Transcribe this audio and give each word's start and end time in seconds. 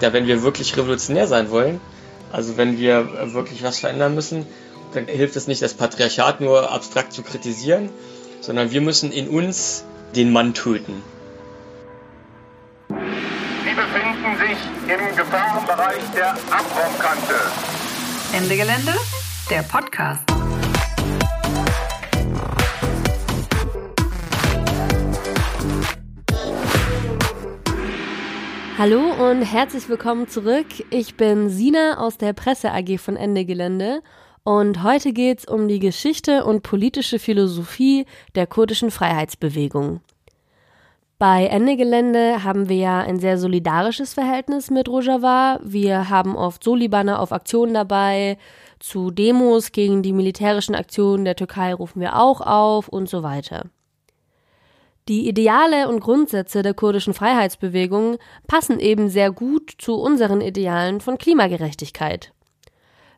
Ja, 0.00 0.12
wenn 0.12 0.26
wir 0.26 0.42
wirklich 0.42 0.76
revolutionär 0.76 1.26
sein 1.26 1.50
wollen, 1.50 1.80
also 2.32 2.56
wenn 2.56 2.78
wir 2.78 3.32
wirklich 3.32 3.62
was 3.62 3.78
verändern 3.78 4.14
müssen, 4.14 4.46
dann 4.92 5.06
hilft 5.06 5.36
es 5.36 5.46
nicht, 5.46 5.62
das 5.62 5.74
Patriarchat 5.74 6.40
nur 6.40 6.70
abstrakt 6.70 7.12
zu 7.12 7.22
kritisieren, 7.22 7.90
sondern 8.40 8.70
wir 8.70 8.80
müssen 8.80 9.12
in 9.12 9.28
uns 9.28 9.84
den 10.14 10.32
Mann 10.32 10.54
töten. 10.54 11.02
Sie 12.88 12.94
befinden 13.74 14.38
sich 14.38 14.58
im 14.92 15.16
Gefahrenbereich 15.16 16.02
der 16.14 16.30
Abraumkante. 16.30 17.34
Ende 18.32 18.56
Gelände, 18.56 18.94
der 19.50 19.62
Podcast. 19.62 20.25
Hallo 28.78 29.30
und 29.30 29.40
herzlich 29.40 29.88
willkommen 29.88 30.28
zurück. 30.28 30.66
Ich 30.90 31.16
bin 31.16 31.48
Sina 31.48 31.96
aus 31.96 32.18
der 32.18 32.34
Presse 32.34 32.72
AG 32.72 32.98
von 32.98 33.16
Ende 33.16 33.46
Gelände 33.46 34.02
und 34.44 34.82
heute 34.82 35.14
geht's 35.14 35.48
um 35.48 35.66
die 35.66 35.78
Geschichte 35.78 36.44
und 36.44 36.62
politische 36.62 37.18
Philosophie 37.18 38.04
der 38.34 38.46
kurdischen 38.46 38.90
Freiheitsbewegung. 38.90 40.02
Bei 41.18 41.46
Ende 41.46 41.78
Gelände 41.78 42.44
haben 42.44 42.68
wir 42.68 42.76
ja 42.76 43.00
ein 43.00 43.18
sehr 43.18 43.38
solidarisches 43.38 44.12
Verhältnis 44.12 44.70
mit 44.70 44.90
Rojava. 44.90 45.58
Wir 45.62 46.10
haben 46.10 46.36
oft 46.36 46.62
Solibaner 46.62 47.20
auf 47.20 47.32
Aktionen 47.32 47.72
dabei. 47.72 48.36
Zu 48.78 49.10
Demos 49.10 49.72
gegen 49.72 50.02
die 50.02 50.12
militärischen 50.12 50.74
Aktionen 50.74 51.24
der 51.24 51.36
Türkei 51.36 51.72
rufen 51.72 52.02
wir 52.02 52.20
auch 52.20 52.42
auf 52.42 52.88
und 52.88 53.08
so 53.08 53.22
weiter. 53.22 53.70
Die 55.08 55.28
Ideale 55.28 55.88
und 55.88 56.00
Grundsätze 56.00 56.62
der 56.62 56.74
kurdischen 56.74 57.14
Freiheitsbewegung 57.14 58.18
passen 58.48 58.80
eben 58.80 59.08
sehr 59.08 59.30
gut 59.30 59.72
zu 59.78 59.94
unseren 59.94 60.40
Idealen 60.40 61.00
von 61.00 61.16
Klimagerechtigkeit. 61.16 62.32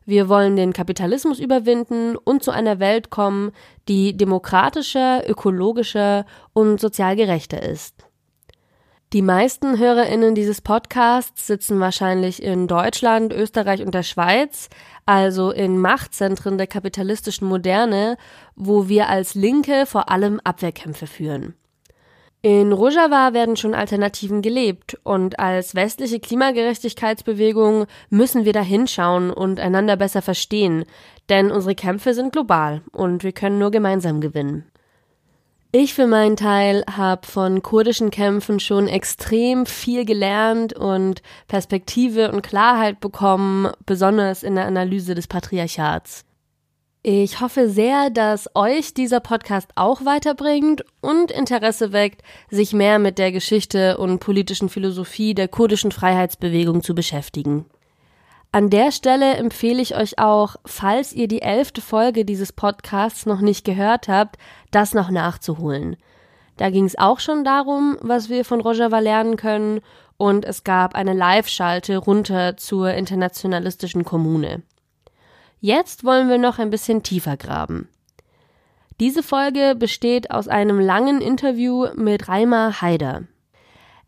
Wir 0.05 0.29
wollen 0.29 0.55
den 0.55 0.73
Kapitalismus 0.73 1.39
überwinden 1.39 2.15
und 2.15 2.43
zu 2.43 2.51
einer 2.51 2.79
Welt 2.79 3.09
kommen, 3.09 3.51
die 3.87 4.15
demokratischer, 4.15 5.27
ökologischer 5.27 6.25
und 6.53 6.79
sozial 6.79 7.15
gerechter 7.15 7.61
ist. 7.63 8.05
Die 9.11 9.23
meisten 9.23 9.79
Hörerinnen 9.79 10.35
dieses 10.35 10.61
Podcasts 10.61 11.47
sitzen 11.47 11.79
wahrscheinlich 11.79 12.43
in 12.43 12.67
Deutschland, 12.67 13.33
Österreich 13.33 13.81
und 13.83 13.95
der 13.95 14.03
Schweiz, 14.03 14.69
also 15.07 15.49
in 15.49 15.79
Machtzentren 15.79 16.59
der 16.59 16.67
kapitalistischen 16.67 17.47
Moderne, 17.47 18.17
wo 18.55 18.87
wir 18.87 19.09
als 19.09 19.33
Linke 19.33 19.87
vor 19.87 20.11
allem 20.11 20.39
Abwehrkämpfe 20.43 21.07
führen. 21.07 21.55
In 22.41 22.71
Rojava 22.71 23.33
werden 23.33 23.57
schon 23.57 23.73
Alternativen 23.73 24.41
gelebt 24.41 24.97
und 25.03 25.39
als 25.39 25.75
westliche 25.75 26.21
Klimagerechtigkeitsbewegung 26.21 27.85
müssen 28.09 28.45
wir 28.45 28.53
da 28.53 28.61
hinschauen 28.61 29.29
und 29.29 29.59
einander 29.59 29.97
besser 29.97 30.21
verstehen, 30.21 30.85
denn 31.27 31.51
unsere 31.51 31.75
Kämpfe 31.75 32.13
sind 32.13 32.31
global 32.31 32.81
und 32.93 33.23
wir 33.25 33.33
können 33.33 33.59
nur 33.59 33.71
gemeinsam 33.71 34.21
gewinnen. 34.21 34.63
Ich 35.73 35.93
für 35.93 36.07
meinen 36.07 36.37
Teil 36.37 36.85
habe 36.89 37.27
von 37.27 37.61
kurdischen 37.61 38.09
Kämpfen 38.09 38.61
schon 38.61 38.87
extrem 38.87 39.65
viel 39.65 40.05
gelernt 40.05 40.71
und 40.73 41.21
Perspektive 41.49 42.31
und 42.31 42.41
Klarheit 42.41 43.01
bekommen, 43.01 43.69
besonders 43.85 44.43
in 44.43 44.55
der 44.55 44.65
Analyse 44.65 45.13
des 45.13 45.27
Patriarchats. 45.27 46.25
Ich 47.01 47.39
hoffe 47.39 47.69
sehr, 47.69 48.09
dass 48.09 48.49
euch 48.55 48.93
dieser 48.93 49.21
Podcast 49.21 49.69
auch 49.75 50.03
weiterbringt 50.03 50.83
und 50.99 51.31
Interesse 51.31 51.93
weckt, 51.93 52.23
sich 52.49 52.73
mehr 52.73 52.99
mit 52.99 53.17
der 53.17 53.31
Geschichte 53.31 53.97
und 53.97 54.19
politischen 54.19 54.67
Philosophie 54.67 55.33
der 55.33 55.47
kurdischen 55.47 55.93
Freiheitsbewegung 55.93 56.83
zu 56.83 56.93
beschäftigen. 56.93 57.65
An 58.51 58.69
der 58.69 58.91
Stelle 58.91 59.35
empfehle 59.35 59.81
ich 59.81 59.95
euch 59.95 60.19
auch, 60.19 60.57
falls 60.65 61.13
ihr 61.13 61.29
die 61.29 61.41
elfte 61.41 61.79
Folge 61.79 62.25
dieses 62.25 62.51
Podcasts 62.51 63.25
noch 63.25 63.39
nicht 63.39 63.63
gehört 63.63 64.09
habt, 64.09 64.37
das 64.71 64.93
noch 64.93 65.09
nachzuholen. 65.09 65.95
Da 66.57 66.69
ging 66.69 66.83
es 66.83 66.97
auch 66.97 67.21
schon 67.21 67.45
darum, 67.45 67.97
was 68.01 68.27
wir 68.27 68.43
von 68.43 68.59
Rojava 68.59 68.99
lernen 68.99 69.37
können, 69.37 69.79
und 70.17 70.43
es 70.43 70.65
gab 70.65 70.95
eine 70.95 71.13
Live-Schalte 71.13 71.95
runter 71.95 72.57
zur 72.57 72.91
internationalistischen 72.91 74.03
Kommune. 74.03 74.63
Jetzt 75.61 76.05
wollen 76.05 76.29
wir 76.29 76.37
noch 76.37 76.57
ein 76.57 76.69
bisschen 76.69 77.03
tiefer 77.03 77.35
graben. 77.35 77.89
Diese 78.99 79.23
Folge 79.23 79.75
besteht 79.75 80.31
aus 80.31 80.47
einem 80.47 80.79
langen 80.79 81.19
Interview 81.19 81.87
mit 81.95 82.29
Reimer 82.29 82.81
Haider. 82.81 83.23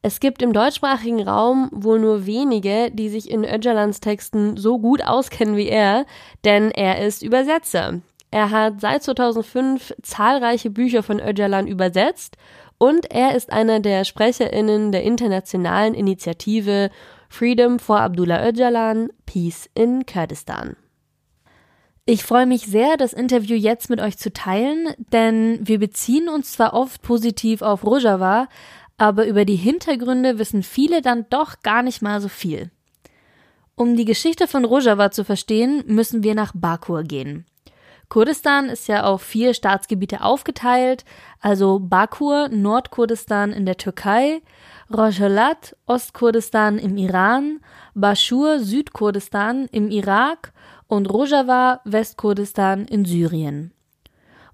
Es 0.01 0.19
gibt 0.19 0.41
im 0.41 0.53
deutschsprachigen 0.53 1.22
Raum 1.28 1.69
wohl 1.73 2.00
nur 2.00 2.25
wenige, 2.25 2.90
die 2.91 3.09
sich 3.09 3.29
in 3.29 3.44
Öcalans 3.44 4.00
Texten 4.00 4.57
so 4.57 4.79
gut 4.79 5.03
auskennen 5.06 5.57
wie 5.57 5.67
er, 5.67 6.06
denn 6.45 6.72
er 6.72 7.06
ist 7.06 7.22
Übersetzer. 7.22 8.00
Er 8.31 8.50
hat 8.50 8.79
seit 8.79 9.03
2005 9.03 9.94
zahlreiche 10.01 10.69
Bücher 10.69 11.03
von 11.03 11.19
Öcalan 11.19 11.67
übersetzt 11.67 12.38
und 12.78 13.11
er 13.11 13.35
ist 13.35 13.51
einer 13.51 13.81
der 13.81 14.06
SprecherInnen 14.06 14.94
der 14.94 15.03
internationalen 15.03 15.94
Initiative 15.94 16.90
Freedom 17.29 17.78
for 17.78 18.00
Abdullah 18.00 18.47
Öcalan, 18.47 19.09
Peace 19.25 19.69
in 19.75 20.06
Kurdistan. 20.06 20.78
Ich 22.06 22.23
freue 22.23 22.47
mich 22.47 22.66
sehr, 22.66 22.97
das 22.97 23.13
Interview 23.13 23.56
jetzt 23.56 23.89
mit 23.89 24.01
euch 24.01 24.17
zu 24.17 24.34
teilen, 24.34 24.89
denn 24.97 25.59
wir 25.62 25.78
beziehen 25.78 26.29
uns 26.29 26.53
zwar 26.53 26.73
oft 26.73 27.03
positiv 27.03 27.62
auf 27.62 27.85
Rojava, 27.85 28.47
aber 28.97 29.28
über 29.28 29.45
die 29.45 29.56
Hintergründe 29.56 30.40
wissen 30.40 30.63
viele 30.63 31.01
dann 31.01 31.28
doch 31.29 31.61
gar 31.61 31.84
nicht 31.84 32.01
mal 32.01 32.19
so 32.19 32.28
viel. 32.28 32.72
Um 33.75 33.95
die 33.95 34.06
Geschichte 34.06 34.47
von 34.47 34.66
Rojava 34.66 35.11
zu 35.11 35.23
verstehen, 35.23 35.84
müssen 35.85 36.23
wir 36.23 36.34
nach 36.34 36.53
Bakur 36.56 37.03
gehen. 37.03 37.45
Kurdistan 38.09 38.67
ist 38.67 38.88
ja 38.88 39.03
auf 39.03 39.22
vier 39.22 39.53
Staatsgebiete 39.53 40.22
aufgeteilt, 40.22 41.06
also 41.40 41.79
Bakur, 41.79 42.50
Nordkurdistan 42.50 43.53
in 43.53 43.66
der 43.66 43.78
Türkei, 43.78 44.41
Rojhelat, 44.94 45.78
Ostkurdistan 45.85 46.78
im 46.78 46.97
Iran, 46.97 47.61
Bashur, 47.94 48.59
Südkurdistan 48.59 49.67
im 49.72 49.90
Irak 49.90 50.51
und 50.91 51.09
Rojava, 51.09 51.79
Westkurdistan 51.85 52.84
in 52.85 53.06
Syrien. 53.06 53.72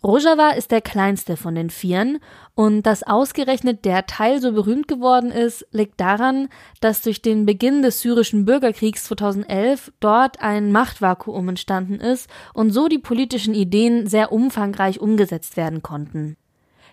Rojava 0.03 0.51
ist 0.51 0.69
der 0.69 0.81
kleinste 0.81 1.35
von 1.35 1.55
den 1.55 1.71
Vieren 1.71 2.19
und 2.53 2.83
dass 2.83 3.01
ausgerechnet 3.01 3.85
der 3.85 4.05
Teil 4.05 4.39
so 4.39 4.51
berühmt 4.51 4.87
geworden 4.87 5.31
ist, 5.31 5.65
liegt 5.71 5.99
daran, 5.99 6.49
dass 6.79 7.01
durch 7.01 7.23
den 7.23 7.47
Beginn 7.47 7.81
des 7.81 8.01
syrischen 8.01 8.45
Bürgerkriegs 8.45 9.05
2011 9.05 9.91
dort 9.99 10.39
ein 10.39 10.71
Machtvakuum 10.71 11.49
entstanden 11.49 11.95
ist 11.95 12.29
und 12.53 12.69
so 12.69 12.87
die 12.87 12.99
politischen 12.99 13.55
Ideen 13.55 14.05
sehr 14.05 14.31
umfangreich 14.31 14.99
umgesetzt 14.99 15.57
werden 15.57 15.81
konnten. 15.81 16.37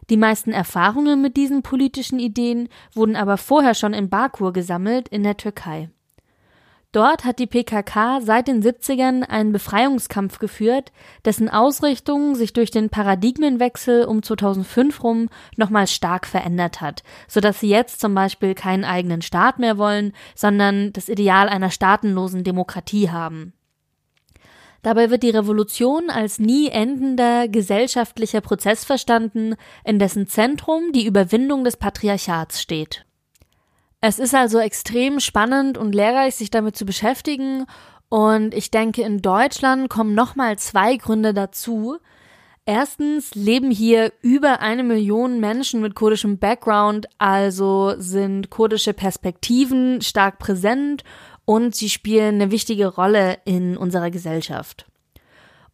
Die 0.09 0.17
meisten 0.17 0.53
Erfahrungen 0.53 1.21
mit 1.21 1.37
diesen 1.37 1.61
politischen 1.61 2.19
Ideen 2.19 2.71
wurden 2.95 3.15
aber 3.15 3.37
vorher 3.37 3.75
schon 3.75 3.93
in 3.93 4.09
Bakur 4.09 4.55
gesammelt 4.55 5.07
in 5.09 5.23
der 5.23 5.37
Türkei. 5.37 5.91
Dort 6.95 7.25
hat 7.25 7.41
die 7.41 7.49
PKK 7.49 8.21
seit 8.21 8.47
den 8.47 8.63
70ern 8.63 9.25
einen 9.25 9.51
Befreiungskampf 9.51 10.39
geführt, 10.39 10.93
dessen 11.25 11.49
Ausrichtung 11.49 12.37
sich 12.37 12.53
durch 12.53 12.71
den 12.71 12.89
Paradigmenwechsel 12.89 14.05
um 14.05 14.23
2005 14.23 15.03
rum 15.03 15.29
nochmal 15.57 15.89
stark 15.89 16.25
verändert 16.25 16.81
hat, 16.81 17.03
sodass 17.27 17.59
sie 17.59 17.69
jetzt 17.69 17.99
zum 17.99 18.15
Beispiel 18.15 18.55
keinen 18.55 18.85
eigenen 18.85 19.23
Staat 19.23 19.59
mehr 19.59 19.77
wollen, 19.77 20.13
sondern 20.37 20.93
das 20.93 21.09
Ideal 21.09 21.49
einer 21.49 21.73
staatenlosen 21.73 22.45
Demokratie 22.45 23.11
haben. 23.11 23.55
Dabei 24.83 25.11
wird 25.11 25.25
die 25.25 25.31
Revolution 25.31 26.11
als 26.11 26.39
nie 26.39 26.69
endender 26.69 27.49
gesellschaftlicher 27.49 28.41
Prozess 28.41 28.85
verstanden, 28.85 29.57
in 29.85 29.99
dessen 29.99 30.29
Zentrum 30.29 30.93
die 30.93 31.07
Überwindung 31.07 31.65
des 31.65 31.77
Patriarchats 31.77 32.63
steht. 32.63 33.05
Es 34.07 34.19
ist 34.19 34.35
also 34.35 34.59
extrem 34.59 35.19
spannend 35.19 35.79
und 35.79 35.95
lehrreich, 35.95 36.35
sich 36.35 36.51
damit 36.51 36.77
zu 36.77 36.85
beschäftigen. 36.85 37.65
Und 38.11 38.53
ich 38.53 38.71
denke, 38.71 39.01
in 39.01 39.23
Deutschland 39.23 39.89
kommen 39.89 40.13
nochmal 40.13 40.59
zwei 40.59 40.97
Gründe 40.97 41.33
dazu. 41.33 41.97
Erstens 42.67 43.35
leben 43.35 43.71
hier 43.71 44.13
über 44.21 44.61
eine 44.61 44.83
Million 44.83 45.41
Menschen 45.41 45.81
mit 45.81 45.95
kurdischem 45.95 46.37
Background, 46.37 47.07
also 47.17 47.95
sind 47.97 48.51
kurdische 48.51 48.93
Perspektiven 48.93 50.03
stark 50.03 50.39
präsent 50.39 51.03
und 51.47 51.75
sie 51.75 51.89
spielen 51.89 52.35
eine 52.35 52.51
wichtige 52.51 52.89
Rolle 52.89 53.39
in 53.47 53.75
unserer 53.75 54.11
Gesellschaft. 54.11 54.85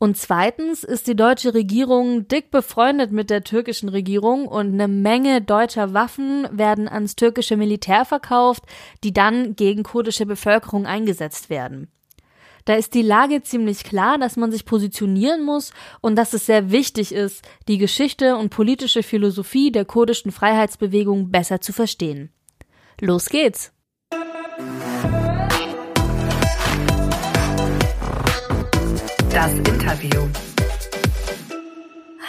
Und 0.03 0.17
zweitens 0.17 0.83
ist 0.83 1.09
die 1.09 1.15
deutsche 1.15 1.53
Regierung 1.53 2.27
dick 2.27 2.51
befreundet 2.51 3.13
mit 3.13 3.29
der 3.29 3.45
türkischen 3.45 3.91
Regierung 3.91 4.49
und 4.49 4.73
eine 4.73 4.89
Menge 4.89 5.43
deutscher 5.43 5.93
Waffen 5.93 6.49
werden 6.51 6.89
ans 6.89 7.17
türkische 7.17 7.59
Militär 7.59 8.07
verkauft, 8.07 8.65
die 9.05 9.13
dann 9.13 9.57
gegen 9.57 9.83
kurdische 9.83 10.25
Bevölkerung 10.25 10.87
eingesetzt 10.87 11.51
werden. 11.51 11.89
Da 12.65 12.77
ist 12.77 12.95
die 12.95 13.03
Lage 13.03 13.43
ziemlich 13.43 13.85
klar, 13.85 14.17
dass 14.17 14.39
man 14.39 14.51
sich 14.51 14.65
positionieren 14.65 15.45
muss 15.45 15.71
und 16.01 16.17
dass 16.17 16.33
es 16.33 16.47
sehr 16.47 16.71
wichtig 16.71 17.13
ist, 17.13 17.47
die 17.69 17.77
Geschichte 17.77 18.37
und 18.37 18.49
politische 18.49 19.03
Philosophie 19.03 19.71
der 19.71 19.85
kurdischen 19.85 20.33
Freiheitsbewegung 20.33 21.31
besser 21.31 21.61
zu 21.61 21.75
verstehen. 21.75 22.33
Los 23.03 23.29
geht's! 23.29 23.71
Das 29.41 29.55
Interview. 29.55 30.29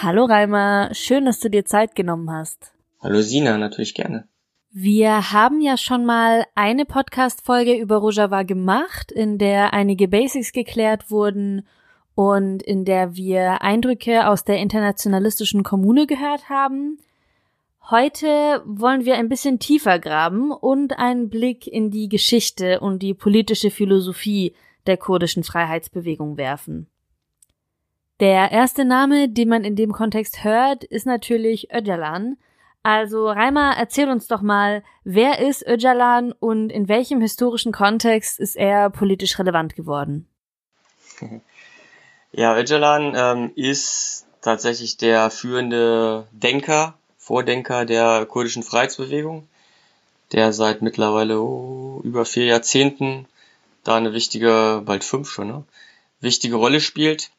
Hallo 0.02 0.24
Reimer, 0.24 0.92
schön, 0.94 1.26
dass 1.26 1.42
du 1.42 1.50
dir 1.50 1.66
Zeit 1.66 1.94
genommen 1.94 2.32
hast. 2.32 2.72
Hallo 3.02 3.20
Sina, 3.20 3.58
natürlich 3.58 3.94
gerne. 3.94 4.30
Wir 4.72 5.34
haben 5.34 5.60
ja 5.60 5.76
schon 5.76 6.06
mal 6.06 6.46
eine 6.56 6.86
Podcast-Folge 6.86 7.76
über 7.76 7.98
Rojava 7.98 8.44
gemacht, 8.44 9.12
in 9.12 9.38
der 9.38 9.74
einige 9.74 10.08
Basics 10.08 10.54
geklärt 10.54 11.12
wurden 11.12 11.68
und 12.16 12.64
in 12.64 12.86
der 12.86 13.14
wir 13.14 13.62
Eindrücke 13.62 14.30
aus 14.30 14.46
der 14.46 14.60
internationalistischen 14.60 15.64
Kommune 15.64 16.08
gehört 16.08 16.48
haben. 16.48 16.98
Heute 17.90 18.64
wollen 18.64 19.04
wir 19.04 19.16
ein 19.18 19.28
bisschen 19.28 19.60
tiefer 19.60 20.00
graben 20.00 20.54
und 20.54 20.98
einen 20.98 21.28
Blick 21.28 21.68
in 21.68 21.92
die 21.92 22.08
Geschichte 22.08 22.80
und 22.80 23.00
die 23.00 23.14
politische 23.14 23.70
Philosophie 23.70 24.56
der 24.88 24.96
kurdischen 24.96 25.44
Freiheitsbewegung 25.44 26.38
werfen. 26.38 26.88
Der 28.22 28.52
erste 28.52 28.86
Name, 28.86 29.30
den 29.30 29.50
man 29.50 29.64
in 29.64 29.76
dem 29.76 29.92
Kontext 29.94 30.44
hört, 30.44 30.84
ist 30.84 31.08
natürlich 31.08 31.74
Öcalan. 31.74 32.38
Also 32.84 33.28
Reimer, 33.28 33.74
erzähl 33.76 34.12
uns 34.12 34.28
doch 34.28 34.44
mal, 34.44 34.84
wer 35.04 35.40
ist 35.40 35.68
Öcalan 35.68 36.32
und 36.32 36.70
in 36.70 36.88
welchem 36.88 37.20
historischen 37.20 37.72
Kontext 37.72 38.40
ist 38.40 38.56
er 38.56 38.92
politisch 38.92 39.38
relevant 39.40 39.76
geworden? 39.76 40.28
Ja, 42.34 42.58
Öcalan 42.58 43.14
ähm, 43.14 43.52
ist 43.56 44.26
tatsächlich 44.40 44.96
der 44.96 45.32
führende 45.32 46.26
Denker, 46.32 46.94
Vordenker 47.18 47.84
der 47.84 48.26
kurdischen 48.26 48.64
Freiheitsbewegung, 48.64 49.50
der 50.32 50.54
seit 50.54 50.82
mittlerweile 50.82 51.42
oh, 51.42 52.00
über 52.06 52.24
vier 52.24 52.46
Jahrzehnten 52.46 53.28
da 53.84 53.98
eine 53.98 54.14
wichtige, 54.14 54.82
bald 54.86 55.04
fünf 55.04 55.30
schon, 55.30 55.48
ne, 55.48 55.64
wichtige 56.22 56.56
Rolle 56.56 56.80
spielt 56.80 57.32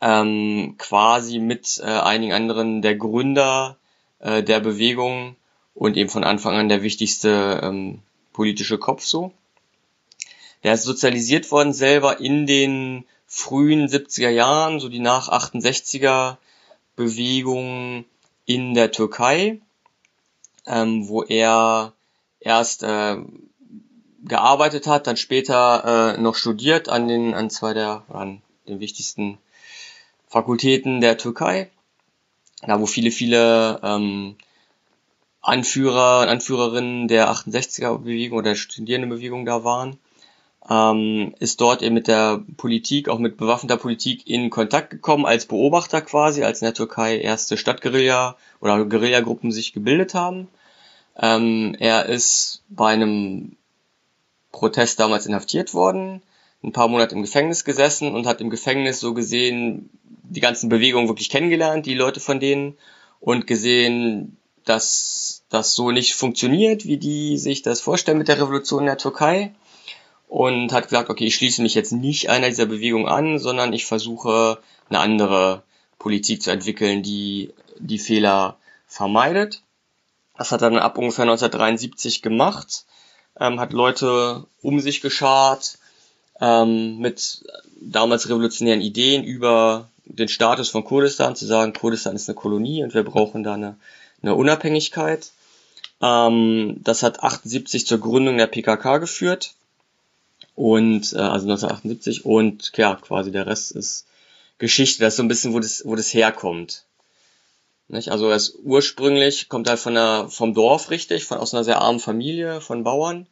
ähm, 0.00 0.74
quasi 0.78 1.38
mit 1.38 1.80
äh, 1.82 1.86
einigen 1.86 2.32
anderen 2.32 2.82
der 2.82 2.96
Gründer 2.96 3.76
äh, 4.18 4.42
der 4.42 4.60
Bewegung 4.60 5.36
und 5.74 5.96
eben 5.96 6.10
von 6.10 6.24
Anfang 6.24 6.54
an 6.54 6.68
der 6.68 6.82
wichtigste 6.82 7.60
ähm, 7.62 8.00
politische 8.32 8.78
Kopf 8.78 9.04
so. 9.04 9.32
Der 10.64 10.74
ist 10.74 10.84
sozialisiert 10.84 11.50
worden 11.50 11.72
selber 11.72 12.20
in 12.20 12.46
den 12.46 13.04
frühen 13.26 13.88
70er 13.88 14.30
Jahren, 14.30 14.80
so 14.80 14.88
die 14.88 15.00
nach 15.00 15.28
68er 15.28 16.36
Bewegung 16.96 18.04
in 18.46 18.74
der 18.74 18.90
Türkei, 18.90 19.60
ähm, 20.66 21.08
wo 21.08 21.22
er 21.22 21.92
erst 22.40 22.82
äh, 22.82 23.16
gearbeitet 24.24 24.86
hat, 24.86 25.06
dann 25.06 25.16
später 25.16 26.14
äh, 26.16 26.20
noch 26.20 26.34
studiert 26.34 26.88
an 26.88 27.08
den 27.08 27.34
an 27.34 27.50
zwei 27.50 27.74
der 27.74 28.04
an 28.08 28.42
den 28.66 28.80
wichtigsten 28.80 29.38
Fakultäten 30.36 31.00
der 31.00 31.16
Türkei, 31.16 31.70
da 32.60 32.78
wo 32.78 32.84
viele, 32.84 33.10
viele 33.10 33.80
ähm, 33.82 34.36
Anführer 35.40 36.20
und 36.20 36.28
Anführerinnen 36.28 37.08
der 37.08 37.30
68er-Bewegung 37.30 38.36
oder 38.36 38.50
der 38.50 38.56
Studierendenbewegung 38.56 39.46
da 39.46 39.64
waren, 39.64 39.96
ähm, 40.68 41.34
ist 41.38 41.62
dort 41.62 41.80
eben 41.80 41.94
mit 41.94 42.06
der 42.06 42.44
Politik, 42.58 43.08
auch 43.08 43.18
mit 43.18 43.38
bewaffneter 43.38 43.78
Politik 43.78 44.26
in 44.26 44.50
Kontakt 44.50 44.90
gekommen, 44.90 45.24
als 45.24 45.46
Beobachter 45.46 46.02
quasi, 46.02 46.42
als 46.42 46.60
in 46.60 46.66
der 46.66 46.74
Türkei 46.74 47.16
erste 47.16 47.56
Stadtguerilla 47.56 48.36
oder 48.60 48.84
Guerillagruppen 48.84 49.52
sich 49.52 49.72
gebildet 49.72 50.12
haben. 50.12 50.48
Ähm, 51.18 51.74
er 51.78 52.10
ist 52.10 52.62
bei 52.68 52.92
einem 52.92 53.56
Protest 54.52 55.00
damals 55.00 55.24
inhaftiert 55.24 55.72
worden, 55.72 56.20
ein 56.66 56.72
paar 56.72 56.88
Monate 56.88 57.14
im 57.14 57.22
Gefängnis 57.22 57.64
gesessen 57.64 58.12
und 58.12 58.26
hat 58.26 58.40
im 58.40 58.50
Gefängnis 58.50 58.98
so 58.98 59.14
gesehen 59.14 59.88
die 60.28 60.40
ganzen 60.40 60.68
Bewegungen 60.68 61.08
wirklich 61.08 61.30
kennengelernt, 61.30 61.86
die 61.86 61.94
Leute 61.94 62.20
von 62.20 62.40
denen, 62.40 62.76
und 63.20 63.46
gesehen, 63.46 64.36
dass 64.64 65.44
das 65.48 65.74
so 65.74 65.90
nicht 65.90 66.14
funktioniert, 66.14 66.84
wie 66.84 66.98
die 66.98 67.38
sich 67.38 67.62
das 67.62 67.80
vorstellen 67.80 68.18
mit 68.18 68.28
der 68.28 68.40
Revolution 68.40 68.80
in 68.80 68.86
der 68.86 68.98
Türkei. 68.98 69.54
Und 70.28 70.72
hat 70.72 70.88
gesagt, 70.88 71.08
okay, 71.08 71.26
ich 71.26 71.36
schließe 71.36 71.62
mich 71.62 71.74
jetzt 71.74 71.92
nicht 71.92 72.28
einer 72.28 72.48
dieser 72.48 72.66
Bewegungen 72.66 73.06
an, 73.06 73.38
sondern 73.38 73.72
ich 73.72 73.86
versuche 73.86 74.58
eine 74.88 74.98
andere 74.98 75.62
Politik 76.00 76.42
zu 76.42 76.50
entwickeln, 76.50 77.04
die 77.04 77.54
die 77.78 78.00
Fehler 78.00 78.56
vermeidet. 78.88 79.62
Das 80.36 80.50
hat 80.50 80.62
er 80.62 80.70
dann 80.70 80.80
ab 80.80 80.98
ungefähr 80.98 81.22
1973 81.22 82.22
gemacht, 82.22 82.86
ähm, 83.38 83.60
hat 83.60 83.72
Leute 83.72 84.46
um 84.62 84.80
sich 84.80 85.00
geschart, 85.00 85.78
ähm, 86.40 86.98
mit 86.98 87.44
damals 87.80 88.28
revolutionären 88.28 88.80
Ideen 88.80 89.24
über 89.24 89.88
den 90.04 90.28
Status 90.28 90.68
von 90.68 90.84
Kurdistan, 90.84 91.36
zu 91.36 91.46
sagen, 91.46 91.72
Kurdistan 91.72 92.16
ist 92.16 92.28
eine 92.28 92.36
Kolonie 92.36 92.82
und 92.82 92.94
wir 92.94 93.02
brauchen 93.02 93.42
da 93.42 93.54
eine, 93.54 93.76
eine 94.22 94.34
Unabhängigkeit. 94.34 95.30
Ähm, 96.00 96.80
das 96.82 97.02
hat 97.02 97.22
78 97.22 97.86
zur 97.86 97.98
Gründung 97.98 98.36
der 98.38 98.46
PKK 98.46 98.98
geführt 98.98 99.54
und 100.54 101.12
äh, 101.12 101.18
also 101.18 101.46
1978 101.46 102.24
und 102.24 102.72
ja, 102.76 102.94
quasi 102.96 103.30
der 103.30 103.46
Rest 103.46 103.72
ist 103.72 104.06
Geschichte. 104.58 105.02
Das 105.02 105.14
ist 105.14 105.16
so 105.18 105.22
ein 105.22 105.28
bisschen, 105.28 105.52
wo 105.52 105.60
das, 105.60 105.84
wo 105.84 105.96
das 105.96 106.12
herkommt. 106.14 106.84
Nicht? 107.88 108.10
Also 108.10 108.30
ist 108.30 108.58
ursprünglich 108.64 109.48
kommt 109.48 109.68
halt 109.68 109.78
von 109.78 109.94
der, 109.94 110.26
vom 110.28 110.54
Dorf 110.54 110.90
richtig, 110.90 111.24
von 111.24 111.38
aus 111.38 111.54
einer 111.54 111.64
sehr 111.64 111.80
armen 111.80 112.00
Familie, 112.00 112.60
von 112.60 112.84
Bauern 112.84 113.26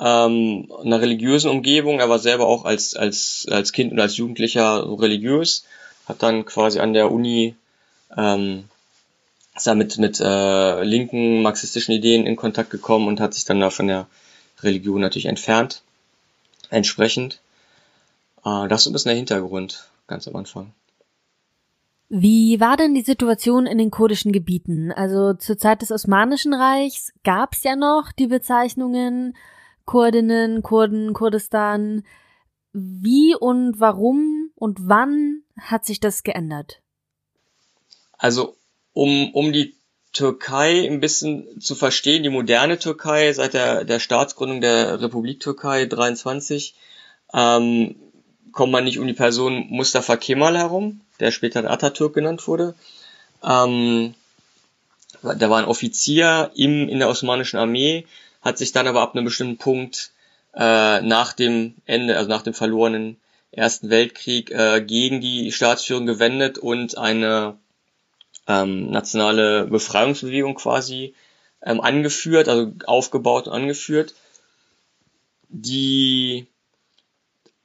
ähm, 0.00 0.72
einer 0.82 1.00
religiösen 1.00 1.50
Umgebung. 1.50 2.00
Er 2.00 2.08
war 2.08 2.18
selber 2.18 2.46
auch 2.46 2.64
als, 2.64 2.94
als, 2.94 3.46
als 3.50 3.72
Kind 3.72 3.92
und 3.92 4.00
als 4.00 4.16
Jugendlicher 4.16 4.84
religiös, 5.00 5.64
hat 6.06 6.22
dann 6.22 6.46
quasi 6.46 6.80
an 6.80 6.94
der 6.94 7.12
Uni 7.12 7.54
ähm, 8.16 8.64
ist 9.54 9.66
er 9.66 9.74
mit, 9.74 9.98
mit 9.98 10.20
äh, 10.20 10.82
linken 10.84 11.42
marxistischen 11.42 11.94
Ideen 11.94 12.26
in 12.26 12.36
Kontakt 12.36 12.70
gekommen 12.70 13.08
und 13.08 13.20
hat 13.20 13.34
sich 13.34 13.44
dann 13.44 13.60
da 13.60 13.70
von 13.70 13.88
der 13.88 14.06
Religion 14.62 15.00
natürlich 15.00 15.26
entfernt. 15.26 15.82
Entsprechend. 16.70 17.40
Äh, 18.44 18.68
das 18.68 18.82
ist 18.82 18.86
ein 18.86 18.92
bisschen 18.92 19.10
der 19.10 19.16
Hintergrund, 19.16 19.90
ganz 20.06 20.26
am 20.26 20.36
Anfang. 20.36 20.72
Wie 22.08 22.58
war 22.58 22.76
denn 22.76 22.94
die 22.94 23.02
Situation 23.02 23.66
in 23.66 23.78
den 23.78 23.90
kurdischen 23.90 24.32
Gebieten? 24.32 24.90
Also 24.92 25.34
zur 25.34 25.58
Zeit 25.58 25.82
des 25.82 25.92
Osmanischen 25.92 26.54
Reichs 26.54 27.12
gab 27.22 27.52
es 27.52 27.62
ja 27.62 27.76
noch 27.76 28.10
die 28.12 28.26
Bezeichnungen 28.26 29.36
Kurdinnen, 29.90 30.62
Kurden, 30.62 31.14
Kurdistan. 31.14 32.04
Wie 32.72 33.34
und 33.34 33.80
warum 33.80 34.52
und 34.54 34.78
wann 34.82 35.42
hat 35.58 35.84
sich 35.84 35.98
das 35.98 36.22
geändert? 36.22 36.80
Also 38.16 38.54
um, 38.92 39.34
um 39.34 39.52
die 39.52 39.74
Türkei 40.12 40.86
ein 40.86 41.00
bisschen 41.00 41.60
zu 41.60 41.74
verstehen, 41.74 42.22
die 42.22 42.28
moderne 42.28 42.78
Türkei 42.78 43.32
seit 43.32 43.52
der, 43.54 43.82
der 43.84 43.98
Staatsgründung 43.98 44.60
der 44.60 45.02
Republik 45.02 45.40
Türkei 45.40 45.86
23, 45.86 46.76
ähm, 47.34 47.96
kommt 48.52 48.70
man 48.70 48.84
nicht 48.84 49.00
um 49.00 49.08
die 49.08 49.12
Person 49.12 49.66
Mustafa 49.70 50.16
Kemal 50.16 50.56
herum, 50.56 51.00
der 51.18 51.32
später 51.32 51.68
Atatürk 51.68 52.14
genannt 52.14 52.46
wurde. 52.46 52.76
Ähm, 53.42 54.14
der 55.24 55.50
war 55.50 55.58
ein 55.58 55.68
Offizier 55.68 56.52
im, 56.54 56.88
in 56.88 57.00
der 57.00 57.08
osmanischen 57.08 57.58
Armee, 57.58 58.06
hat 58.40 58.58
sich 58.58 58.72
dann 58.72 58.86
aber 58.86 59.02
ab 59.02 59.14
einem 59.14 59.24
bestimmten 59.24 59.58
Punkt 59.58 60.12
äh, 60.54 61.00
nach 61.00 61.32
dem 61.32 61.74
Ende, 61.86 62.16
also 62.16 62.28
nach 62.28 62.42
dem 62.42 62.54
verlorenen 62.54 63.16
Ersten 63.52 63.90
Weltkrieg, 63.90 64.50
äh, 64.50 64.80
gegen 64.80 65.20
die 65.20 65.52
Staatsführung 65.52 66.06
gewendet 66.06 66.58
und 66.58 66.96
eine 66.96 67.56
ähm, 68.46 68.90
nationale 68.90 69.66
Befreiungsbewegung 69.66 70.54
quasi 70.54 71.14
ähm, 71.62 71.80
angeführt, 71.80 72.48
also 72.48 72.72
aufgebaut 72.86 73.46
und 73.46 73.52
angeführt, 73.52 74.14
die 75.48 76.46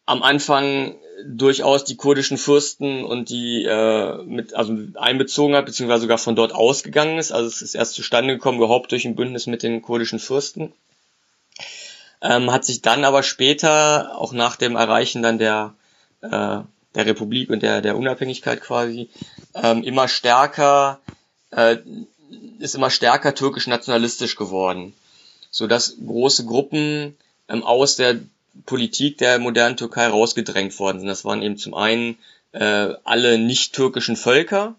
am 0.05 0.24
Anfang 0.24 0.96
durchaus 1.24 1.84
die 1.84 1.95
kurdischen 1.95 2.38
Fürsten 2.38 3.03
und 3.03 3.29
die 3.29 3.63
äh, 3.63 4.22
mit 4.24 4.53
also 4.53 4.77
einbezogen 4.95 5.55
hat, 5.55 5.65
beziehungsweise 5.65 6.01
sogar 6.01 6.17
von 6.17 6.36
dort 6.36 6.53
ausgegangen 6.53 7.17
ist. 7.17 7.31
Also 7.31 7.48
es 7.48 7.62
ist 7.62 7.75
erst 7.75 7.93
zustande 7.93 8.34
gekommen, 8.34 8.57
überhaupt 8.57 8.91
durch 8.91 9.05
ein 9.05 9.15
Bündnis 9.15 9.48
mit 9.48 9.63
den 9.63 9.81
kurdischen 9.81 10.19
Fürsten. 10.19 10.74
Ähm, 12.22 12.51
hat 12.51 12.65
sich 12.65 12.81
dann 12.81 13.05
aber 13.05 13.24
später, 13.24 14.17
auch 14.17 14.34
nach 14.34 14.55
dem 14.55 14.75
Erreichen 14.75 15.22
dann 15.22 15.38
der, 15.38 15.74
äh, 16.22 16.29
der 16.29 17.05
Republik 17.05 17.50
und 17.50 17.62
der, 17.62 17.81
der 17.81 17.98
Unabhängigkeit 17.98 18.62
quasi, 18.62 19.10
ähm, 19.53 19.84
immer 19.84 20.07
stärker, 20.07 21.00
äh, 21.51 21.77
ist 22.60 22.75
immer 22.75 22.89
stärker 22.89 23.36
türkisch-nationalistisch 23.36 24.36
geworden. 24.36 24.93
So 25.51 25.67
dass 25.67 25.95
große 26.05 26.45
Gruppen 26.45 27.15
ähm, 27.48 27.63
aus 27.63 27.95
der 27.95 28.19
Politik 28.65 29.17
der 29.17 29.39
modernen 29.39 29.77
Türkei 29.77 30.07
rausgedrängt 30.07 30.77
worden 30.79 31.00
sind. 31.00 31.07
Das 31.07 31.25
waren 31.25 31.41
eben 31.41 31.57
zum 31.57 31.74
einen 31.74 32.17
äh, 32.51 32.93
alle 33.03 33.38
nicht-türkischen 33.38 34.15
Völker, 34.15 34.75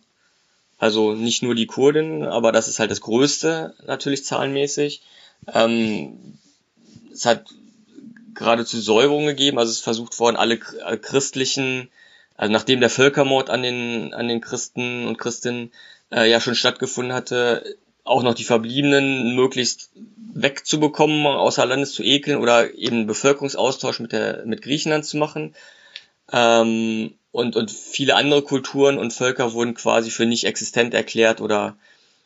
also 0.79 1.15
nicht 1.15 1.43
nur 1.43 1.55
die 1.55 1.67
Kurden, 1.67 2.25
aber 2.25 2.53
das 2.53 2.69
ist 2.69 2.79
halt 2.79 2.91
das 2.91 3.01
Größte 3.01 3.75
natürlich 3.87 4.25
zahlenmäßig. 4.25 5.03
Ähm, 5.53 6.39
es 7.13 7.25
hat 7.25 7.47
geradezu 8.35 8.81
Säuberung 8.81 9.27
gegeben, 9.27 9.59
also 9.59 9.71
es 9.71 9.79
ist 9.79 9.85
versucht 9.85 10.19
worden, 10.19 10.37
alle 10.37 10.59
christlichen 10.59 11.89
also 12.37 12.53
nachdem 12.53 12.81
der 12.81 12.91
Völkermord 12.91 13.51
an 13.51 13.63
den, 13.63 14.13
an 14.13 14.29
den 14.29 14.41
Christen 14.41 15.07
und 15.07 15.19
Christinnen 15.19 15.73
äh, 16.13 16.31
ja 16.31 16.41
schon 16.41 16.55
stattgefunden 16.55 17.15
hatte, 17.15 17.77
auch 18.07 18.23
noch 18.23 18.35
die 18.35 18.45
Verbliebenen 18.45 19.35
möglichst 19.35 19.91
wegzubekommen, 20.33 21.27
außer 21.27 21.67
Landes 21.67 21.93
zu 21.93 22.03
ekeln 22.03 22.39
oder 22.39 22.75
eben 22.75 23.07
Bevölkerungsaustausch 23.07 24.01
mit 24.01 24.13
der 24.13 24.45
mit 24.47 24.63
Griechenland 24.63 25.05
zu 25.05 25.17
machen. 25.17 25.55
Ähm, 26.33 27.15
und, 27.33 27.57
und 27.57 27.71
viele 27.71 28.15
andere 28.15 28.43
Kulturen 28.43 28.99
und 28.99 29.13
Völker 29.13 29.53
wurden 29.53 29.75
quasi 29.75 30.11
für 30.11 30.25
nicht 30.25 30.45
existent 30.45 30.95
erklärt 30.95 31.41
oder 31.41 31.77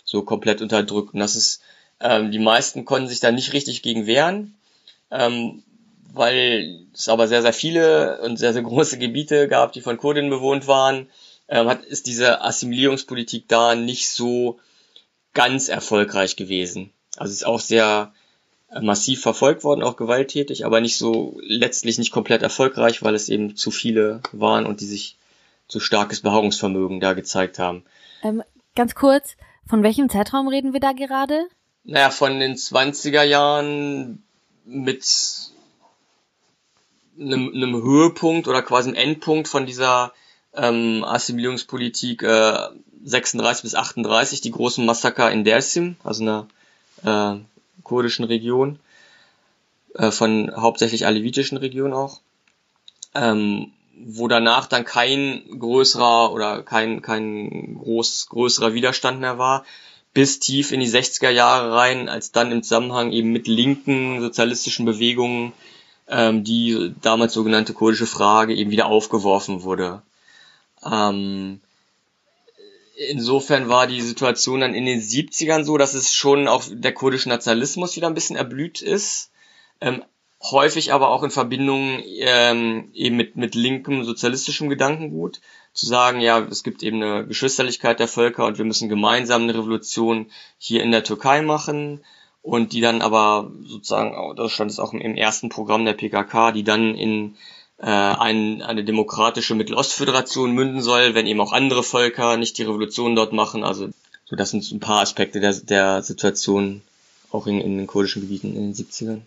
so 0.05 0.23
komplett 0.23 0.61
unterdrückt. 0.61 1.15
Und 1.15 1.21
das 1.21 1.35
ist, 1.35 1.63
ähm, 2.01 2.31
die 2.31 2.39
meisten 2.39 2.85
konnten 2.85 3.09
sich 3.09 3.21
da 3.21 3.33
nicht 3.33 3.53
richtig 3.53 3.83
gegen 3.83 4.07
wehren, 4.07 4.55
ähm, 5.11 5.63
weil 6.13 6.87
es 6.93 7.09
aber 7.09 7.27
sehr, 7.27 7.43
sehr 7.43 7.53
viele 7.53 8.21
und 8.21 8.37
sehr, 8.39 8.53
sehr 8.53 8.63
große 8.71 8.99
Gebiete 8.99 9.49
gab, 9.49 9.73
die 9.73 9.81
von 9.81 9.97
Kurden 9.97 10.31
bewohnt 10.31 10.67
waren, 10.67 11.09
ähm, 11.49 11.69
hat, 11.69 11.85
ist 11.85 12.07
diese 12.07 12.43
Assimilierungspolitik 12.43 13.49
da 13.49 13.75
nicht 13.75 14.11
so 14.11 14.61
ganz 15.35 15.69
erfolgreich 15.69 16.37
gewesen. 16.37 16.93
Also 17.17 17.33
ist 17.33 17.47
auch 17.47 17.61
sehr 17.61 18.13
äh, 18.71 18.81
massiv 18.81 19.21
verfolgt 19.21 19.65
worden, 19.65 19.83
auch 19.83 19.97
gewalttätig, 19.97 20.65
aber 20.65 20.81
nicht 20.81 20.97
so 20.97 21.39
letztlich 21.43 21.99
nicht 21.99 22.13
komplett 22.13 22.43
erfolgreich, 22.43 23.03
weil 23.03 23.15
es 23.15 23.29
eben 23.29 23.57
zu 23.57 23.71
viele 23.71 24.21
waren 24.33 24.67
und 24.67 24.81
die 24.81 24.87
sich 24.87 25.17
zu 25.69 25.81
starkes 25.81 26.21
Beharrungsvermögen 26.21 27.01
da 27.01 27.13
gezeigt 27.13 27.59
haben. 27.59 27.85
Ähm, 28.23 28.43
ganz 28.75 28.95
kurz, 28.95 29.37
von 29.69 29.83
welchem 29.83 30.09
Zeitraum 30.09 30.49
reden 30.49 30.73
wir 30.73 30.81
da 30.81 30.93
gerade? 30.93 31.47
Naja, 31.85 32.11
von 32.11 32.39
den 32.41 32.57
20er 32.57 33.23
Jahren 33.23 34.23
mit 34.65 35.05
einem, 37.19 37.53
einem 37.55 37.83
Höhepunkt 37.83 38.49
oder 38.49 38.63
quasi 38.63 38.89
einem 38.89 38.99
Endpunkt 38.99 39.49
von 39.49 39.67
dieser 39.67 40.13
ähm, 40.55 41.05
Assimilierungspolitik 41.05 42.23
äh, 42.23 42.69
36 43.05 43.63
bis 43.63 43.75
38, 43.75 44.41
die 44.41 44.51
großen 44.51 44.85
Massaker 44.85 45.31
in 45.31 45.45
Dersim, 45.45 45.97
also 46.05 46.23
einer 46.23 46.47
äh, 47.05 47.41
kurdischen 47.83 48.25
Region, 48.25 48.79
äh, 49.95 50.11
von 50.11 50.53
hauptsächlich 50.55 51.07
alevitischen 51.07 51.59
Regionen 51.59 51.95
auch, 51.95 52.21
ähm, 53.15 53.73
wo 54.03 54.29
danach 54.29 54.67
dann 54.67 54.85
kein 54.85 55.43
größerer 55.59 56.33
oder 56.33 56.63
kein, 56.63 57.03
kein 57.03 57.79
groß, 57.79 58.29
größerer 58.29 58.75
Widerstand 58.75 59.21
mehr 59.21 59.39
war, 59.39 59.65
bis 60.13 60.41
tief 60.41 60.73
in 60.73 60.81
die 60.81 60.89
60er 60.89 61.31
Jahre 61.31 61.73
rein, 61.73 62.09
als 62.09 62.33
dann 62.33 62.51
im 62.51 62.63
Zusammenhang 62.63 63.13
eben 63.13 63.31
mit 63.31 63.47
linken 63.47 64.21
sozialistischen 64.21 64.85
Bewegungen 64.87 65.53
ähm, 66.11 66.45
die 66.45 66.93
damals 67.01 67.33
sogenannte 67.33 67.73
kurdische 67.73 68.07
Frage 68.07 68.55
eben 68.55 68.71
wieder 68.71 68.87
aufgeworfen 68.87 69.63
wurde. 69.63 70.03
Ähm, 70.85 71.61
insofern 73.09 73.69
war 73.69 73.87
die 73.87 74.01
Situation 74.01 74.61
dann 74.61 74.75
in 74.75 74.85
den 74.85 75.01
70ern 75.01 75.65
so, 75.65 75.79
dass 75.79 75.95
es 75.95 76.15
schon 76.15 76.49
auch 76.49 76.65
der 76.71 76.93
kurdische 76.93 77.29
Nationalismus 77.29 77.97
wieder 77.97 78.07
ein 78.07 78.15
bisschen 78.15 78.37
erblüht 78.37 78.83
ist. 78.83 79.31
Ähm, 79.81 80.05
häufig 80.43 80.93
aber 80.93 81.09
auch 81.09 81.23
in 81.23 81.31
Verbindung 81.31 82.03
ähm, 82.19 82.91
eben 82.93 83.17
mit, 83.17 83.37
mit 83.37 83.55
linkem 83.55 84.05
sozialistischem 84.05 84.69
Gedankengut. 84.69 85.41
Zu 85.73 85.87
sagen, 85.87 86.21
ja, 86.21 86.41
es 86.41 86.63
gibt 86.63 86.83
eben 86.83 87.03
eine 87.03 87.27
Geschwisterlichkeit 87.27 88.01
der 88.01 88.09
Völker 88.09 88.45
und 88.45 88.59
wir 88.59 88.65
müssen 88.65 88.89
gemeinsam 88.89 89.43
eine 89.43 89.55
Revolution 89.55 90.31
hier 90.59 90.83
in 90.83 90.91
der 90.91 91.05
Türkei 91.05 91.43
machen. 91.43 92.05
Und 92.43 92.73
die 92.73 92.81
dann 92.81 93.03
aber 93.03 93.53
sozusagen, 93.65 94.35
das 94.35 94.51
stand 94.51 94.71
es 94.71 94.79
auch 94.79 94.95
im 94.95 95.15
ersten 95.15 95.51
Programm 95.51 95.85
der 95.85 95.93
PKK, 95.93 96.53
die 96.53 96.65
dann 96.65 96.95
in 96.95 97.37
äh, 97.83 97.87
ein, 97.87 98.63
eine 98.63 98.85
demokratische 98.85 99.55
Mittelostföderation 99.55 100.53
münden 100.53 100.83
soll, 100.83 101.15
wenn 101.15 101.27
eben 101.27 101.41
auch 101.41 101.53
andere 101.53 101.83
Völker 101.83 102.37
nicht 102.37 102.59
die 102.59 102.65
Revolution 102.65 103.15
dort 103.17 103.33
machen. 103.33 103.65
Also 103.65 103.89
so 104.27 104.37
das 104.37 104.51
sind 104.51 104.65
so 104.65 104.77
ein 104.77 104.81
paar 104.81 105.01
Aspekte 105.01 105.41
der, 105.41 105.55
der 105.55 106.03
Situation 106.03 106.83
auch 107.31 107.47
in, 107.47 107.61
in 107.61 107.79
den 107.79 107.87
kurdischen 107.87 108.23
Gebieten 108.23 108.55
in 108.55 108.73
den 108.73 108.75
70ern. 108.75 109.23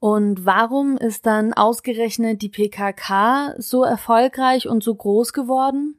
Und 0.00 0.44
warum 0.44 0.96
ist 0.96 1.26
dann 1.26 1.52
ausgerechnet 1.52 2.42
die 2.42 2.48
PKK 2.48 3.54
so 3.58 3.84
erfolgreich 3.84 4.66
und 4.66 4.82
so 4.82 4.94
groß 4.94 5.32
geworden? 5.32 5.94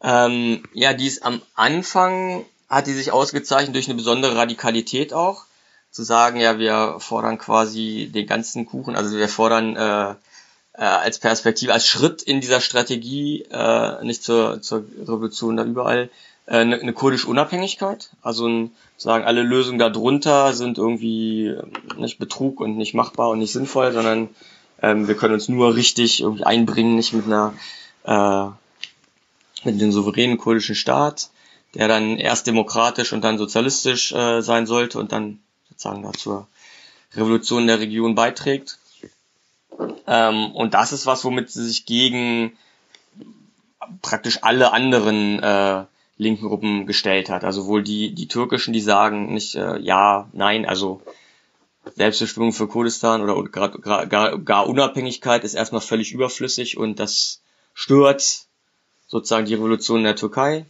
Ähm, 0.00 0.62
ja, 0.72 0.94
die 0.94 1.08
ist 1.08 1.24
am 1.24 1.42
Anfang, 1.56 2.44
hat 2.68 2.86
die 2.86 2.92
sich 2.92 3.10
ausgezeichnet 3.10 3.74
durch 3.74 3.88
eine 3.88 3.96
besondere 3.96 4.36
Radikalität 4.36 5.12
auch 5.12 5.47
zu 5.98 6.04
sagen, 6.04 6.38
ja, 6.38 6.60
wir 6.60 7.00
fordern 7.00 7.38
quasi 7.38 8.08
den 8.14 8.24
ganzen 8.24 8.66
Kuchen, 8.66 8.94
also 8.94 9.16
wir 9.16 9.28
fordern 9.28 9.74
äh, 9.74 10.10
äh, 10.10 10.84
als 10.84 11.18
Perspektive, 11.18 11.72
als 11.72 11.88
Schritt 11.88 12.22
in 12.22 12.40
dieser 12.40 12.60
Strategie, 12.60 13.42
äh, 13.50 14.04
nicht 14.04 14.22
zur, 14.22 14.62
zur 14.62 14.84
Revolution 14.96 15.56
da 15.56 15.64
überall, 15.64 16.08
äh, 16.46 16.58
eine, 16.58 16.80
eine 16.80 16.92
kurdische 16.92 17.26
Unabhängigkeit. 17.26 18.10
Also 18.22 18.46
ein, 18.46 18.70
sagen, 18.96 19.24
alle 19.24 19.42
Lösungen 19.42 19.80
darunter 19.80 20.52
sind 20.52 20.78
irgendwie 20.78 21.56
nicht 21.96 22.20
Betrug 22.20 22.60
und 22.60 22.76
nicht 22.76 22.94
machbar 22.94 23.30
und 23.30 23.40
nicht 23.40 23.52
sinnvoll, 23.52 23.90
sondern 23.90 24.28
ähm, 24.80 25.08
wir 25.08 25.16
können 25.16 25.34
uns 25.34 25.48
nur 25.48 25.74
richtig 25.74 26.20
irgendwie 26.20 26.44
einbringen, 26.44 26.94
nicht 26.94 27.12
mit 27.12 27.26
einer 27.26 27.54
äh, 28.04 29.66
mit 29.66 29.80
dem 29.80 29.90
souveränen 29.90 30.38
kurdischen 30.38 30.76
Staat, 30.76 31.30
der 31.74 31.88
dann 31.88 32.18
erst 32.18 32.46
demokratisch 32.46 33.12
und 33.12 33.24
dann 33.24 33.36
sozialistisch 33.36 34.12
äh, 34.12 34.42
sein 34.42 34.64
sollte 34.64 35.00
und 35.00 35.10
dann 35.10 35.40
sozusagen 35.78 36.02
da 36.02 36.12
zur 36.12 36.48
Revolution 37.14 37.68
der 37.68 37.78
Region 37.78 38.14
beiträgt. 38.16 38.78
Ähm, 40.06 40.50
und 40.52 40.74
das 40.74 40.92
ist 40.92 41.06
was, 41.06 41.24
womit 41.24 41.50
sie 41.50 41.64
sich 41.64 41.86
gegen 41.86 42.56
praktisch 44.02 44.42
alle 44.42 44.72
anderen 44.72 45.40
äh, 45.40 45.84
linken 46.16 46.48
Gruppen 46.48 46.86
gestellt 46.86 47.30
hat. 47.30 47.44
Also 47.44 47.66
wohl 47.66 47.84
die, 47.84 48.12
die 48.12 48.26
türkischen, 48.26 48.72
die 48.72 48.80
sagen 48.80 49.32
nicht 49.32 49.54
äh, 49.54 49.78
ja, 49.78 50.28
nein, 50.32 50.66
also 50.66 51.00
Selbstbestimmung 51.94 52.52
für 52.52 52.66
Kurdistan 52.66 53.22
oder 53.22 53.42
gar, 53.44 53.70
gar, 53.78 54.38
gar 54.38 54.66
Unabhängigkeit 54.66 55.44
ist 55.44 55.54
erstmal 55.54 55.80
völlig 55.80 56.12
überflüssig 56.12 56.76
und 56.76 56.98
das 56.98 57.40
stört 57.72 58.46
sozusagen 59.06 59.46
die 59.46 59.54
Revolution 59.54 59.98
in 59.98 60.04
der 60.04 60.16
Türkei, 60.16 60.66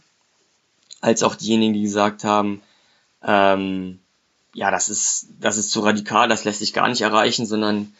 als 1.01 1.23
auch 1.23 1.35
diejenigen, 1.35 1.73
die 1.73 1.81
gesagt 1.81 2.23
haben, 2.23 2.61
ähm, 3.23 3.99
ja, 4.59 4.71
das 4.71 4.89
ist, 4.89 5.27
das 5.39 5.55
ist 5.55 5.71
zu 5.71 5.79
radikal, 5.79 6.27
das 6.27 6.43
lässt 6.43 6.59
sich 6.59 6.73
gar 6.73 6.89
nicht 6.89 6.99
erreichen, 6.99 7.45
sondern 7.45 7.93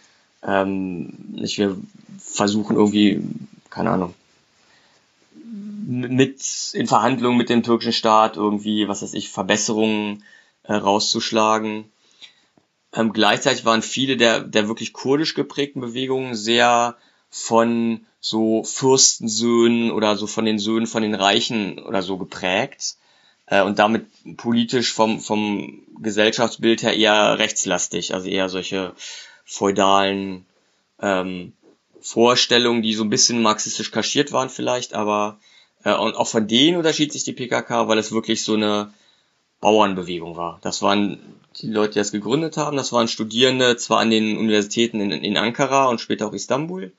ähm, 0.43 1.13
nicht, 1.31 1.57
wir 1.57 1.77
versuchen 2.17 2.75
irgendwie, 2.75 3.21
keine 3.69 3.91
Ahnung, 3.91 4.13
mit 5.87 6.43
in 6.73 6.85
Verhandlungen 6.85 7.37
mit 7.37 7.47
dem 7.49 7.63
türkischen 7.63 7.93
Staat 7.93 8.35
irgendwie, 8.35 8.89
was 8.89 9.01
weiß 9.01 9.13
ich, 9.13 9.29
Verbesserungen 9.29 10.25
äh, 10.63 10.73
rauszuschlagen. 10.73 11.85
Ähm, 12.93 13.13
gleichzeitig 13.13 13.63
waren 13.63 13.81
viele 13.81 14.17
der, 14.17 14.41
der 14.41 14.67
wirklich 14.67 14.91
kurdisch 14.91 15.35
geprägten 15.35 15.79
Bewegungen 15.79 16.35
sehr 16.35 16.97
von 17.29 18.05
so 18.19 18.65
Fürstensöhnen 18.65 19.91
oder 19.91 20.17
so 20.17 20.27
von 20.27 20.43
den 20.43 20.59
Söhnen 20.59 20.87
von 20.87 21.03
den 21.03 21.15
Reichen 21.15 21.79
oder 21.79 22.01
so 22.01 22.17
geprägt 22.17 22.97
äh, 23.49 23.61
und 23.61 23.79
damit 23.79 24.07
politisch 24.37 24.93
vom, 24.93 25.19
vom 25.19 25.81
Gesellschaftsbild 26.01 26.83
her 26.83 26.95
eher 26.95 27.39
rechtslastig, 27.39 28.13
also 28.13 28.27
eher 28.29 28.49
solche 28.49 28.93
feudalen 29.45 30.45
ähm, 31.01 31.53
Vorstellungen, 32.01 32.81
die 32.81 32.93
so 32.93 33.03
ein 33.03 33.09
bisschen 33.09 33.41
marxistisch 33.41 33.91
kaschiert 33.91 34.31
waren 34.31 34.49
vielleicht, 34.49 34.93
aber 34.93 35.39
äh, 35.83 35.93
und 35.93 36.15
auch 36.15 36.27
von 36.27 36.47
denen 36.47 36.77
unterschied 36.77 37.11
sich 37.11 37.23
die 37.23 37.33
PKK, 37.33 37.87
weil 37.87 37.97
es 37.97 38.11
wirklich 38.11 38.43
so 38.43 38.53
eine 38.53 38.93
Bauernbewegung 39.59 40.37
war. 40.37 40.59
Das 40.61 40.81
waren 40.81 41.19
die 41.59 41.67
Leute, 41.67 41.93
die 41.93 41.99
das 41.99 42.11
gegründet 42.11 42.55
haben, 42.55 42.77
das 42.77 42.93
waren 42.93 43.07
Studierende, 43.07 43.75
zwar 43.75 43.99
an 43.99 44.11
den 44.11 44.37
Universitäten 44.37 45.01
in, 45.01 45.11
in 45.11 45.37
Ankara 45.37 45.87
und 45.87 45.99
später 45.99 46.27
auch 46.27 46.33
Istanbul, 46.33 46.93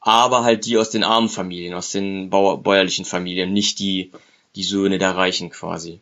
aber 0.00 0.44
halt 0.44 0.64
die 0.64 0.78
aus 0.78 0.88
den 0.90 1.04
armen 1.04 1.28
Familien, 1.28 1.74
aus 1.74 1.90
den 1.90 2.30
bäuerlichen 2.30 3.04
Familien, 3.04 3.52
nicht 3.52 3.80
die 3.80 4.12
die 4.56 4.64
Söhne 4.64 4.98
der 4.98 5.16
Reichen 5.16 5.50
quasi. 5.50 6.00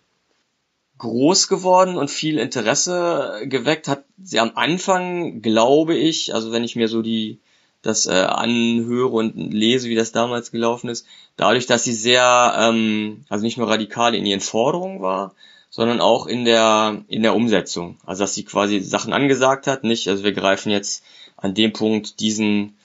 Groß 0.99 1.49
geworden 1.49 1.97
und 1.97 2.11
viel 2.11 2.39
Interesse 2.39 3.43
geweckt 3.45 3.87
hat 3.87 4.05
sie 4.23 4.41
am 4.41 4.53
Anfang, 4.57 5.43
glaube 5.43 5.95
ich, 5.97 6.35
also 6.35 6.51
wenn 6.51 6.65
ich 6.65 6.75
mir 6.75 6.89
so 6.89 7.03
die 7.03 7.39
das 7.83 8.07
äh, 8.07 8.13
anhöre 8.13 9.15
und 9.15 9.37
lese, 9.37 9.89
wie 9.89 9.95
das 9.95 10.11
damals 10.11 10.51
gelaufen 10.51 10.89
ist, 10.89 11.07
dadurch, 11.37 11.67
dass 11.67 11.85
sie 11.85 11.93
sehr, 11.93 12.55
ähm, 12.59 13.25
also 13.29 13.45
nicht 13.45 13.57
nur 13.57 13.69
radikal 13.69 14.15
in 14.17 14.27
ihren 14.27 14.41
Forderungen 14.41 15.01
war, 15.01 15.35
sondern 15.71 16.01
auch 16.01 16.27
in 16.27 16.45
der 16.45 17.05
in 17.09 17.23
der 17.23 17.37
Umsetzung. 17.37 17.99
Also 18.05 18.25
dass 18.25 18.35
sie 18.35 18.45
quasi 18.45 18.81
Sachen 18.81 19.13
angesagt 19.13 19.67
hat, 19.67 19.85
nicht, 19.85 20.09
also 20.09 20.25
wir 20.25 20.33
greifen 20.33 20.71
jetzt 20.71 21.05
an 21.37 21.55
dem 21.55 21.73
Punkt 21.73 22.21
diesen 22.21 22.78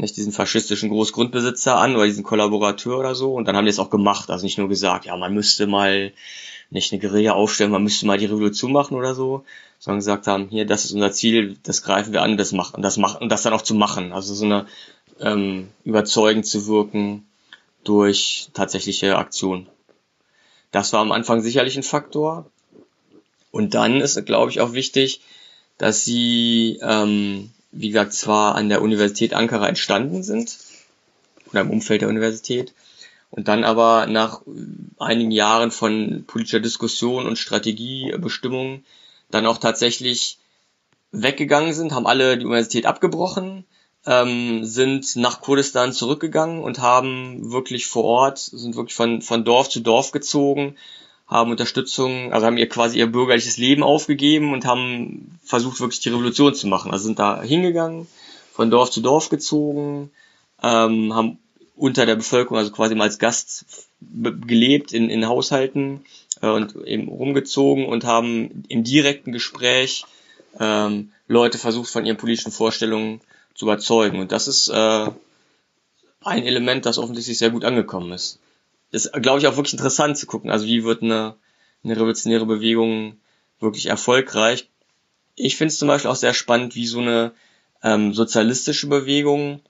nicht 0.00 0.16
diesen 0.16 0.32
faschistischen 0.32 0.90
Großgrundbesitzer 0.90 1.76
an 1.76 1.94
oder 1.94 2.06
diesen 2.06 2.24
Kollaborateur 2.24 2.98
oder 2.98 3.14
so. 3.14 3.34
Und 3.34 3.46
dann 3.46 3.56
haben 3.56 3.64
die 3.64 3.70
es 3.70 3.78
auch 3.78 3.90
gemacht. 3.90 4.30
Also 4.30 4.44
nicht 4.44 4.58
nur 4.58 4.68
gesagt, 4.68 5.06
ja, 5.06 5.16
man 5.16 5.34
müsste 5.34 5.66
mal 5.66 6.12
nicht 6.70 6.92
eine 6.92 7.00
Guerilla 7.00 7.32
aufstellen, 7.32 7.70
man 7.70 7.82
müsste 7.82 8.06
mal 8.06 8.18
die 8.18 8.26
Revolution 8.26 8.72
machen 8.72 8.96
oder 8.96 9.14
so, 9.14 9.44
sondern 9.78 9.98
gesagt 9.98 10.26
haben, 10.26 10.48
hier, 10.48 10.66
das 10.66 10.84
ist 10.84 10.92
unser 10.92 11.10
Ziel, 11.12 11.56
das 11.62 11.82
greifen 11.82 12.12
wir 12.12 12.22
an, 12.22 12.36
das 12.36 12.52
machen, 12.52 12.80
das 12.82 12.96
machen, 12.96 13.22
und 13.22 13.28
das 13.28 13.42
dann 13.42 13.52
auch 13.52 13.62
zu 13.62 13.74
machen. 13.74 14.12
Also 14.12 14.34
so 14.34 14.44
eine 14.44 14.66
ähm, 15.20 15.68
überzeugend 15.84 16.46
zu 16.46 16.66
wirken 16.66 17.26
durch 17.82 18.48
tatsächliche 18.54 19.16
Aktion. 19.16 19.66
Das 20.70 20.92
war 20.92 21.00
am 21.00 21.12
Anfang 21.12 21.42
sicherlich 21.42 21.76
ein 21.76 21.82
Faktor. 21.82 22.46
Und 23.50 23.74
dann 23.74 24.00
ist, 24.00 24.24
glaube 24.26 24.50
ich, 24.50 24.60
auch 24.60 24.74
wichtig, 24.74 25.20
dass 25.78 26.04
sie, 26.04 26.78
ähm, 26.82 27.50
wie 27.72 27.88
gesagt, 27.88 28.12
zwar 28.12 28.54
an 28.54 28.68
der 28.68 28.82
Universität 28.82 29.34
Ankara 29.34 29.68
entstanden 29.68 30.22
sind 30.22 30.58
oder 31.50 31.60
im 31.62 31.70
Umfeld 31.70 32.02
der 32.02 32.08
Universität 32.08 32.74
und 33.30 33.48
dann 33.48 33.64
aber 33.64 34.06
nach 34.06 34.42
einigen 34.98 35.30
Jahren 35.30 35.70
von 35.70 36.24
politischer 36.26 36.60
Diskussion 36.60 37.26
und 37.26 37.38
Strategiebestimmung 37.38 38.84
dann 39.30 39.46
auch 39.46 39.58
tatsächlich 39.58 40.38
weggegangen 41.12 41.72
sind, 41.72 41.92
haben 41.92 42.06
alle 42.06 42.38
die 42.38 42.44
Universität 42.44 42.86
abgebrochen, 42.86 43.64
ähm, 44.06 44.64
sind 44.64 45.16
nach 45.16 45.40
Kurdistan 45.40 45.92
zurückgegangen 45.92 46.62
und 46.62 46.80
haben 46.80 47.52
wirklich 47.52 47.86
vor 47.86 48.04
Ort, 48.04 48.38
sind 48.38 48.76
wirklich 48.76 48.94
von, 48.94 49.22
von 49.22 49.44
Dorf 49.44 49.68
zu 49.68 49.80
Dorf 49.80 50.10
gezogen, 50.12 50.76
haben 51.30 51.52
Unterstützung, 51.52 52.32
also 52.32 52.44
haben 52.44 52.58
ihr 52.58 52.68
quasi 52.68 52.98
ihr 52.98 53.06
bürgerliches 53.06 53.56
Leben 53.56 53.84
aufgegeben 53.84 54.52
und 54.52 54.66
haben 54.66 55.38
versucht 55.44 55.80
wirklich 55.80 56.00
die 56.00 56.08
Revolution 56.08 56.54
zu 56.54 56.66
machen. 56.66 56.90
Also 56.90 57.04
sind 57.04 57.20
da 57.20 57.40
hingegangen, 57.40 58.08
von 58.52 58.70
Dorf 58.70 58.90
zu 58.90 59.00
Dorf 59.00 59.28
gezogen, 59.28 60.10
ähm, 60.60 61.14
haben 61.14 61.38
unter 61.76 62.04
der 62.04 62.16
Bevölkerung, 62.16 62.58
also 62.58 62.72
quasi 62.72 62.96
mal 62.96 63.04
als 63.04 63.20
Gast 63.20 63.64
gelebt 64.00 64.92
in, 64.92 65.08
in 65.08 65.28
Haushalten 65.28 66.04
äh, 66.42 66.48
und 66.48 66.74
eben 66.84 67.08
rumgezogen 67.08 67.86
und 67.86 68.04
haben 68.04 68.64
im 68.68 68.82
direkten 68.82 69.30
Gespräch 69.30 70.04
ähm, 70.58 71.12
Leute 71.28 71.58
versucht 71.58 71.90
von 71.90 72.04
ihren 72.04 72.16
politischen 72.16 72.50
Vorstellungen 72.50 73.20
zu 73.54 73.66
überzeugen. 73.66 74.18
Und 74.18 74.32
das 74.32 74.48
ist 74.48 74.68
äh, 74.68 75.06
ein 76.24 76.42
Element, 76.42 76.86
das 76.86 76.98
offensichtlich 76.98 77.38
sehr 77.38 77.50
gut 77.50 77.64
angekommen 77.64 78.10
ist. 78.12 78.40
Ist, 78.90 79.12
glaube 79.12 79.38
ich, 79.38 79.46
auch 79.46 79.56
wirklich 79.56 79.74
interessant 79.74 80.18
zu 80.18 80.26
gucken. 80.26 80.50
Also 80.50 80.66
wie 80.66 80.84
wird 80.84 81.02
eine, 81.02 81.36
eine 81.84 81.96
revolutionäre 81.96 82.46
Bewegung 82.46 83.20
wirklich 83.60 83.86
erfolgreich? 83.86 84.68
Ich 85.36 85.56
finde 85.56 85.72
es 85.72 85.78
zum 85.78 85.88
Beispiel 85.88 86.10
auch 86.10 86.16
sehr 86.16 86.34
spannend, 86.34 86.74
wie 86.74 86.86
so 86.86 87.00
eine 87.00 87.32
ähm, 87.82 88.12
sozialistische 88.12 88.88
Bewegung, 88.88 89.60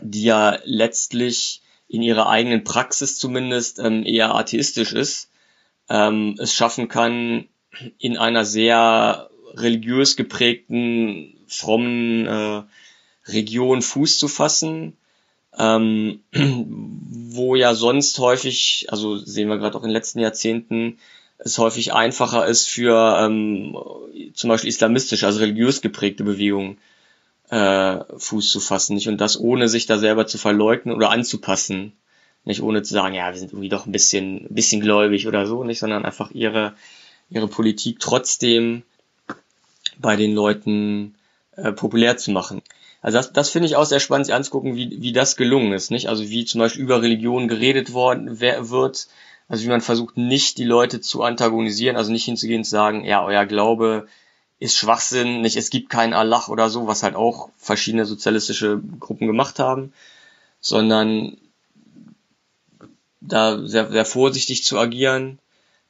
die 0.00 0.24
ja 0.24 0.58
letztlich 0.64 1.62
in 1.88 2.02
ihrer 2.02 2.28
eigenen 2.28 2.64
Praxis 2.64 3.18
zumindest 3.18 3.78
ähm, 3.78 4.04
eher 4.04 4.34
atheistisch 4.34 4.92
ist, 4.92 5.30
ähm, 5.88 6.36
es 6.38 6.54
schaffen 6.54 6.88
kann, 6.88 7.48
in 7.98 8.16
einer 8.16 8.44
sehr 8.44 9.30
religiös 9.54 10.16
geprägten, 10.16 11.38
frommen 11.46 12.26
äh, 12.26 12.62
Region 13.26 13.82
Fuß 13.82 14.18
zu 14.18 14.28
fassen, 14.28 14.96
ähm, 15.58 16.20
wo 16.32 17.54
ja 17.54 17.74
sonst 17.74 18.18
häufig, 18.18 18.86
also 18.88 19.16
sehen 19.16 19.48
wir 19.48 19.58
gerade 19.58 19.76
auch 19.76 19.82
in 19.82 19.88
den 19.88 19.94
letzten 19.94 20.20
Jahrzehnten, 20.20 20.98
es 21.38 21.58
häufig 21.58 21.92
einfacher 21.92 22.46
ist 22.46 22.68
für 22.68 23.18
ähm, 23.20 23.76
zum 24.34 24.48
Beispiel 24.48 24.68
islamistisch, 24.68 25.24
also 25.24 25.40
religiös 25.40 25.80
geprägte 25.80 26.22
Bewegungen 26.22 26.78
äh, 27.50 27.98
Fuß 28.16 28.50
zu 28.50 28.60
fassen, 28.60 28.94
nicht? 28.94 29.08
Und 29.08 29.20
das 29.20 29.38
ohne 29.38 29.68
sich 29.68 29.86
da 29.86 29.98
selber 29.98 30.26
zu 30.26 30.38
verleugnen 30.38 30.94
oder 30.94 31.10
anzupassen, 31.10 31.92
nicht 32.44 32.62
ohne 32.62 32.82
zu 32.82 32.94
sagen, 32.94 33.14
ja, 33.14 33.30
wir 33.32 33.38
sind 33.38 33.52
irgendwie 33.52 33.68
doch 33.68 33.86
ein 33.86 33.92
bisschen, 33.92 34.46
ein 34.46 34.54
bisschen 34.54 34.80
gläubig 34.80 35.26
oder 35.26 35.46
so, 35.46 35.64
nicht, 35.64 35.80
sondern 35.80 36.04
einfach 36.04 36.30
ihre 36.30 36.74
ihre 37.32 37.48
Politik 37.48 37.98
trotzdem 37.98 38.82
bei 39.98 40.16
den 40.16 40.34
Leuten 40.34 41.14
äh, 41.56 41.72
populär 41.72 42.16
zu 42.16 42.30
machen. 42.30 42.62
Also 43.02 43.18
das, 43.18 43.32
das 43.32 43.50
finde 43.50 43.66
ich 43.66 43.76
auch 43.76 43.84
sehr 43.84 44.00
spannend, 44.00 44.26
sich 44.26 44.34
anzugucken, 44.34 44.76
wie, 44.76 45.02
wie 45.02 45.12
das 45.12 45.36
gelungen 45.36 45.72
ist, 45.72 45.90
nicht? 45.90 46.08
Also 46.08 46.30
wie 46.30 46.44
zum 46.44 46.60
Beispiel 46.60 46.82
über 46.82 47.02
Religion 47.02 47.48
geredet 47.48 47.92
worden 47.92 48.40
wer, 48.40 48.70
wird, 48.70 49.08
also 49.48 49.64
wie 49.64 49.68
man 49.68 49.80
versucht, 49.80 50.16
nicht 50.16 50.56
die 50.56 50.64
Leute 50.64 51.00
zu 51.00 51.22
antagonisieren, 51.22 51.96
also 51.96 52.12
nicht 52.12 52.24
hinzugehen 52.24 52.60
und 52.60 52.64
zu 52.64 52.70
sagen, 52.70 53.04
ja, 53.04 53.24
euer 53.24 53.44
Glaube 53.44 54.06
ist 54.60 54.76
Schwachsinn, 54.76 55.40
nicht, 55.40 55.56
es 55.56 55.70
gibt 55.70 55.90
keinen 55.90 56.14
Allah 56.14 56.46
oder 56.46 56.70
so, 56.70 56.86
was 56.86 57.02
halt 57.02 57.16
auch 57.16 57.50
verschiedene 57.56 58.06
sozialistische 58.06 58.80
Gruppen 59.00 59.26
gemacht 59.26 59.58
haben, 59.58 59.92
sondern 60.60 61.36
da 63.20 63.66
sehr, 63.66 63.90
sehr 63.90 64.04
vorsichtig 64.04 64.62
zu 64.62 64.78
agieren, 64.78 65.40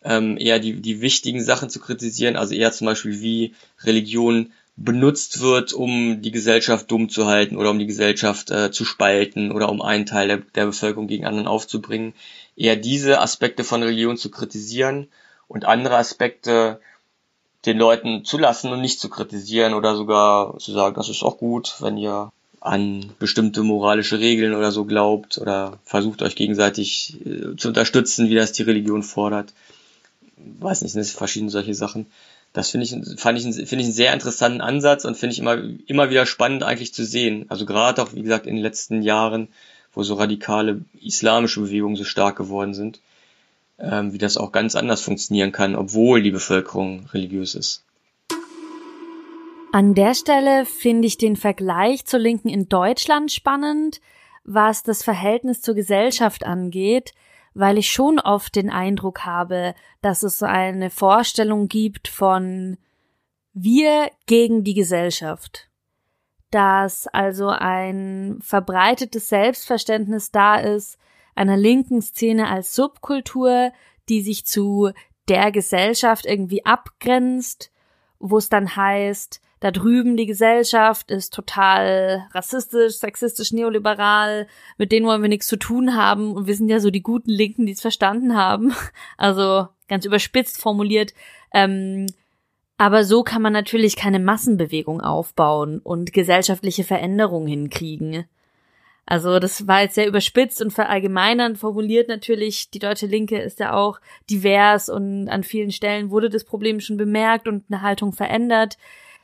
ähm, 0.02 0.38
eher 0.38 0.58
die, 0.58 0.80
die 0.80 1.02
wichtigen 1.02 1.44
Sachen 1.44 1.68
zu 1.68 1.78
kritisieren, 1.78 2.36
also 2.36 2.54
eher 2.54 2.72
zum 2.72 2.86
Beispiel 2.86 3.20
wie 3.20 3.54
Religion 3.84 4.52
benutzt 4.76 5.40
wird, 5.40 5.72
um 5.72 6.22
die 6.22 6.30
Gesellschaft 6.30 6.90
dumm 6.90 7.08
zu 7.08 7.26
halten 7.26 7.56
oder 7.56 7.70
um 7.70 7.78
die 7.78 7.86
Gesellschaft 7.86 8.50
äh, 8.50 8.70
zu 8.70 8.84
spalten 8.84 9.52
oder 9.52 9.68
um 9.68 9.82
einen 9.82 10.06
Teil 10.06 10.28
der, 10.28 10.38
der 10.38 10.66
Bevölkerung 10.66 11.06
gegen 11.06 11.26
anderen 11.26 11.46
aufzubringen. 11.46 12.14
Eher 12.56 12.76
diese 12.76 13.20
Aspekte 13.20 13.64
von 13.64 13.82
Religion 13.82 14.16
zu 14.16 14.30
kritisieren 14.30 15.08
und 15.46 15.66
andere 15.66 15.96
Aspekte 15.96 16.80
den 17.66 17.78
Leuten 17.78 18.24
zu 18.24 18.38
lassen 18.38 18.72
und 18.72 18.80
nicht 18.80 18.98
zu 18.98 19.08
kritisieren 19.08 19.74
oder 19.74 19.94
sogar 19.94 20.58
zu 20.58 20.72
sagen, 20.72 20.96
das 20.96 21.08
ist 21.08 21.22
auch 21.22 21.38
gut, 21.38 21.76
wenn 21.80 21.96
ihr 21.96 22.32
an 22.60 23.12
bestimmte 23.18 23.62
moralische 23.62 24.20
Regeln 24.20 24.54
oder 24.54 24.72
so 24.72 24.84
glaubt 24.84 25.38
oder 25.38 25.78
versucht 25.84 26.22
euch 26.22 26.36
gegenseitig 26.36 27.18
äh, 27.26 27.56
zu 27.56 27.68
unterstützen, 27.68 28.28
wie 28.28 28.36
das 28.36 28.52
die 28.52 28.62
Religion 28.62 29.02
fordert. 29.02 29.52
Weiß 30.36 30.82
nicht, 30.82 30.92
sind 30.92 31.06
verschiedene 31.06 31.50
solche 31.50 31.74
Sachen 31.74 32.06
das 32.52 32.70
finde 32.70 32.84
ich, 32.84 33.20
fand 33.20 33.38
ich, 33.38 33.44
finde 33.44 33.76
ich 33.76 33.84
einen 33.84 33.92
sehr 33.92 34.12
interessanten 34.12 34.60
Ansatz 34.60 35.04
und 35.04 35.16
finde 35.16 35.32
ich 35.32 35.38
immer, 35.38 35.58
immer 35.86 36.10
wieder 36.10 36.26
spannend 36.26 36.62
eigentlich 36.62 36.92
zu 36.92 37.04
sehen. 37.04 37.46
Also 37.48 37.64
gerade 37.64 38.02
auch, 38.02 38.12
wie 38.14 38.22
gesagt, 38.22 38.46
in 38.46 38.56
den 38.56 38.62
letzten 38.62 39.02
Jahren, 39.02 39.48
wo 39.92 40.02
so 40.02 40.14
radikale 40.14 40.82
islamische 41.00 41.60
Bewegungen 41.60 41.96
so 41.96 42.04
stark 42.04 42.36
geworden 42.36 42.74
sind, 42.74 43.00
ähm, 43.78 44.12
wie 44.12 44.18
das 44.18 44.36
auch 44.36 44.52
ganz 44.52 44.74
anders 44.76 45.00
funktionieren 45.00 45.52
kann, 45.52 45.74
obwohl 45.74 46.22
die 46.22 46.30
Bevölkerung 46.30 47.06
religiös 47.12 47.54
ist. 47.54 47.84
An 49.72 49.94
der 49.94 50.14
Stelle 50.14 50.66
finde 50.66 51.08
ich 51.08 51.16
den 51.16 51.36
Vergleich 51.36 52.04
zur 52.04 52.20
Linken 52.20 52.50
in 52.50 52.68
Deutschland 52.68 53.32
spannend, 53.32 54.02
was 54.44 54.82
das 54.82 55.02
Verhältnis 55.02 55.62
zur 55.62 55.74
Gesellschaft 55.74 56.44
angeht 56.44 57.14
weil 57.54 57.78
ich 57.78 57.90
schon 57.90 58.18
oft 58.18 58.56
den 58.56 58.70
Eindruck 58.70 59.24
habe, 59.24 59.74
dass 60.00 60.22
es 60.22 60.38
so 60.38 60.46
eine 60.46 60.90
Vorstellung 60.90 61.68
gibt 61.68 62.08
von 62.08 62.78
wir 63.52 64.10
gegen 64.26 64.64
die 64.64 64.74
Gesellschaft. 64.74 65.68
Dass 66.50 67.06
also 67.06 67.48
ein 67.48 68.38
verbreitetes 68.42 69.28
Selbstverständnis 69.28 70.30
da 70.30 70.56
ist, 70.56 70.98
einer 71.34 71.56
linken 71.56 72.02
Szene 72.02 72.48
als 72.48 72.74
Subkultur, 72.74 73.72
die 74.08 74.22
sich 74.22 74.44
zu 74.46 74.90
der 75.28 75.50
Gesellschaft 75.52 76.26
irgendwie 76.26 76.64
abgrenzt, 76.64 77.70
wo 78.18 78.38
es 78.38 78.48
dann 78.48 78.76
heißt, 78.76 79.40
da 79.62 79.70
drüben 79.70 80.16
die 80.16 80.26
Gesellschaft 80.26 81.12
ist 81.12 81.32
total 81.32 82.26
rassistisch, 82.32 82.94
sexistisch, 82.94 83.52
neoliberal, 83.52 84.48
mit 84.76 84.90
denen 84.90 85.06
wollen 85.06 85.22
wir 85.22 85.28
nichts 85.28 85.46
zu 85.46 85.56
tun 85.56 85.94
haben 85.94 86.32
und 86.32 86.48
wir 86.48 86.56
sind 86.56 86.68
ja 86.68 86.80
so 86.80 86.90
die 86.90 87.00
guten 87.00 87.30
Linken, 87.30 87.64
die 87.64 87.72
es 87.72 87.80
verstanden 87.80 88.36
haben. 88.36 88.74
Also 89.16 89.68
ganz 89.86 90.04
überspitzt 90.04 90.60
formuliert. 90.60 91.14
Ähm, 91.54 92.06
aber 92.76 93.04
so 93.04 93.22
kann 93.22 93.40
man 93.40 93.52
natürlich 93.52 93.94
keine 93.94 94.18
Massenbewegung 94.18 95.00
aufbauen 95.00 95.78
und 95.78 96.12
gesellschaftliche 96.12 96.82
Veränderungen 96.82 97.46
hinkriegen. 97.46 98.24
Also 99.06 99.38
das 99.38 99.68
war 99.68 99.82
jetzt 99.82 99.94
sehr 99.94 100.08
überspitzt 100.08 100.60
und 100.60 100.72
verallgemeinernd 100.72 101.56
formuliert 101.56 102.08
natürlich. 102.08 102.70
Die 102.70 102.80
deutsche 102.80 103.06
Linke 103.06 103.38
ist 103.38 103.60
ja 103.60 103.74
auch 103.74 104.00
divers 104.28 104.88
und 104.88 105.28
an 105.28 105.44
vielen 105.44 105.70
Stellen 105.70 106.10
wurde 106.10 106.30
das 106.30 106.42
Problem 106.42 106.80
schon 106.80 106.96
bemerkt 106.96 107.46
und 107.46 107.66
eine 107.70 107.82
Haltung 107.82 108.12
verändert 108.12 108.76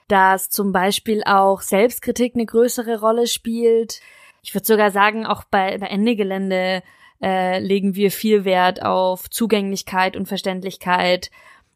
dass 0.08 0.50
zum 0.50 0.72
Beispiel 0.72 1.22
auch 1.24 1.60
Selbstkritik 1.60 2.34
eine 2.34 2.46
größere 2.46 3.00
Rolle 3.00 3.26
spielt. 3.26 4.00
Ich 4.42 4.54
würde 4.54 4.66
sogar 4.66 4.90
sagen, 4.90 5.26
auch 5.26 5.44
bei, 5.44 5.78
bei 5.78 5.86
Ende 5.86 6.16
Gelände 6.16 6.82
äh, 7.22 7.58
legen 7.60 7.94
wir 7.94 8.10
viel 8.10 8.44
Wert 8.44 8.82
auf 8.82 9.28
Zugänglichkeit 9.30 10.16
und 10.16 10.26
Verständlichkeit. 10.26 11.30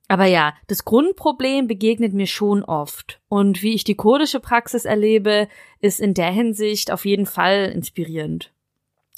Aber 0.08 0.26
ja, 0.26 0.54
das 0.66 0.84
Grundproblem 0.84 1.66
begegnet 1.66 2.12
mir 2.12 2.26
schon 2.26 2.62
oft. 2.64 3.20
Und 3.28 3.62
wie 3.62 3.74
ich 3.74 3.84
die 3.84 3.94
kurdische 3.94 4.40
Praxis 4.40 4.84
erlebe, 4.84 5.48
ist 5.80 6.00
in 6.00 6.14
der 6.14 6.30
Hinsicht 6.30 6.90
auf 6.90 7.06
jeden 7.06 7.26
Fall 7.26 7.72
inspirierend. 7.74 8.51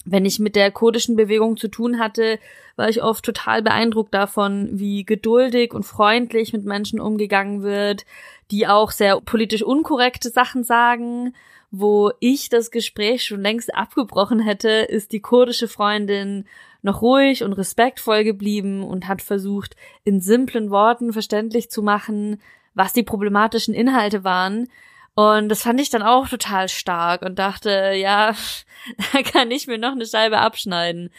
Wenn 0.05 0.27
ich 0.27 0.39
mit 0.39 0.55
der 0.55 0.71
kurdischen 0.71 1.17
Bewegung 1.17 1.57
zu 1.57 1.69
tun 1.69 1.99
hatte, 1.99 2.39
war 2.77 2.89
ich 2.89 3.03
oft 3.03 3.25
total 3.25 3.63
beeindruckt 3.63 4.13
davon, 4.13 4.69
wie 4.73 5.05
geduldig 5.05 5.73
und 5.73 5.85
freundlich 5.85 6.53
mit 6.53 6.65
Menschen 6.65 7.01
umgegangen 7.01 7.63
wird, 7.63 8.05
die 8.51 8.67
auch 8.67 8.91
sehr 8.91 9.21
politisch 9.21 9.63
unkorrekte 9.63 10.29
Sachen 10.29 10.63
sagen. 10.65 11.35
Wo 11.71 12.13
ich 12.21 12.51
das 12.51 12.71
Gespräch 12.71 13.25
schon 13.25 13.41
längst 13.41 13.75
abgebrochen 13.75 14.41
hätte, 14.41 14.69
ist 14.69 15.13
die 15.13 15.21
kurdische 15.21 15.69
Freundin 15.69 16.45
noch 16.83 17.01
ruhig 17.01 17.43
und 17.43 17.55
respektvoll 17.55 18.25
geblieben 18.25 18.85
und 18.85 19.09
hat 19.09 19.23
versucht, 19.23 19.75
in 20.05 20.21
simplen 20.21 20.71
Worten 20.71 21.13
verständlich 21.13 21.71
zu 21.71 21.83
machen, 21.83 22.41
was 22.75 22.93
die 22.93 23.03
problematischen 23.03 23.73
Inhalte 23.73 24.23
waren. 24.23 24.69
Und 25.15 25.49
das 25.49 25.63
fand 25.63 25.81
ich 25.81 25.91
dann 25.91 26.03
auch 26.03 26.29
total 26.29 26.69
stark 26.69 27.23
und 27.23 27.39
dachte, 27.39 27.93
ja, 27.97 28.35
da 29.13 29.23
kann 29.23 29.51
ich 29.51 29.67
mir 29.67 29.79
noch 29.79 29.93
eine 29.93 30.07
Scheibe 30.07 30.39
abschneiden. 30.39 31.11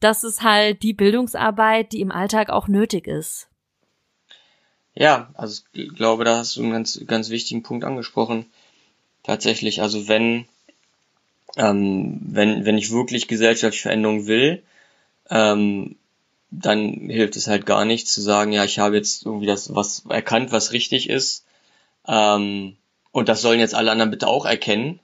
Das 0.00 0.24
ist 0.24 0.42
halt 0.42 0.82
die 0.82 0.92
Bildungsarbeit, 0.92 1.92
die 1.92 2.00
im 2.00 2.12
Alltag 2.12 2.50
auch 2.50 2.68
nötig 2.68 3.06
ist. 3.06 3.48
Ja, 4.94 5.30
also 5.34 5.62
ich 5.72 5.94
glaube, 5.94 6.24
da 6.24 6.38
hast 6.38 6.56
du 6.56 6.62
einen 6.62 6.72
ganz, 6.72 7.00
ganz 7.06 7.30
wichtigen 7.30 7.62
Punkt 7.62 7.84
angesprochen. 7.84 8.46
Tatsächlich, 9.22 9.82
also 9.82 10.08
wenn, 10.08 10.46
ähm, 11.56 12.18
wenn, 12.22 12.64
wenn 12.64 12.78
ich 12.78 12.90
wirklich 12.90 13.28
gesellschaftliche 13.28 13.82
Veränderung 13.82 14.26
will, 14.26 14.62
ähm, 15.30 15.96
dann 16.50 17.10
hilft 17.10 17.36
es 17.36 17.46
halt 17.46 17.66
gar 17.66 17.84
nicht 17.84 18.08
zu 18.08 18.20
sagen, 18.20 18.52
ja, 18.52 18.64
ich 18.64 18.78
habe 18.78 18.96
jetzt 18.96 19.26
irgendwie 19.26 19.46
das 19.46 19.74
was 19.74 20.04
erkannt, 20.08 20.52
was 20.52 20.72
richtig 20.72 21.10
ist. 21.10 21.44
Ähm, 22.06 22.76
und 23.16 23.30
das 23.30 23.40
sollen 23.40 23.60
jetzt 23.60 23.74
alle 23.74 23.90
anderen 23.90 24.10
bitte 24.10 24.28
auch 24.28 24.44
erkennen. 24.44 25.00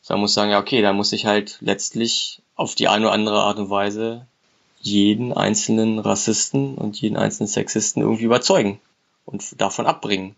So, 0.00 0.14
man 0.14 0.22
muss 0.22 0.34
sagen, 0.34 0.50
ja, 0.50 0.58
okay, 0.58 0.82
da 0.82 0.92
muss 0.92 1.12
ich 1.12 1.26
halt 1.26 1.58
letztlich 1.60 2.42
auf 2.56 2.74
die 2.74 2.88
eine 2.88 3.04
oder 3.04 3.14
andere 3.14 3.40
Art 3.40 3.58
und 3.60 3.70
Weise 3.70 4.26
jeden 4.80 5.32
einzelnen 5.32 6.00
Rassisten 6.00 6.74
und 6.74 7.00
jeden 7.00 7.16
einzelnen 7.16 7.46
Sexisten 7.46 8.02
irgendwie 8.02 8.24
überzeugen 8.24 8.80
und 9.26 9.60
davon 9.60 9.86
abbringen. 9.86 10.34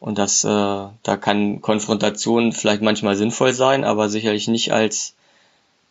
Und 0.00 0.18
das, 0.18 0.42
äh, 0.42 0.48
da 0.48 1.16
kann 1.20 1.62
Konfrontation 1.62 2.52
vielleicht 2.52 2.82
manchmal 2.82 3.14
sinnvoll 3.14 3.52
sein, 3.52 3.84
aber 3.84 4.08
sicherlich 4.08 4.48
nicht 4.48 4.72
als 4.72 5.14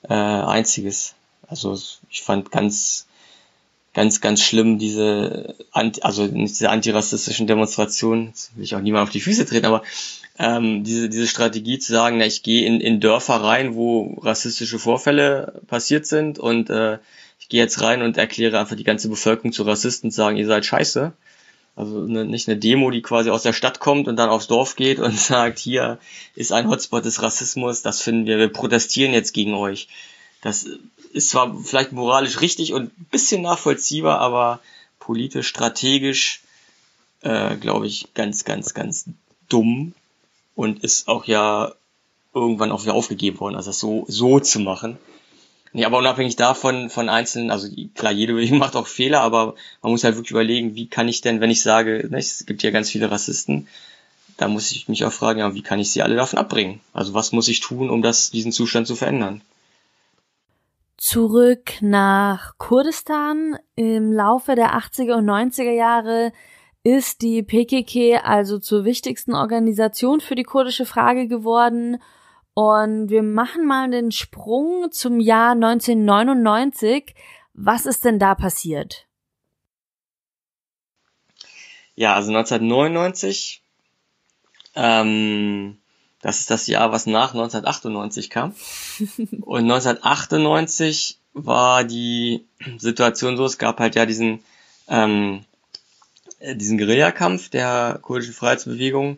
äh, 0.10 0.14
einziges. 0.14 1.16
Also 1.48 1.80
ich 2.10 2.22
fand 2.22 2.52
ganz, 2.52 3.08
ganz, 3.94 4.22
ganz 4.22 4.42
schlimm 4.42 4.80
diese, 4.80 5.56
also 5.72 6.28
diese 6.28 6.70
antirassistischen 6.70 7.48
Demonstrationen, 7.48 8.28
jetzt 8.28 8.56
will 8.56 8.64
ich 8.64 8.76
auch 8.76 8.82
niemand 8.82 9.04
auf 9.04 9.10
die 9.12 9.22
Füße 9.22 9.46
treten, 9.46 9.66
aber 9.66 9.84
ähm, 10.40 10.84
diese, 10.84 11.10
diese 11.10 11.28
Strategie 11.28 11.78
zu 11.78 11.94
sagen, 11.94 12.18
na, 12.18 12.26
ich 12.26 12.42
gehe 12.42 12.66
in, 12.66 12.82
in 12.82 13.00
Dörfer 13.00 13.36
rein, 13.36 13.76
wo 13.76 14.20
rassistische 14.22 14.80
Vorfälle 14.80 15.62
passiert 15.68 16.08
sind 16.08 16.40
und 16.40 16.70
äh, 16.70 16.98
ich 17.40 17.50
gehe 17.50 17.62
jetzt 17.62 17.82
rein 17.82 18.02
und 18.02 18.18
erkläre 18.18 18.60
einfach 18.60 18.76
die 18.76 18.84
ganze 18.84 19.10
Bevölkerung 19.10 19.52
zu 19.52 19.64
Rassisten 19.64 20.08
und 20.08 20.12
sagen, 20.12 20.38
ihr 20.38 20.48
seid 20.48 20.66
scheiße. 20.66 21.14
Also 21.76 22.04
eine, 22.04 22.26
nicht 22.26 22.48
eine 22.48 22.58
Demo, 22.58 22.92
die 22.92 23.02
quasi 23.02 23.30
aus 23.30 23.44
der 23.44 23.54
Stadt 23.54 23.80
kommt 23.80 24.08
und 24.08 24.16
dann 24.16 24.30
aufs 24.30 24.48
Dorf 24.48 24.76
geht 24.76 25.00
und 25.00 25.20
sagt, 25.20 25.60
hier 25.60 26.00
ist 26.36 26.52
ein 26.52 26.70
Hotspot 26.70 27.06
des 27.06 27.22
Rassismus, 27.22 27.82
das 27.82 28.02
finden 28.02 28.26
wir, 28.26 28.38
wir 28.38 28.50
protestieren 28.50 29.14
jetzt 29.14 29.34
gegen 29.34 29.54
euch. 29.54 29.88
Das 30.42 30.68
ist 31.14 31.30
zwar 31.30 31.56
vielleicht 31.64 31.92
moralisch 31.92 32.42
richtig 32.42 32.74
und 32.74 32.98
ein 32.98 33.08
bisschen 33.12 33.42
nachvollziehbar, 33.42 34.20
aber 34.20 34.60
politisch, 35.00 35.48
strategisch, 35.48 36.42
äh, 37.22 37.56
glaube 37.56 37.88
ich, 37.88 38.14
ganz, 38.14 38.44
ganz, 38.44 38.74
ganz 38.74 39.06
dumm 39.48 39.94
und 40.56 40.84
ist 40.84 41.08
auch 41.08 41.26
ja 41.26 41.74
irgendwann 42.34 42.72
auch 42.72 42.84
wieder 42.84 42.96
aufgegeben 42.96 43.40
worden, 43.40 43.56
also 43.56 43.70
das 43.70 43.80
so, 43.80 44.06
so 44.08 44.40
zu 44.40 44.60
machen. 44.60 44.98
Nee, 45.72 45.86
aber 45.86 45.98
unabhängig 45.98 46.36
davon, 46.36 46.90
von 46.90 47.10
einzelnen, 47.10 47.50
also 47.50 47.68
klar, 47.96 48.12
jede 48.12 48.34
macht 48.56 48.76
auch 48.76 48.88
Fehler, 48.88 49.22
aber 49.22 49.56
man 49.82 49.92
muss 49.92 50.04
halt 50.04 50.16
wirklich 50.16 50.32
überlegen, 50.32 50.76
wie 50.76 50.88
kann 50.88 51.08
ich 51.08 51.22
denn, 51.22 51.42
wenn 51.42 51.52
ich 51.52 51.62
sage, 51.62 52.08
ne, 52.10 52.18
es 52.18 52.46
gibt 52.46 52.64
ja 52.64 52.72
ganz 52.72 52.90
viele 52.90 53.12
Rassisten, 53.12 53.68
da 54.38 54.48
muss 54.48 54.72
ich 54.72 54.88
mich 54.88 55.06
auch 55.06 55.14
fragen, 55.14 55.40
ja, 55.40 55.54
wie 55.54 55.62
kann 55.62 55.80
ich 55.80 55.92
sie 55.92 56.02
alle 56.02 56.16
davon 56.16 56.40
abbringen? 56.40 56.80
Also 56.92 57.14
was 57.14 57.32
muss 57.32 57.48
ich 57.48 57.60
tun, 57.60 57.90
um 57.90 58.02
das, 58.02 58.32
diesen 58.32 58.52
Zustand 58.52 58.88
zu 58.88 58.96
verändern? 58.96 59.42
Zurück 61.06 61.82
nach 61.82 62.58
Kurdistan. 62.58 63.58
Im 63.76 64.14
Laufe 64.14 64.56
der 64.56 64.74
80er 64.78 65.16
und 65.16 65.26
90er 65.26 65.74
Jahre 65.74 66.32
ist 66.82 67.22
die 67.22 67.44
PKK 67.44 68.22
also 68.24 68.58
zur 68.58 68.86
wichtigsten 68.86 69.36
Organisation 69.36 70.22
für 70.22 70.36
die 70.36 70.46
kurdische 70.46 70.86
Frage 70.86 71.28
geworden 71.28 72.02
und 72.54 73.10
wir 73.10 73.22
machen 73.22 73.68
mal 73.68 73.92
den 73.92 74.12
Sprung 74.12 74.92
zum 74.92 75.20
Jahr 75.20 75.52
1999. 75.52 77.14
Was 77.54 77.86
ist 77.86 78.06
denn 78.06 78.18
da 78.18 78.34
passiert? 78.34 79.06
Ja, 81.96 82.16
also 82.16 82.30
1999, 82.30 83.62
ähm, 84.76 85.83
das 86.24 86.40
ist 86.40 86.50
das 86.50 86.68
Jahr, 86.68 86.92
was 86.94 87.06
nach 87.06 87.34
1998 87.34 88.30
kam. 88.30 88.56
Und 89.42 89.70
1998 89.70 91.20
war 91.34 91.84
die 91.84 92.46
Situation 92.78 93.36
so, 93.36 93.46
es 93.46 93.58
gab 93.58 93.80
halt 93.80 93.96
ja 93.96 94.06
diesen, 94.06 94.40
ähm, 94.88 95.44
diesen 96.42 96.78
Guerillakampf 96.78 97.50
der 97.50 98.00
kurdischen 98.02 98.34
Freiheitsbewegung. 98.34 99.18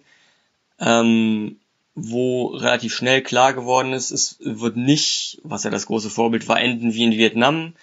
Ähm, 0.79 1.57
wo 1.93 2.47
relativ 2.47 2.93
schnell 2.93 3.21
klar 3.21 3.53
geworden 3.53 3.93
ist, 3.93 4.11
es 4.11 4.37
wird 4.41 4.75
nicht, 4.75 5.39
was 5.43 5.63
ja 5.63 5.69
das 5.69 5.85
große 5.85 6.09
Vorbild 6.09 6.47
war, 6.49 6.59
enden 6.59 6.93
wie 6.93 7.03
in 7.03 7.11
Vietnam. 7.11 7.73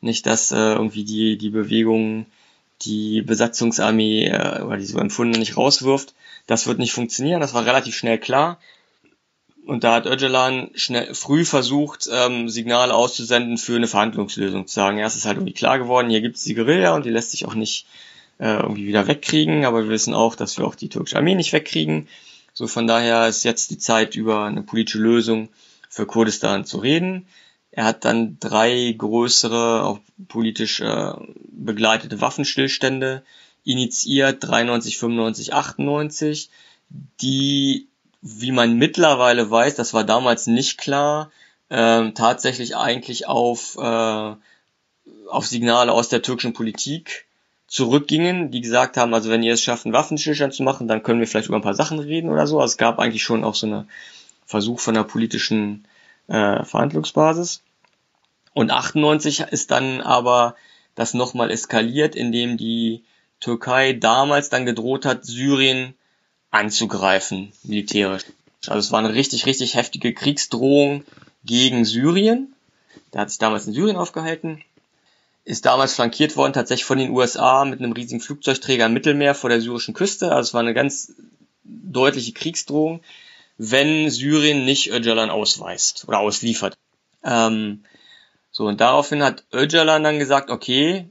Nicht, 0.00 0.26
dass 0.26 0.50
äh, 0.52 0.56
irgendwie 0.56 1.04
die, 1.04 1.36
die 1.36 1.50
Bewegung 1.50 2.26
die 2.82 3.22
Besatzungsarmee 3.22 4.28
äh, 4.28 4.62
oder 4.62 4.76
die 4.76 4.84
so 4.84 4.98
empfunden 4.98 5.38
nicht 5.38 5.56
rauswirft. 5.56 6.14
Das 6.46 6.66
wird 6.66 6.78
nicht 6.78 6.92
funktionieren, 6.92 7.40
das 7.40 7.54
war 7.54 7.66
relativ 7.66 7.94
schnell 7.94 8.18
klar. 8.18 8.58
Und 9.66 9.84
da 9.84 9.94
hat 9.94 10.06
Öcalan 10.06 10.70
schnell 10.74 11.14
früh 11.14 11.44
versucht, 11.44 12.08
ähm, 12.12 12.48
Signale 12.48 12.94
auszusenden 12.94 13.58
für 13.58 13.76
eine 13.76 13.86
Verhandlungslösung. 13.86 14.66
Zu 14.66 14.74
sagen, 14.74 14.98
es 14.98 15.16
ist 15.16 15.26
halt 15.26 15.36
irgendwie 15.36 15.52
klar 15.52 15.78
geworden, 15.78 16.10
hier 16.10 16.22
gibt 16.22 16.36
es 16.36 16.44
die 16.44 16.54
Guerilla 16.54 16.94
und 16.94 17.04
die 17.04 17.10
lässt 17.10 17.30
sich 17.30 17.46
auch 17.46 17.54
nicht 17.54 17.86
äh, 18.38 18.56
irgendwie 18.56 18.86
wieder 18.86 19.06
wegkriegen, 19.06 19.64
aber 19.64 19.84
wir 19.84 19.90
wissen 19.90 20.14
auch, 20.14 20.34
dass 20.34 20.58
wir 20.58 20.66
auch 20.66 20.74
die 20.74 20.88
türkische 20.88 21.18
Armee 21.18 21.34
nicht 21.34 21.52
wegkriegen. 21.52 22.08
So 22.52 22.66
von 22.66 22.86
daher 22.86 23.28
ist 23.28 23.44
jetzt 23.44 23.70
die 23.70 23.78
Zeit, 23.78 24.16
über 24.16 24.44
eine 24.44 24.62
politische 24.62 24.98
Lösung 24.98 25.50
für 25.88 26.06
Kurdistan 26.06 26.64
zu 26.64 26.78
reden. 26.78 27.26
Er 27.72 27.84
hat 27.84 28.04
dann 28.04 28.38
drei 28.40 28.94
größere, 28.96 29.84
auch 29.84 30.00
politisch 30.28 30.80
äh, 30.80 31.12
begleitete 31.52 32.20
Waffenstillstände 32.20 33.22
initiiert, 33.64 34.38
93, 34.40 34.98
95, 34.98 35.54
98, 35.54 36.50
die, 37.20 37.86
wie 38.22 38.52
man 38.52 38.74
mittlerweile 38.74 39.50
weiß, 39.50 39.76
das 39.76 39.94
war 39.94 40.04
damals 40.04 40.46
nicht 40.46 40.78
klar, 40.78 41.30
äh, 41.68 42.10
tatsächlich 42.12 42.76
eigentlich 42.76 43.28
auf, 43.28 43.76
äh, 43.76 44.34
auf 45.28 45.46
Signale 45.46 45.92
aus 45.92 46.08
der 46.08 46.22
türkischen 46.22 46.52
Politik 46.52 47.26
zurückgingen, 47.68 48.50
die 48.50 48.60
gesagt 48.60 48.96
haben, 48.96 49.14
also 49.14 49.30
wenn 49.30 49.44
ihr 49.44 49.54
es 49.54 49.62
schafft, 49.62 49.86
einen 49.86 49.94
Waffenstillstand 49.94 50.52
zu 50.52 50.64
machen, 50.64 50.88
dann 50.88 51.04
können 51.04 51.20
wir 51.20 51.28
vielleicht 51.28 51.46
über 51.46 51.56
ein 51.56 51.62
paar 51.62 51.74
Sachen 51.74 52.00
reden 52.00 52.28
oder 52.28 52.48
so. 52.48 52.58
Also 52.58 52.72
es 52.72 52.78
gab 52.78 52.98
eigentlich 52.98 53.22
schon 53.22 53.44
auch 53.44 53.54
so 53.54 53.68
eine 53.68 53.86
Versuch 54.44 54.80
von 54.80 54.96
einer 54.96 55.04
politischen 55.04 55.86
äh, 56.30 56.64
Verhandlungsbasis. 56.64 57.62
Und 58.54 58.70
98 58.70 59.40
ist 59.40 59.70
dann 59.70 60.00
aber 60.00 60.56
das 60.94 61.14
nochmal 61.14 61.50
eskaliert, 61.50 62.16
indem 62.16 62.56
die 62.56 63.04
Türkei 63.38 63.92
damals 63.92 64.48
dann 64.48 64.66
gedroht 64.66 65.04
hat, 65.04 65.24
Syrien 65.24 65.94
anzugreifen, 66.50 67.52
militärisch. 67.62 68.24
Also 68.66 68.78
es 68.78 68.92
war 68.92 68.98
eine 68.98 69.14
richtig, 69.14 69.46
richtig 69.46 69.74
heftige 69.74 70.12
Kriegsdrohung 70.12 71.04
gegen 71.44 71.84
Syrien. 71.84 72.54
Der 73.12 73.22
hat 73.22 73.30
sich 73.30 73.38
damals 73.38 73.66
in 73.66 73.72
Syrien 73.72 73.96
aufgehalten 73.96 74.64
ist 75.44 75.66
damals 75.66 75.94
flankiert 75.94 76.36
worden, 76.36 76.52
tatsächlich 76.52 76.84
von 76.84 76.98
den 76.98 77.10
USA 77.10 77.64
mit 77.64 77.80
einem 77.80 77.92
riesigen 77.92 78.20
Flugzeugträger 78.20 78.86
im 78.86 78.92
Mittelmeer 78.92 79.34
vor 79.34 79.50
der 79.50 79.60
syrischen 79.60 79.94
Küste. 79.94 80.30
Also 80.30 80.48
es 80.48 80.54
war 80.54 80.60
eine 80.60 80.74
ganz 80.74 81.12
deutliche 81.64 82.32
Kriegsdrohung, 82.32 83.00
wenn 83.62 84.08
Syrien 84.08 84.64
nicht 84.64 84.90
Öcalan 84.90 85.28
ausweist 85.28 86.08
oder 86.08 86.20
ausliefert. 86.20 86.78
Ähm, 87.22 87.84
so, 88.50 88.64
und 88.64 88.80
daraufhin 88.80 89.22
hat 89.22 89.44
Öcalan 89.52 90.02
dann 90.02 90.18
gesagt, 90.18 90.48
okay, 90.48 91.10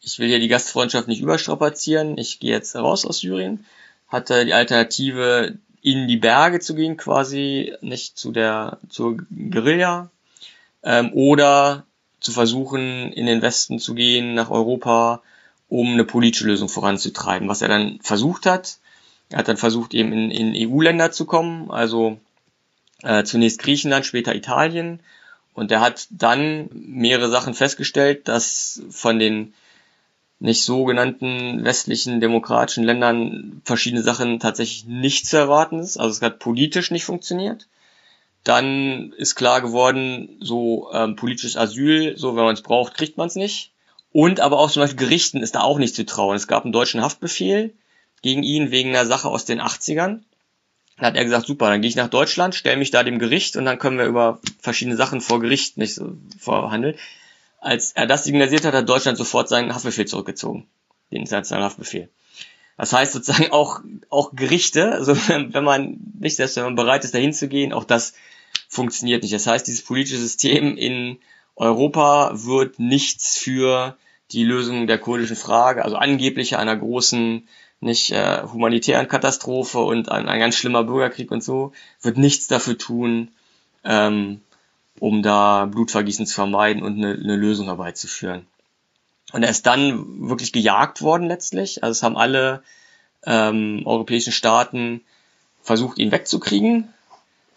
ich 0.00 0.18
will 0.18 0.28
hier 0.28 0.40
die 0.40 0.48
Gastfreundschaft 0.48 1.06
nicht 1.06 1.20
überstrapazieren, 1.20 2.16
ich 2.16 2.40
gehe 2.40 2.52
jetzt 2.52 2.74
raus 2.76 3.04
aus 3.04 3.18
Syrien. 3.18 3.66
Hatte 4.08 4.46
die 4.46 4.54
Alternative, 4.54 5.58
in 5.82 6.08
die 6.08 6.16
Berge 6.16 6.60
zu 6.60 6.74
gehen, 6.74 6.96
quasi 6.96 7.74
nicht 7.82 8.16
zu 8.16 8.32
der 8.32 8.78
zur 8.88 9.18
Guerilla, 9.30 10.08
ähm, 10.82 11.12
oder 11.12 11.84
zu 12.20 12.32
versuchen, 12.32 13.12
in 13.12 13.26
den 13.26 13.42
Westen 13.42 13.78
zu 13.78 13.94
gehen, 13.94 14.32
nach 14.32 14.48
Europa, 14.48 15.20
um 15.68 15.92
eine 15.92 16.06
politische 16.06 16.46
Lösung 16.46 16.70
voranzutreiben. 16.70 17.48
Was 17.48 17.60
er 17.60 17.68
dann 17.68 17.98
versucht 18.00 18.46
hat, 18.46 18.78
er 19.30 19.38
hat 19.38 19.48
dann 19.48 19.56
versucht, 19.56 19.94
eben 19.94 20.12
in, 20.12 20.30
in 20.30 20.70
EU-Länder 20.70 21.12
zu 21.12 21.24
kommen, 21.24 21.70
also 21.70 22.18
äh, 23.02 23.24
zunächst 23.24 23.60
Griechenland, 23.60 24.04
später 24.04 24.34
Italien. 24.34 25.00
Und 25.54 25.70
er 25.70 25.80
hat 25.80 26.08
dann 26.10 26.68
mehrere 26.72 27.30
Sachen 27.30 27.54
festgestellt, 27.54 28.28
dass 28.28 28.82
von 28.90 29.18
den 29.18 29.54
nicht 30.40 30.64
so 30.64 30.84
genannten 30.84 31.64
westlichen 31.64 32.20
demokratischen 32.20 32.82
Ländern 32.82 33.60
verschiedene 33.64 34.02
Sachen 34.02 34.40
tatsächlich 34.40 34.86
nicht 34.86 35.26
zu 35.26 35.36
erwarten 35.36 35.78
ist. 35.78 35.98
Also 35.98 36.10
es 36.10 36.22
hat 36.22 36.38
politisch 36.38 36.90
nicht 36.90 37.04
funktioniert. 37.04 37.68
Dann 38.42 39.12
ist 39.12 39.34
klar 39.34 39.60
geworden, 39.60 40.38
so 40.40 40.90
ähm, 40.92 41.14
politisches 41.14 41.58
Asyl, 41.58 42.16
so 42.16 42.36
wenn 42.36 42.44
man 42.44 42.54
es 42.54 42.62
braucht, 42.62 42.94
kriegt 42.94 43.18
man 43.18 43.26
es 43.26 43.36
nicht. 43.36 43.70
Und 44.12 44.40
aber 44.40 44.58
auch 44.58 44.70
zum 44.70 44.82
Beispiel 44.82 45.06
Gerichten 45.06 45.42
ist 45.42 45.54
da 45.54 45.60
auch 45.60 45.78
nicht 45.78 45.94
zu 45.94 46.06
trauen. 46.06 46.36
Es 46.36 46.48
gab 46.48 46.64
einen 46.64 46.72
deutschen 46.72 47.02
Haftbefehl 47.02 47.74
gegen 48.22 48.42
ihn 48.42 48.70
wegen 48.70 48.90
einer 48.90 49.06
Sache 49.06 49.28
aus 49.28 49.44
den 49.44 49.60
80ern. 49.60 50.20
Dann 50.96 51.06
hat 51.06 51.16
er 51.16 51.24
gesagt, 51.24 51.46
super, 51.46 51.70
dann 51.70 51.80
gehe 51.80 51.88
ich 51.88 51.96
nach 51.96 52.08
Deutschland, 52.08 52.54
stelle 52.54 52.76
mich 52.76 52.90
da 52.90 53.02
dem 53.02 53.18
Gericht 53.18 53.56
und 53.56 53.64
dann 53.64 53.78
können 53.78 53.98
wir 53.98 54.04
über 54.04 54.40
verschiedene 54.60 54.96
Sachen 54.96 55.20
vor 55.20 55.40
Gericht 55.40 55.78
nicht 55.78 55.94
so 55.94 56.16
verhandeln. 56.38 56.96
Als 57.60 57.92
er 57.92 58.06
das 58.06 58.24
signalisiert 58.24 58.64
hat, 58.64 58.74
hat 58.74 58.88
Deutschland 58.88 59.18
sofort 59.18 59.48
seinen 59.48 59.74
Haftbefehl 59.74 60.06
zurückgezogen, 60.06 60.66
den 61.10 61.22
internationalen 61.22 61.64
Haftbefehl. 61.64 62.08
Das 62.76 62.92
heißt 62.94 63.12
sozusagen 63.12 63.50
auch, 63.52 63.80
auch 64.08 64.34
Gerichte, 64.34 64.92
also 64.92 65.14
wenn 65.28 65.64
man 65.64 65.98
nicht 66.18 66.36
selbst 66.36 66.56
wenn 66.56 66.64
man 66.64 66.76
bereit 66.76 67.04
ist, 67.04 67.14
dahin 67.14 67.34
zu 67.34 67.48
gehen, 67.48 67.72
auch 67.72 67.84
das 67.84 68.14
funktioniert 68.68 69.22
nicht. 69.22 69.34
Das 69.34 69.46
heißt, 69.46 69.66
dieses 69.66 69.84
politische 69.84 70.18
System 70.18 70.76
in 70.76 71.18
Europa 71.56 72.32
wird 72.34 72.78
nichts 72.78 73.36
für 73.36 73.96
die 74.32 74.44
Lösung 74.44 74.86
der 74.86 74.98
kurdischen 74.98 75.36
Frage, 75.36 75.84
also 75.84 75.96
angeblich 75.96 76.56
einer 76.56 76.76
großen 76.76 77.46
nicht 77.80 78.12
äh, 78.12 78.42
humanitären 78.42 79.08
Katastrophe 79.08 79.78
und 79.78 80.10
ein, 80.10 80.28
ein 80.28 80.38
ganz 80.38 80.54
schlimmer 80.54 80.84
Bürgerkrieg 80.84 81.30
und 81.30 81.42
so, 81.42 81.72
wird 82.02 82.18
nichts 82.18 82.46
dafür 82.46 82.76
tun, 82.76 83.28
ähm, 83.84 84.40
um 84.98 85.22
da 85.22 85.64
Blutvergießen 85.64 86.26
zu 86.26 86.34
vermeiden 86.34 86.82
und 86.82 86.98
eine, 86.98 87.14
eine 87.14 87.36
Lösung 87.36 87.66
herbeizuführen. 87.66 88.46
Und 89.32 89.42
er 89.42 89.50
ist 89.50 89.66
dann 89.66 90.28
wirklich 90.28 90.52
gejagt 90.52 91.02
worden 91.02 91.28
letztlich. 91.28 91.82
Also 91.82 91.92
es 91.92 92.02
haben 92.02 92.16
alle 92.16 92.62
ähm, 93.24 93.82
europäischen 93.84 94.32
Staaten 94.32 95.02
versucht, 95.62 95.98
ihn 95.98 96.12
wegzukriegen. 96.12 96.92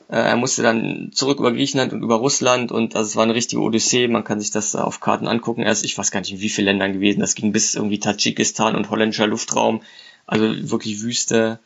Äh, 0.10 0.18
er 0.18 0.36
musste 0.36 0.62
dann 0.62 1.12
zurück 1.14 1.40
über 1.40 1.52
Griechenland 1.52 1.94
und 1.94 2.04
über 2.04 2.16
Russland 2.16 2.72
und 2.72 2.96
also 2.96 3.08
es 3.08 3.16
war 3.16 3.24
eine 3.24 3.36
richtige 3.36 3.62
Odyssee. 3.62 4.08
Man 4.08 4.24
kann 4.24 4.40
sich 4.40 4.52
das 4.52 4.76
auf 4.76 5.00
Karten 5.00 5.28
angucken. 5.28 5.64
Er 5.64 5.72
ist, 5.72 5.84
ich 5.84 5.98
weiß 5.98 6.12
gar 6.12 6.20
nicht, 6.20 6.32
in 6.32 6.40
wie 6.40 6.50
vielen 6.50 6.66
Ländern 6.66 6.94
gewesen. 6.94 7.22
Das 7.22 7.36
ging 7.36 7.52
bis 7.52 7.76
irgendwie 7.76 8.00
Tadschikistan 8.00 8.76
und 8.76 8.90
holländischer 8.90 9.28
Luftraum. 9.28 9.82
Also 10.26 10.72
wirklich 10.72 11.02
Wüste, 11.02 11.60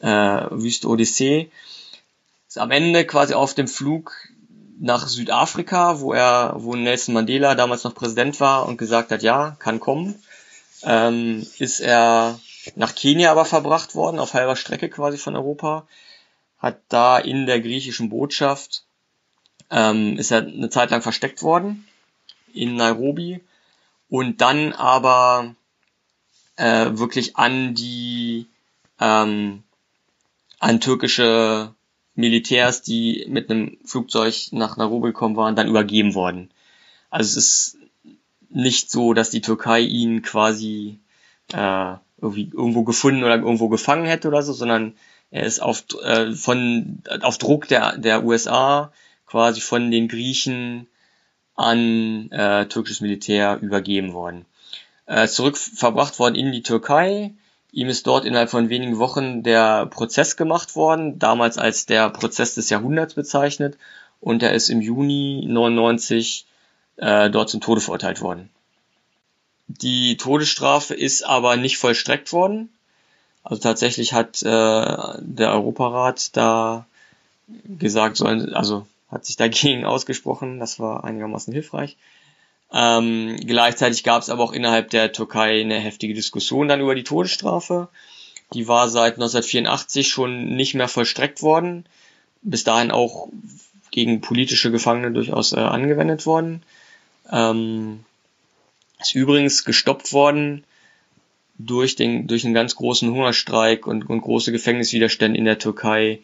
äh, 0.00 0.06
Wüste 0.50 0.88
Odyssee. 0.88 1.50
Ist 2.48 2.58
am 2.58 2.70
Ende 2.70 3.06
quasi 3.06 3.34
auf 3.34 3.54
dem 3.54 3.68
Flug 3.68 4.12
nach 4.78 5.06
Südafrika, 5.06 6.00
wo 6.00 6.12
er, 6.12 6.54
wo 6.58 6.74
Nelson 6.74 7.14
Mandela 7.14 7.54
damals 7.54 7.84
noch 7.84 7.94
Präsident 7.94 8.40
war 8.40 8.66
und 8.66 8.76
gesagt 8.76 9.12
hat, 9.12 9.22
ja, 9.22 9.56
kann 9.58 9.80
kommen, 9.80 10.20
ähm, 10.82 11.46
ist 11.58 11.80
er 11.80 12.38
nach 12.74 12.94
Kenia 12.94 13.30
aber 13.30 13.44
verbracht 13.44 13.94
worden, 13.94 14.18
auf 14.18 14.34
halber 14.34 14.56
Strecke 14.56 14.88
quasi 14.88 15.18
von 15.18 15.36
Europa, 15.36 15.86
hat 16.58 16.80
da 16.88 17.18
in 17.18 17.46
der 17.46 17.60
griechischen 17.60 18.08
Botschaft, 18.08 18.84
ähm, 19.70 20.18
ist 20.18 20.30
er 20.30 20.38
eine 20.38 20.70
Zeit 20.70 20.90
lang 20.90 21.02
versteckt 21.02 21.42
worden 21.42 21.86
in 22.52 22.76
Nairobi. 22.76 23.40
Und 24.08 24.40
dann 24.40 24.72
aber 24.72 25.54
äh, 26.56 26.90
wirklich 26.92 27.36
an 27.36 27.74
die 27.74 28.46
ähm, 29.00 29.62
an 30.58 30.80
türkische 30.80 31.74
Militärs, 32.14 32.82
die 32.82 33.26
mit 33.28 33.50
einem 33.50 33.78
Flugzeug 33.84 34.34
nach 34.52 34.76
Nairobi 34.76 35.08
gekommen 35.08 35.36
waren, 35.36 35.56
dann 35.56 35.68
übergeben 35.68 36.14
worden. 36.14 36.50
Also 37.10 37.30
es 37.30 37.36
ist 37.36 37.78
nicht 38.50 38.90
so, 38.90 39.14
dass 39.14 39.30
die 39.30 39.40
Türkei 39.40 39.80
ihn 39.80 40.22
quasi 40.22 40.98
äh, 41.52 41.94
irgendwie 42.20 42.50
irgendwo 42.52 42.84
gefunden 42.84 43.24
oder 43.24 43.36
irgendwo 43.36 43.68
gefangen 43.68 44.04
hätte 44.04 44.28
oder 44.28 44.42
so, 44.42 44.52
sondern 44.52 44.94
er 45.30 45.44
ist 45.44 45.60
auf, 45.60 45.84
äh, 46.02 46.32
von, 46.32 47.02
auf 47.22 47.38
Druck 47.38 47.66
der, 47.68 47.96
der 47.96 48.24
USA 48.24 48.92
quasi 49.26 49.60
von 49.60 49.90
den 49.90 50.08
Griechen 50.08 50.86
an 51.54 52.30
äh, 52.30 52.66
türkisches 52.66 53.00
Militär 53.00 53.58
übergeben 53.60 54.12
worden. 54.12 54.44
Äh, 55.06 55.26
zurück 55.28 55.56
verbracht 55.56 56.18
worden 56.18 56.34
in 56.34 56.52
die 56.52 56.62
Türkei, 56.62 57.32
Ihm 57.74 57.88
ist 57.88 58.06
dort 58.06 58.26
innerhalb 58.26 58.50
von 58.50 58.68
wenigen 58.68 58.98
Wochen 58.98 59.42
der 59.42 59.86
Prozess 59.86 60.36
gemacht 60.36 60.76
worden, 60.76 61.18
damals 61.18 61.56
als 61.56 61.86
der 61.86 62.10
Prozess 62.10 62.54
des 62.54 62.68
Jahrhunderts 62.68 63.14
bezeichnet, 63.14 63.78
und 64.20 64.42
er 64.42 64.52
ist 64.52 64.68
im 64.68 64.82
Juni 64.82 65.46
99 65.48 66.46
äh, 66.96 67.30
dort 67.30 67.48
zum 67.48 67.62
Tode 67.62 67.80
verurteilt 67.80 68.20
worden. 68.20 68.50
Die 69.68 70.18
Todesstrafe 70.18 70.94
ist 70.94 71.24
aber 71.24 71.56
nicht 71.56 71.78
vollstreckt 71.78 72.34
worden. 72.34 72.68
Also 73.42 73.62
tatsächlich 73.62 74.12
hat 74.12 74.42
äh, 74.42 74.46
der 74.46 75.52
Europarat 75.52 76.36
da 76.36 76.86
gesagt, 77.48 78.18
so, 78.18 78.26
also 78.26 78.86
hat 79.10 79.24
sich 79.24 79.38
dagegen 79.38 79.84
ausgesprochen. 79.86 80.60
Das 80.60 80.78
war 80.78 81.04
einigermaßen 81.04 81.54
hilfreich. 81.54 81.96
Ähm, 82.72 83.36
gleichzeitig 83.44 84.02
gab 84.02 84.22
es 84.22 84.30
aber 84.30 84.42
auch 84.42 84.52
innerhalb 84.52 84.90
der 84.90 85.12
Türkei 85.12 85.60
eine 85.60 85.78
heftige 85.78 86.14
Diskussion 86.14 86.68
dann 86.68 86.80
über 86.80 86.94
die 86.94 87.04
Todesstrafe. 87.04 87.88
Die 88.54 88.68
war 88.68 88.88
seit 88.88 89.14
1984 89.14 90.08
schon 90.08 90.56
nicht 90.56 90.74
mehr 90.74 90.88
vollstreckt 90.88 91.42
worden. 91.42 91.86
Bis 92.42 92.64
dahin 92.64 92.90
auch 92.90 93.28
gegen 93.90 94.20
politische 94.20 94.70
Gefangene 94.70 95.12
durchaus 95.12 95.52
äh, 95.52 95.60
angewendet 95.60 96.26
worden. 96.26 96.62
Ähm, 97.30 98.04
ist 99.00 99.14
übrigens 99.14 99.64
gestoppt 99.64 100.12
worden 100.12 100.64
durch 101.58 101.94
den 101.94 102.26
durch 102.26 102.44
einen 102.44 102.54
ganz 102.54 102.74
großen 102.74 103.10
Hungerstreik 103.10 103.86
und, 103.86 104.08
und 104.08 104.22
große 104.22 104.50
Gefängniswiderstände 104.50 105.38
in 105.38 105.44
der 105.44 105.58
Türkei, 105.58 106.20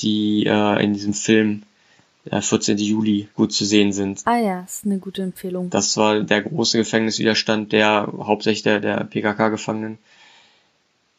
die 0.00 0.46
äh, 0.46 0.82
in 0.82 0.94
diesem 0.94 1.14
Film 1.14 1.62
der 2.30 2.42
14. 2.42 2.78
Juli 2.78 3.28
gut 3.34 3.52
zu 3.52 3.64
sehen 3.64 3.92
sind. 3.92 4.22
Ah 4.24 4.38
ja, 4.38 4.60
ist 4.60 4.84
eine 4.84 4.98
gute 4.98 5.22
Empfehlung. 5.22 5.70
Das 5.70 5.96
war 5.96 6.20
der 6.20 6.42
große 6.42 6.78
Gefängniswiderstand 6.78 7.72
der 7.72 8.12
hauptsächlich 8.18 8.62
der, 8.62 8.80
der 8.80 9.04
PKK-Gefangenen, 9.04 9.98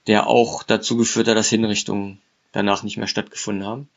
der 0.08 0.28
auch 0.28 0.64
dazu 0.64 0.98
geführt 0.98 1.28
hat, 1.28 1.38
dass 1.38 1.50
Hinrichtungen 1.50 2.20
danach 2.52 2.84
nicht 2.84 2.98
mehr 2.98 3.08
stattgefunden 3.08 3.66
haben. 3.66 3.90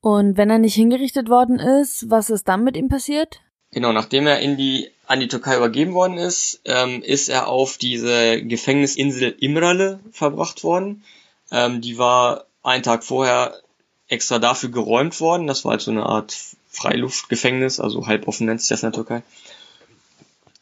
Und 0.00 0.36
wenn 0.36 0.50
er 0.50 0.58
nicht 0.58 0.74
hingerichtet 0.74 1.28
worden 1.28 1.58
ist, 1.58 2.08
was 2.08 2.30
ist 2.30 2.48
dann 2.48 2.64
mit 2.64 2.76
ihm 2.76 2.88
passiert? 2.88 3.40
Genau, 3.72 3.92
nachdem 3.92 4.26
er 4.26 4.40
in 4.40 4.56
die, 4.56 4.90
an 5.06 5.20
die 5.20 5.28
Türkei 5.28 5.56
übergeben 5.56 5.94
worden 5.94 6.18
ist, 6.18 6.60
ähm, 6.64 7.02
ist 7.02 7.28
er 7.28 7.48
auf 7.48 7.76
diese 7.76 8.42
Gefängnisinsel 8.42 9.36
Imrale 9.38 10.00
verbracht 10.10 10.64
worden. 10.64 11.04
Ähm, 11.52 11.80
die 11.80 11.98
war 11.98 12.46
einen 12.62 12.82
Tag 12.82 13.04
vorher 13.04 13.54
extra 14.10 14.38
dafür 14.38 14.70
geräumt 14.70 15.20
worden. 15.20 15.46
Das 15.46 15.64
war 15.64 15.72
halt 15.72 15.80
so 15.80 15.90
eine 15.90 16.04
Art 16.04 16.36
Freiluftgefängnis, 16.68 17.80
also 17.80 18.06
halboffen 18.06 18.46
nennt 18.46 18.60
sich 18.60 18.68
das 18.68 18.82
in 18.82 18.88
der 18.88 18.96
Türkei. 18.96 19.22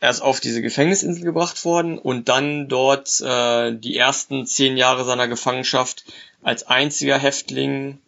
Er 0.01 0.11
ist 0.11 0.21
auf 0.21 0.39
diese 0.39 0.63
Gefängnisinsel 0.63 1.25
gebracht 1.25 1.65
worden 1.65 1.99
und 1.99 2.29
dann 2.29 2.69
dort 2.69 3.21
äh, 3.21 3.73
die 3.75 3.97
ersten 3.97 4.47
zehn 4.47 4.77
Jahre 4.77 5.05
seiner 5.05 5.27
Gefangenschaft 5.27 6.05
als 6.43 6.69
einziger 6.69 7.19
Häftling 7.19 7.99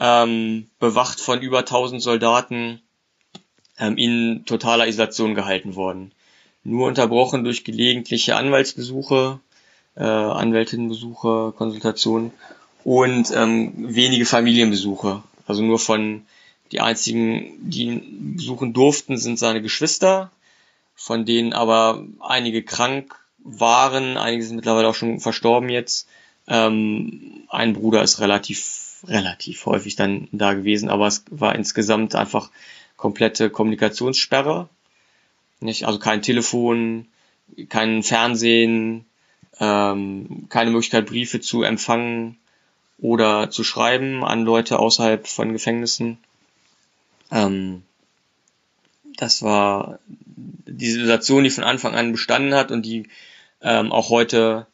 ähm, 0.00 0.68
bewacht 0.80 1.20
von 1.20 1.40
über 1.40 1.60
1000 1.60 2.02
Soldaten 2.02 2.82
ähm, 3.78 3.96
in 3.96 4.44
totaler 4.44 4.88
Isolation 4.88 5.36
gehalten 5.36 5.76
worden. 5.76 6.12
Nur 6.64 6.88
unterbrochen 6.88 7.44
durch 7.44 7.64
gelegentliche 7.64 8.34
Anwaltsbesuche, 8.34 9.38
äh, 9.94 10.02
Anwältinnenbesuche, 10.02 11.54
Konsultationen 11.56 12.32
und 12.84 13.30
ähm, 13.34 13.72
wenige 13.76 14.26
Familienbesuche. 14.26 15.22
Also 15.46 15.62
nur 15.62 15.78
von 15.78 16.26
die 16.72 16.80
einzigen, 16.80 17.58
die 17.68 17.84
ihn 17.84 18.36
besuchen 18.36 18.72
durften, 18.72 19.18
sind 19.18 19.38
seine 19.38 19.60
Geschwister, 19.60 20.30
von 20.94 21.24
denen 21.24 21.52
aber 21.52 22.04
einige 22.20 22.62
krank 22.62 23.16
waren, 23.38 24.16
einige 24.16 24.44
sind 24.44 24.56
mittlerweile 24.56 24.88
auch 24.88 24.94
schon 24.94 25.20
verstorben 25.20 25.68
jetzt. 25.68 26.08
Ähm, 26.46 27.44
ein 27.48 27.72
Bruder 27.72 28.02
ist 28.02 28.20
relativ, 28.20 29.02
relativ 29.06 29.66
häufig 29.66 29.96
dann 29.96 30.28
da 30.30 30.54
gewesen, 30.54 30.90
aber 30.90 31.06
es 31.06 31.24
war 31.30 31.54
insgesamt 31.54 32.14
einfach 32.14 32.50
komplette 32.96 33.50
Kommunikationssperre. 33.50 34.68
Nicht? 35.60 35.86
Also 35.86 35.98
kein 35.98 36.22
Telefon, 36.22 37.06
kein 37.68 38.02
Fernsehen, 38.02 39.06
ähm, 39.58 40.46
keine 40.48 40.70
Möglichkeit, 40.70 41.06
Briefe 41.06 41.40
zu 41.40 41.62
empfangen 41.62 42.36
oder 43.00 43.50
zu 43.50 43.64
schreiben 43.64 44.24
an 44.24 44.44
Leute 44.44 44.78
außerhalb 44.78 45.26
von 45.26 45.52
Gefängnissen. 45.52 46.18
Ähm, 47.30 47.82
das 49.16 49.42
war 49.42 49.98
die 50.06 50.90
Situation, 50.90 51.44
die 51.44 51.50
von 51.50 51.64
Anfang 51.64 51.94
an 51.94 52.12
bestanden 52.12 52.54
hat 52.54 52.70
und 52.70 52.84
die 52.86 53.08
ähm, 53.62 53.92
auch 53.92 54.10
heute, 54.10 54.66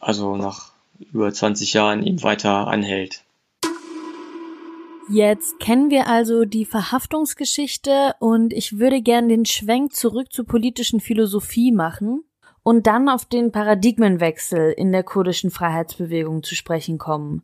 also 0.00 0.36
nach 0.36 0.72
über 1.12 1.32
20 1.32 1.72
Jahren, 1.72 2.04
eben 2.04 2.22
weiter 2.22 2.66
anhält. 2.66 3.22
Jetzt 5.10 5.58
kennen 5.58 5.90
wir 5.90 6.06
also 6.06 6.44
die 6.44 6.66
Verhaftungsgeschichte 6.66 8.14
und 8.18 8.52
ich 8.52 8.78
würde 8.78 9.00
gern 9.00 9.28
den 9.28 9.46
Schwenk 9.46 9.94
zurück 9.94 10.32
zur 10.32 10.44
politischen 10.44 11.00
Philosophie 11.00 11.72
machen 11.72 12.24
und 12.62 12.86
dann 12.86 13.08
auf 13.08 13.24
den 13.24 13.50
Paradigmenwechsel 13.50 14.72
in 14.72 14.92
der 14.92 15.04
kurdischen 15.04 15.50
Freiheitsbewegung 15.50 16.42
zu 16.42 16.54
sprechen 16.54 16.98
kommen. 16.98 17.42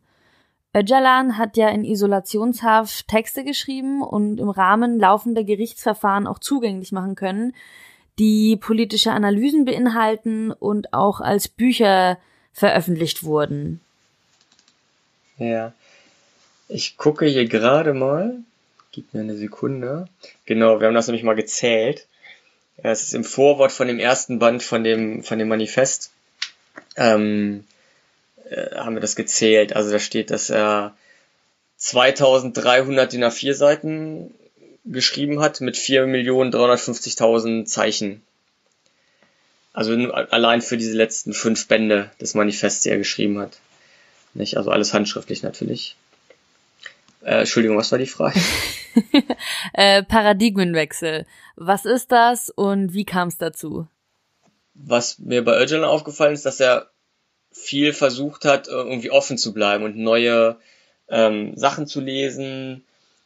Öcalan 0.74 1.38
hat 1.38 1.56
ja 1.56 1.68
in 1.68 1.84
Isolationshaft 1.84 3.06
Texte 3.06 3.44
geschrieben 3.44 4.02
und 4.02 4.40
im 4.40 4.48
Rahmen 4.48 4.98
laufender 4.98 5.44
Gerichtsverfahren 5.44 6.26
auch 6.26 6.40
zugänglich 6.40 6.90
machen 6.90 7.14
können, 7.14 7.54
die 8.18 8.56
politische 8.56 9.12
Analysen 9.12 9.64
beinhalten 9.64 10.50
und 10.50 10.92
auch 10.92 11.20
als 11.20 11.48
Bücher 11.48 12.18
veröffentlicht 12.52 13.22
wurden. 13.22 13.80
Ja. 15.38 15.72
Ich 16.68 16.96
gucke 16.96 17.26
hier 17.26 17.46
gerade 17.46 17.94
mal. 17.94 18.38
Gib 18.92 19.12
mir 19.12 19.20
eine 19.20 19.36
Sekunde. 19.36 20.08
Genau, 20.46 20.80
wir 20.80 20.86
haben 20.86 20.94
das 20.94 21.06
nämlich 21.06 21.24
mal 21.24 21.34
gezählt. 21.34 22.06
Es 22.76 23.02
ist 23.02 23.14
im 23.14 23.24
Vorwort 23.24 23.72
von 23.72 23.86
dem 23.86 23.98
ersten 23.98 24.38
Band 24.38 24.62
von 24.62 24.82
dem, 24.82 25.22
von 25.22 25.38
dem 25.38 25.48
Manifest. 25.48 26.10
Ähm, 26.96 27.64
äh, 28.54 28.76
haben 28.76 28.94
wir 28.94 29.00
das 29.00 29.16
gezählt. 29.16 29.74
Also 29.74 29.90
da 29.90 29.98
steht, 29.98 30.30
dass 30.30 30.50
er 30.50 30.96
2300 31.76 33.12
DIN 33.12 33.24
A4 33.24 33.54
Seiten 33.54 34.32
geschrieben 34.84 35.40
hat 35.40 35.60
mit 35.60 35.76
4.350.000 35.76 37.64
Zeichen. 37.64 38.22
Also 39.72 39.92
allein 40.12 40.62
für 40.62 40.76
diese 40.76 40.96
letzten 40.96 41.32
fünf 41.32 41.66
Bände 41.66 42.10
des 42.20 42.34
Manifests, 42.34 42.82
die 42.82 42.90
er 42.90 42.98
geschrieben 42.98 43.38
hat. 43.38 43.58
Nicht? 44.34 44.56
Also 44.56 44.70
alles 44.70 44.94
handschriftlich 44.94 45.42
natürlich. 45.42 45.96
Äh, 47.22 47.40
Entschuldigung, 47.40 47.76
was 47.76 47.90
war 47.90 47.98
die 47.98 48.06
Frage? 48.06 48.38
äh, 49.72 50.02
Paradigmenwechsel. 50.02 51.26
Was 51.56 51.86
ist 51.86 52.12
das 52.12 52.50
und 52.50 52.92
wie 52.92 53.04
kam 53.04 53.28
es 53.28 53.38
dazu? 53.38 53.88
Was 54.74 55.18
mir 55.18 55.44
bei 55.44 55.60
Öcalan 55.60 55.84
aufgefallen 55.84 56.34
ist, 56.34 56.46
dass 56.46 56.60
er 56.60 56.90
viel 57.54 57.92
versucht 57.92 58.44
hat, 58.44 58.68
irgendwie 58.68 59.10
offen 59.10 59.38
zu 59.38 59.54
bleiben 59.54 59.84
und 59.84 59.96
neue 59.96 60.56
ähm, 61.08 61.56
Sachen 61.56 61.86
zu 61.86 62.00
lesen, 62.00 62.84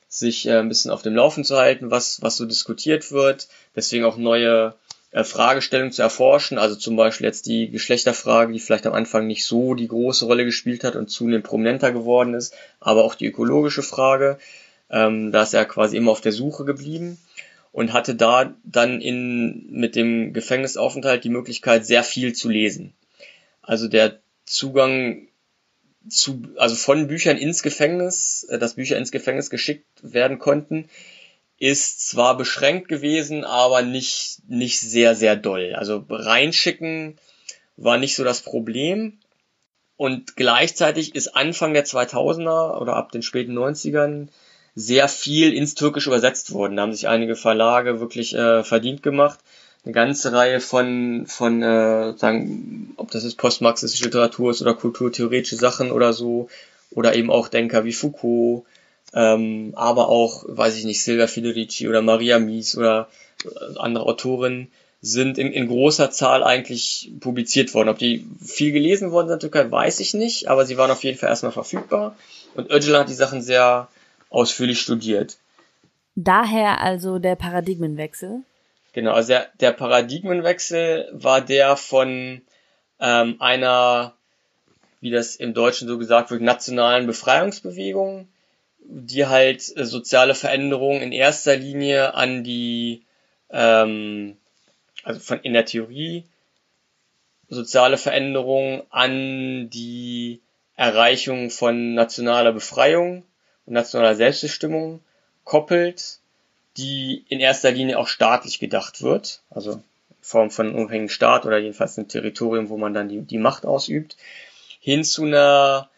sich 0.08 0.46
äh, 0.46 0.58
ein 0.58 0.68
bisschen 0.68 0.90
auf 0.90 1.02
dem 1.02 1.14
Laufen 1.14 1.44
zu 1.44 1.56
halten, 1.56 1.90
was, 1.90 2.22
was 2.22 2.36
so 2.36 2.44
diskutiert 2.46 3.10
wird, 3.10 3.48
deswegen 3.74 4.04
auch 4.04 4.16
neue 4.16 4.74
äh, 5.10 5.24
Fragestellungen 5.24 5.92
zu 5.92 6.02
erforschen, 6.02 6.58
also 6.58 6.76
zum 6.76 6.96
Beispiel 6.96 7.26
jetzt 7.26 7.46
die 7.46 7.70
Geschlechterfrage, 7.70 8.52
die 8.52 8.60
vielleicht 8.60 8.86
am 8.86 8.94
Anfang 8.94 9.26
nicht 9.26 9.46
so 9.46 9.74
die 9.74 9.88
große 9.88 10.26
Rolle 10.26 10.44
gespielt 10.44 10.84
hat 10.84 10.96
und 10.96 11.10
zunehmend 11.10 11.44
prominenter 11.46 11.92
geworden 11.92 12.34
ist, 12.34 12.54
aber 12.80 13.04
auch 13.04 13.14
die 13.14 13.26
ökologische 13.26 13.82
Frage, 13.82 14.38
ähm, 14.90 15.32
da 15.32 15.42
ist 15.42 15.54
er 15.54 15.64
quasi 15.64 15.96
immer 15.96 16.12
auf 16.12 16.20
der 16.20 16.32
Suche 16.32 16.64
geblieben 16.64 17.18
und 17.72 17.92
hatte 17.92 18.14
da 18.14 18.54
dann 18.64 19.00
in, 19.00 19.66
mit 19.70 19.96
dem 19.96 20.32
Gefängnisaufenthalt 20.32 21.24
die 21.24 21.30
Möglichkeit, 21.30 21.86
sehr 21.86 22.02
viel 22.02 22.34
zu 22.34 22.48
lesen. 22.48 22.92
Also 23.68 23.86
der 23.86 24.20
Zugang 24.46 25.28
zu, 26.08 26.42
also 26.56 26.74
von 26.74 27.06
Büchern 27.06 27.36
ins 27.36 27.62
Gefängnis, 27.62 28.44
äh, 28.44 28.58
dass 28.58 28.76
Bücher 28.76 28.96
ins 28.96 29.12
Gefängnis 29.12 29.50
geschickt 29.50 29.84
werden 30.00 30.38
konnten, 30.38 30.88
ist 31.58 32.08
zwar 32.08 32.38
beschränkt 32.38 32.88
gewesen, 32.88 33.44
aber 33.44 33.82
nicht, 33.82 34.38
nicht 34.48 34.80
sehr, 34.80 35.14
sehr 35.14 35.36
doll. 35.36 35.74
Also 35.74 36.06
reinschicken 36.08 37.18
war 37.76 37.98
nicht 37.98 38.14
so 38.14 38.24
das 38.24 38.40
Problem. 38.40 39.18
Und 39.98 40.34
gleichzeitig 40.34 41.14
ist 41.14 41.36
Anfang 41.36 41.74
der 41.74 41.84
2000er 41.84 42.80
oder 42.80 42.96
ab 42.96 43.12
den 43.12 43.22
späten 43.22 43.58
90ern 43.58 44.28
sehr 44.76 45.08
viel 45.08 45.52
ins 45.52 45.74
Türkische 45.74 46.08
übersetzt 46.08 46.52
worden. 46.54 46.76
Da 46.76 46.82
haben 46.84 46.94
sich 46.94 47.06
einige 47.06 47.36
Verlage 47.36 48.00
wirklich 48.00 48.34
äh, 48.34 48.64
verdient 48.64 49.02
gemacht. 49.02 49.40
Eine 49.88 49.94
ganze 49.94 50.34
Reihe 50.34 50.60
von, 50.60 51.24
von 51.26 51.62
äh, 51.62 52.12
sagen, 52.18 52.92
ob 52.98 53.10
das 53.10 53.24
jetzt 53.24 53.38
postmarxistische 53.38 54.04
Literatur 54.04 54.50
ist 54.50 54.60
oder 54.60 54.74
kulturtheoretische 54.74 55.56
Sachen 55.56 55.92
oder 55.92 56.12
so, 56.12 56.50
oder 56.90 57.14
eben 57.16 57.30
auch 57.30 57.48
Denker 57.48 57.86
wie 57.86 57.94
Foucault, 57.94 58.64
ähm, 59.14 59.72
aber 59.76 60.10
auch, 60.10 60.44
weiß 60.46 60.76
ich 60.76 60.84
nicht, 60.84 61.02
Silvia 61.02 61.26
Federici 61.26 61.88
oder 61.88 62.02
Maria 62.02 62.38
Mies 62.38 62.76
oder 62.76 63.08
äh, 63.46 63.78
andere 63.78 64.04
Autorinnen 64.04 64.70
sind 65.00 65.38
in, 65.38 65.52
in 65.52 65.68
großer 65.68 66.10
Zahl 66.10 66.44
eigentlich 66.44 67.10
publiziert 67.20 67.72
worden. 67.72 67.88
Ob 67.88 67.96
die 67.96 68.26
viel 68.44 68.72
gelesen 68.72 69.10
worden 69.10 69.28
sind 69.28 69.42
in 69.42 69.50
der 69.50 69.50
Türkei, 69.50 69.70
weiß 69.70 70.00
ich 70.00 70.12
nicht, 70.12 70.48
aber 70.48 70.66
sie 70.66 70.76
waren 70.76 70.90
auf 70.90 71.02
jeden 71.02 71.16
Fall 71.16 71.30
erstmal 71.30 71.52
verfügbar. 71.52 72.14
Und 72.54 72.70
Öcalan 72.70 73.00
hat 73.00 73.08
die 73.08 73.14
Sachen 73.14 73.40
sehr 73.40 73.88
ausführlich 74.28 74.82
studiert. 74.82 75.38
Daher 76.14 76.82
also 76.82 77.18
der 77.18 77.36
Paradigmenwechsel? 77.36 78.42
Genau, 78.92 79.12
also 79.12 79.28
der, 79.28 79.48
der 79.60 79.72
Paradigmenwechsel 79.72 81.08
war 81.12 81.40
der 81.40 81.76
von 81.76 82.42
ähm, 83.00 83.36
einer, 83.40 84.14
wie 85.00 85.10
das 85.10 85.36
im 85.36 85.54
Deutschen 85.54 85.88
so 85.88 85.98
gesagt 85.98 86.30
wird, 86.30 86.42
nationalen 86.42 87.06
Befreiungsbewegung, 87.06 88.28
die 88.80 89.26
halt 89.26 89.76
äh, 89.76 89.84
soziale 89.84 90.34
Veränderungen 90.34 91.02
in 91.02 91.12
erster 91.12 91.56
Linie 91.56 92.14
an 92.14 92.42
die, 92.42 93.04
ähm, 93.50 94.36
also 95.04 95.20
von 95.20 95.40
in 95.40 95.52
der 95.52 95.66
Theorie 95.66 96.24
soziale 97.48 97.96
Veränderungen 97.96 98.82
an 98.90 99.70
die 99.70 100.40
Erreichung 100.76 101.50
von 101.50 101.94
nationaler 101.94 102.52
Befreiung 102.52 103.24
und 103.66 103.72
nationaler 103.72 104.14
Selbstbestimmung 104.14 105.00
koppelt, 105.44 106.17
die 106.78 107.24
in 107.28 107.40
erster 107.40 107.72
Linie 107.72 107.98
auch 107.98 108.06
staatlich 108.06 108.60
gedacht 108.60 109.02
wird, 109.02 109.42
also 109.50 109.72
in 109.72 109.82
Form 110.20 110.50
von 110.50 110.68
einem 110.68 110.76
unabhängigen 110.76 111.08
Staat 111.08 111.44
oder 111.44 111.58
jedenfalls 111.58 111.98
einem 111.98 112.08
Territorium, 112.08 112.68
wo 112.68 112.76
man 112.76 112.94
dann 112.94 113.08
die, 113.08 113.20
die 113.22 113.38
Macht 113.38 113.66
ausübt, 113.66 114.16
hin 114.80 115.02
zu 115.02 115.24
einer 115.24 115.90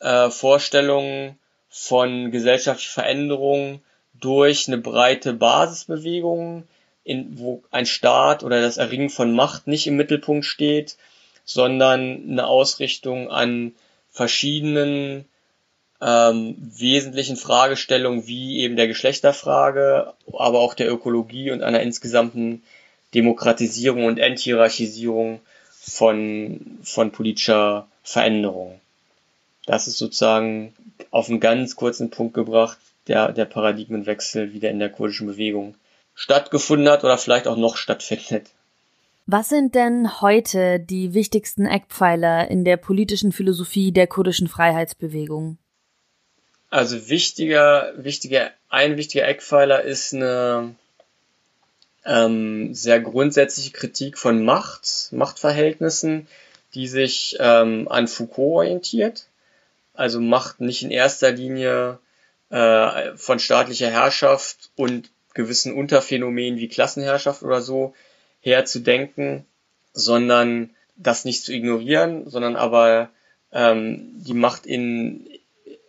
äh, 0.00 0.28
Vorstellung 0.28 1.38
von 1.70 2.30
gesellschaftlicher 2.30 2.92
Veränderung 2.92 3.80
durch 4.14 4.68
eine 4.68 4.78
breite 4.78 5.32
Basisbewegung, 5.32 6.64
in, 7.04 7.38
wo 7.38 7.62
ein 7.70 7.86
Staat 7.86 8.42
oder 8.42 8.60
das 8.60 8.76
Erringen 8.76 9.10
von 9.10 9.34
Macht 9.34 9.66
nicht 9.66 9.86
im 9.86 9.96
Mittelpunkt 9.96 10.44
steht, 10.44 10.96
sondern 11.44 12.28
eine 12.28 12.46
Ausrichtung 12.46 13.30
an 13.30 13.74
verschiedenen 14.10 15.24
ähm, 16.00 16.56
wesentlichen 16.58 17.36
Fragestellungen 17.36 18.26
wie 18.26 18.60
eben 18.60 18.76
der 18.76 18.88
Geschlechterfrage, 18.88 20.12
aber 20.32 20.60
auch 20.60 20.74
der 20.74 20.90
Ökologie 20.90 21.50
und 21.50 21.62
einer 21.62 21.80
insgesamten 21.80 22.62
Demokratisierung 23.14 24.04
und 24.04 24.18
Enthierarchisierung 24.18 25.40
von, 25.70 26.78
von 26.82 27.12
politischer 27.12 27.86
Veränderung. 28.02 28.80
Das 29.66 29.88
ist 29.88 29.98
sozusagen 29.98 30.74
auf 31.10 31.28
einen 31.28 31.40
ganz 31.40 31.76
kurzen 31.76 32.10
Punkt 32.10 32.34
gebracht, 32.34 32.78
der, 33.08 33.32
der 33.32 33.44
Paradigmenwechsel 33.44 34.52
wieder 34.52 34.70
in 34.70 34.78
der 34.78 34.90
kurdischen 34.90 35.26
Bewegung 35.26 35.74
stattgefunden 36.14 36.88
hat 36.88 37.04
oder 37.04 37.18
vielleicht 37.18 37.46
auch 37.46 37.56
noch 37.56 37.76
stattfindet. 37.76 38.50
Was 39.26 39.48
sind 39.48 39.74
denn 39.74 40.20
heute 40.20 40.78
die 40.78 41.12
wichtigsten 41.12 41.66
Eckpfeiler 41.66 42.48
in 42.48 42.64
der 42.64 42.76
politischen 42.76 43.32
Philosophie 43.32 43.90
der 43.90 44.06
kurdischen 44.06 44.46
Freiheitsbewegung? 44.46 45.58
Also 46.70 47.08
wichtiger, 47.08 47.92
wichtiger, 47.96 48.50
ein 48.68 48.96
wichtiger 48.96 49.26
Eckpfeiler 49.26 49.82
ist 49.82 50.14
eine 50.14 50.74
ähm, 52.04 52.74
sehr 52.74 53.00
grundsätzliche 53.00 53.72
Kritik 53.72 54.18
von 54.18 54.44
Macht, 54.44 55.08
Machtverhältnissen, 55.12 56.28
die 56.74 56.88
sich 56.88 57.36
ähm, 57.38 57.88
an 57.88 58.08
Foucault 58.08 58.56
orientiert. 58.56 59.26
Also 59.94 60.20
Macht 60.20 60.60
nicht 60.60 60.82
in 60.82 60.90
erster 60.90 61.30
Linie 61.30 61.98
äh, 62.50 63.16
von 63.16 63.38
staatlicher 63.38 63.90
Herrschaft 63.90 64.70
und 64.76 65.10
gewissen 65.34 65.74
Unterphänomenen 65.74 66.58
wie 66.58 66.68
Klassenherrschaft 66.68 67.42
oder 67.42 67.60
so 67.60 67.94
herzudenken, 68.40 69.44
sondern 69.92 70.70
das 70.96 71.24
nicht 71.24 71.44
zu 71.44 71.52
ignorieren, 71.52 72.28
sondern 72.28 72.56
aber 72.56 73.10
ähm, 73.52 74.12
die 74.14 74.34
Macht 74.34 74.66
in, 74.66 75.28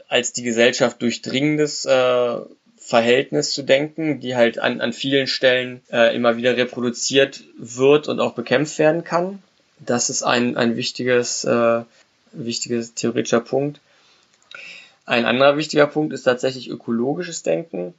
als 0.08 0.34
die 0.34 0.44
Gesellschaft 0.44 1.02
durchdringendes 1.02 1.86
äh, 1.86 2.38
Verhältnis 2.78 3.52
zu 3.52 3.64
denken, 3.64 4.20
die 4.22 4.36
halt 4.36 4.60
an, 4.60 4.80
an 4.80 4.94
vielen 4.94 5.28
Stellen 5.28 5.82
äh, 5.92 6.16
immer 6.16 6.38
wieder 6.38 6.56
reproduziert 6.56 7.44
wird 7.58 8.08
und 8.08 8.20
auch 8.20 8.34
bekämpft 8.34 8.80
werden 8.80 9.04
kann. 9.04 9.44
Das 9.80 10.10
ist 10.10 10.24
ein, 10.24 10.56
ein 10.56 10.76
wichtiges, 10.78 11.44
äh, 11.44 11.84
wichtiges 12.32 12.94
theoretischer 12.94 13.42
Punkt. 13.42 13.82
Ein 15.06 15.26
anderer 15.26 15.58
wichtiger 15.58 15.88
Punkt 15.88 16.14
ist 16.14 16.24
tatsächlich 16.24 16.70
ökologisches 16.70 17.44
Denken 17.44 17.94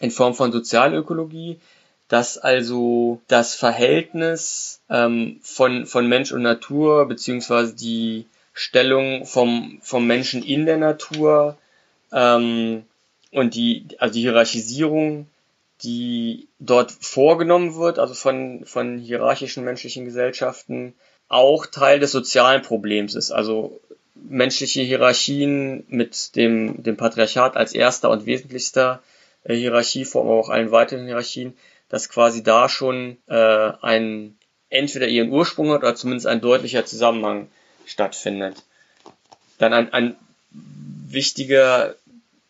in 0.00 0.10
Form 0.10 0.34
von 0.34 0.52
Sozialökologie, 0.52 1.60
dass 2.08 2.36
also 2.36 3.20
das 3.28 3.54
Verhältnis 3.54 4.80
ähm, 4.90 5.40
von, 5.42 5.86
von 5.86 6.06
Mensch 6.08 6.32
und 6.32 6.42
Natur 6.42 7.06
beziehungsweise 7.06 7.74
die 7.74 8.26
Stellung 8.52 9.24
vom, 9.24 9.78
vom 9.82 10.06
Menschen 10.06 10.42
in 10.42 10.66
der 10.66 10.76
Natur 10.76 11.56
ähm, 12.12 12.84
und 13.30 13.54
die, 13.54 13.86
also 13.98 14.14
die 14.14 14.20
Hierarchisierung, 14.20 15.26
die 15.82 16.48
dort 16.58 16.92
vorgenommen 16.92 17.74
wird, 17.76 17.98
also 17.98 18.14
von, 18.14 18.64
von 18.64 18.98
hierarchischen 18.98 19.64
menschlichen 19.64 20.04
Gesellschaften, 20.04 20.94
auch 21.28 21.66
Teil 21.66 21.98
des 21.98 22.12
sozialen 22.12 22.62
Problems 22.62 23.14
ist. 23.14 23.30
Also 23.30 23.80
menschliche 24.14 24.82
Hierarchien 24.82 25.84
mit 25.88 26.36
dem, 26.36 26.82
dem 26.82 26.96
Patriarchat 26.96 27.56
als 27.56 27.72
erster 27.72 28.10
und 28.10 28.26
wesentlichster 28.26 29.02
äh, 29.44 29.54
Hierarchieform, 29.54 30.26
aber 30.26 30.38
auch 30.38 30.50
allen 30.50 30.70
weiteren 30.70 31.06
Hierarchien, 31.06 31.54
dass 31.88 32.08
quasi 32.08 32.42
da 32.42 32.68
schon 32.68 33.16
äh, 33.26 33.72
ein 33.80 34.36
entweder 34.68 35.08
ihren 35.08 35.30
Ursprung 35.30 35.70
hat 35.70 35.82
oder 35.82 35.94
zumindest 35.94 36.26
ein 36.26 36.40
deutlicher 36.40 36.84
Zusammenhang 36.84 37.48
stattfindet. 37.86 38.62
Dann 39.58 39.72
ein, 39.72 39.92
ein 39.92 40.16
wichtiger 40.50 41.94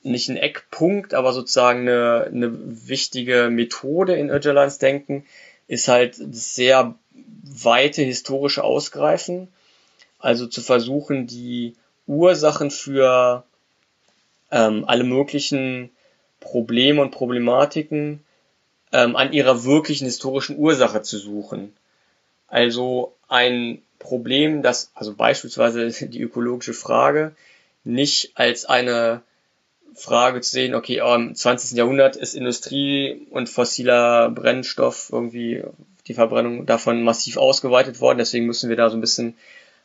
nicht 0.03 0.29
ein 0.29 0.37
Eckpunkt, 0.37 1.15
aber 1.15 1.33
sozusagen 1.33 1.81
eine, 1.83 2.25
eine 2.27 2.89
wichtige 2.89 3.51
Methode 3.51 4.15
in 4.15 4.31
Öcalans 4.31 4.79
Denken 4.79 5.25
ist 5.69 5.89
halt 5.89 6.17
sehr 6.17 6.95
weite 7.43 8.03
historische 8.03 8.65
Ausgreifen. 8.65 9.49
Also 10.19 10.47
zu 10.47 10.61
versuchen, 10.61 11.27
die 11.27 11.75
Ursachen 12.07 12.71
für 12.71 13.45
ähm, 14.51 14.85
alle 14.87 15.05
möglichen 15.05 15.91
Probleme 16.41 17.01
und 17.01 17.13
Problematiken 17.13 18.25
ähm, 18.93 19.17
an 19.17 19.33
ihrer 19.33 19.65
wirklichen 19.65 20.05
historischen 20.05 20.59
Ursache 20.59 21.03
zu 21.03 21.19
suchen. 21.19 21.73
Also 22.49 23.15
ein 23.29 23.83
Problem, 24.03 24.63
das, 24.63 24.91
also 24.95 25.15
beispielsweise 25.15 25.91
die 26.09 26.21
ökologische 26.21 26.75
Frage, 26.75 27.35
nicht 27.85 28.33
als 28.35 28.65
eine 28.65 29.23
Frage 29.95 30.41
zu 30.41 30.51
sehen, 30.51 30.75
okay, 30.75 30.99
im 30.99 31.35
20. 31.35 31.77
Jahrhundert 31.77 32.17
ist 32.17 32.35
Industrie 32.35 33.27
und 33.31 33.49
fossiler 33.49 34.31
Brennstoff 34.31 35.11
irgendwie 35.13 35.63
die 36.07 36.15
Verbrennung 36.15 36.67
davon 36.67 37.03
massiv 37.03 37.37
ausgeweitet 37.37 38.01
worden, 38.01 38.19
deswegen 38.19 38.47
müssen 38.47 38.69
wir 38.69 38.77
da 38.77 38.91
so 38.91 38.97
ein 38.97 39.01
bisschen 39.01 39.37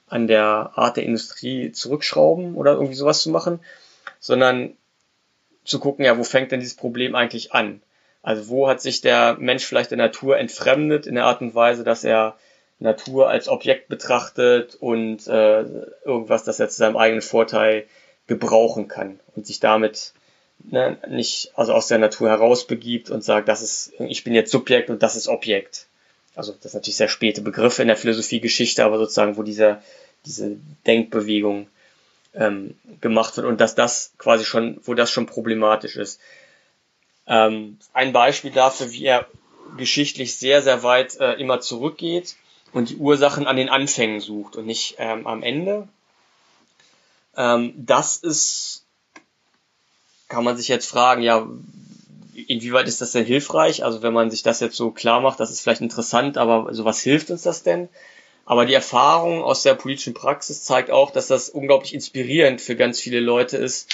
an 0.08 0.28
der 0.28 0.72
Art 0.76 0.98
der 0.98 1.04
Industrie 1.04 1.72
zurückschrauben 1.72 2.56
oder 2.56 2.74
irgendwie 2.74 2.96
sowas 2.96 3.22
zu 3.22 3.30
machen, 3.30 3.60
sondern 4.20 4.76
zu 5.64 5.80
gucken, 5.80 6.06
ja, 6.06 6.18
wo 6.18 6.24
fängt 6.24 6.52
denn 6.52 6.62
dieses 6.62 6.76
Problem 6.76 7.14
eigentlich 7.14 7.52
an? 7.52 7.82
Also 8.24 8.48
wo 8.48 8.68
hat 8.68 8.82
sich 8.82 9.02
der 9.02 9.36
Mensch 9.40 9.66
vielleicht 9.66 9.92
der 9.92 9.98
Natur 9.98 10.38
entfremdet 10.38 11.06
in 11.06 11.16
der 11.16 11.26
Art 11.26 11.42
und 11.42 11.54
Weise, 11.54 11.84
dass 11.84 12.04
er 12.04 12.38
Natur 12.80 13.30
als 13.30 13.48
Objekt 13.48 13.88
betrachtet 13.88 14.76
und 14.76 15.28
äh, 15.28 15.64
irgendwas, 16.06 16.44
das 16.44 16.60
er 16.60 16.70
zu 16.70 16.78
seinem 16.78 16.98
eigenen 16.98 17.22
Vorteil 17.22 17.86
gebrauchen 18.28 18.88
kann 18.88 19.20
und 19.36 19.48
sich 19.48 19.60
damit 19.60 20.14
ne, 20.60 20.98
nicht 21.08 21.52
also 21.56 21.74
aus 21.74 21.88
der 21.88 21.98
Natur 21.98 22.30
herausbegibt 22.30 23.10
und 23.10 23.24
sagt, 23.24 23.48
das 23.48 23.62
ist, 23.62 23.94
ich 24.00 24.24
bin 24.24 24.34
jetzt 24.34 24.52
Subjekt 24.52 24.90
und 24.90 25.02
das 25.02 25.16
ist 25.16 25.28
Objekt. 25.28 25.88
Also 26.36 26.52
das 26.54 26.66
ist 26.66 26.74
natürlich 26.76 26.98
sehr 26.98 27.08
späte 27.08 27.42
Begriffe 27.42 27.82
in 27.82 27.88
der 27.88 27.98
Philosophiegeschichte, 27.98 28.84
aber 28.84 29.00
sozusagen, 29.00 29.38
wo 29.38 29.44
dieser, 29.44 29.82
diese 30.26 30.58
Denkbewegung 30.86 31.68
ähm, 32.36 32.76
gemacht 33.02 33.36
wird 33.38 33.48
und 33.48 33.60
dass 33.60 33.74
das 33.74 34.14
quasi 34.20 34.46
schon, 34.46 34.80
wo 34.84 34.94
das 34.94 35.10
schon 35.10 35.26
problematisch 35.26 35.96
ist. 35.96 36.22
Ähm, 37.26 37.80
ein 37.94 38.14
Beispiel 38.14 38.52
dafür, 38.52 38.92
wie 38.92 39.06
er 39.06 39.26
geschichtlich 39.78 40.38
sehr, 40.38 40.62
sehr 40.62 40.84
weit 40.84 41.20
äh, 41.20 41.34
immer 41.34 41.60
zurückgeht 41.60 42.36
und 42.74 42.90
die 42.90 42.98
Ursachen 42.98 43.48
an 43.48 43.56
den 43.56 43.70
Anfängen 43.70 44.20
sucht 44.20 44.56
und 44.56 44.66
nicht 44.66 44.96
ähm, 44.98 45.26
am 45.28 45.44
Ende. 45.44 45.88
Ähm, 47.36 47.74
das 47.78 48.18
ist, 48.18 48.86
kann 50.28 50.44
man 50.44 50.58
sich 50.58 50.68
jetzt 50.68 50.88
fragen, 50.88 51.22
ja, 51.22 51.48
inwieweit 52.48 52.88
ist 52.88 53.02
das 53.02 53.12
denn 53.12 53.26
hilfreich? 53.26 53.84
Also 53.84 54.02
wenn 54.02 54.14
man 54.14 54.30
sich 54.30 54.44
das 54.44 54.60
jetzt 54.60 54.76
so 54.76 54.92
klar 54.92 55.22
macht, 55.22 55.40
das 55.40 55.52
ist 55.52 55.62
vielleicht 55.62 55.82
interessant, 55.82 56.38
aber 56.38 56.74
so 56.74 56.86
was 56.86 57.02
hilft 57.02 57.32
uns 57.32 57.44
das 57.44 57.64
denn? 57.64 57.90
Aber 58.46 58.66
die 58.66 58.74
Erfahrung 58.74 59.44
aus 59.44 59.64
der 59.64 59.74
politischen 59.74 60.14
Praxis 60.14 60.64
zeigt 60.64 60.90
auch, 60.90 61.12
dass 61.12 61.28
das 61.28 61.50
unglaublich 61.50 61.94
inspirierend 61.94 62.62
für 62.62 62.76
ganz 62.76 63.00
viele 63.00 63.20
Leute 63.20 63.58
ist, 63.58 63.90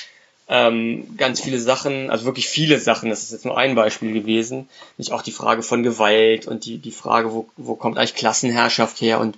ähm, 0.53 1.17
ganz 1.17 1.41
viele 1.41 1.59
Sachen, 1.59 2.11
also 2.11 2.25
wirklich 2.25 2.47
viele 2.47 2.79
Sachen, 2.79 3.09
das 3.09 3.23
ist 3.23 3.31
jetzt 3.31 3.45
nur 3.45 3.57
ein 3.57 3.73
Beispiel 3.73 4.13
gewesen, 4.13 4.69
nicht 4.99 5.11
auch 5.11 5.23
die 5.23 5.31
Frage 5.31 5.63
von 5.63 5.81
Gewalt 5.81 6.45
und 6.45 6.65
die, 6.65 6.77
die 6.77 6.91
Frage, 6.91 7.33
wo, 7.33 7.49
wo 7.57 7.73
kommt 7.73 7.97
eigentlich 7.97 8.13
Klassenherrschaft 8.13 9.01
her 9.01 9.19
und 9.19 9.35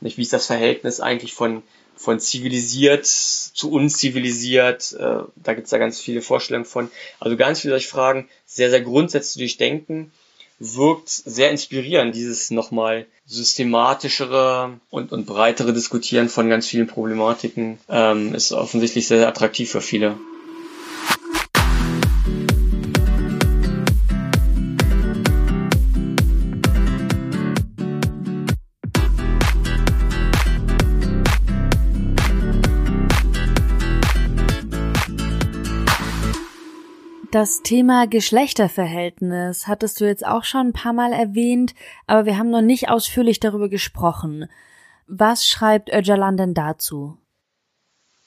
nicht, 0.00 0.18
wie 0.18 0.22
ist 0.22 0.32
das 0.32 0.46
Verhältnis 0.46 0.98
eigentlich 1.00 1.34
von 1.34 1.62
von 1.98 2.20
zivilisiert 2.20 3.06
zu 3.06 3.70
unzivilisiert. 3.70 4.94
Äh, 4.98 5.20
da 5.36 5.54
gibt's 5.54 5.70
da 5.70 5.78
ganz 5.78 5.98
viele 5.98 6.20
Vorstellungen 6.20 6.66
von. 6.66 6.90
Also 7.20 7.38
ganz 7.38 7.60
viele 7.60 7.72
solche 7.72 7.88
Fragen, 7.88 8.28
sehr, 8.44 8.68
sehr 8.68 8.82
grundsätzlich 8.82 9.44
durchdenken, 9.44 10.12
wirkt 10.58 11.08
sehr 11.08 11.50
inspirierend, 11.50 12.14
dieses 12.14 12.50
nochmal 12.50 13.06
systematischere 13.24 14.78
und, 14.90 15.12
und 15.12 15.24
breitere 15.24 15.72
Diskutieren 15.72 16.28
von 16.28 16.50
ganz 16.50 16.66
vielen 16.66 16.86
Problematiken 16.86 17.78
ähm, 17.88 18.34
ist 18.34 18.52
offensichtlich 18.52 19.06
sehr, 19.06 19.18
sehr 19.18 19.28
attraktiv 19.28 19.70
für 19.70 19.80
viele. 19.80 20.16
Das 37.36 37.60
Thema 37.60 38.06
Geschlechterverhältnis 38.06 39.66
hattest 39.66 40.00
du 40.00 40.06
jetzt 40.06 40.24
auch 40.24 40.44
schon 40.44 40.68
ein 40.68 40.72
paar 40.72 40.94
Mal 40.94 41.12
erwähnt, 41.12 41.74
aber 42.06 42.24
wir 42.24 42.38
haben 42.38 42.48
noch 42.48 42.62
nicht 42.62 42.88
ausführlich 42.88 43.40
darüber 43.40 43.68
gesprochen. 43.68 44.48
Was 45.06 45.46
schreibt 45.46 45.92
Öcalan 45.92 46.38
denn 46.38 46.54
dazu? 46.54 47.18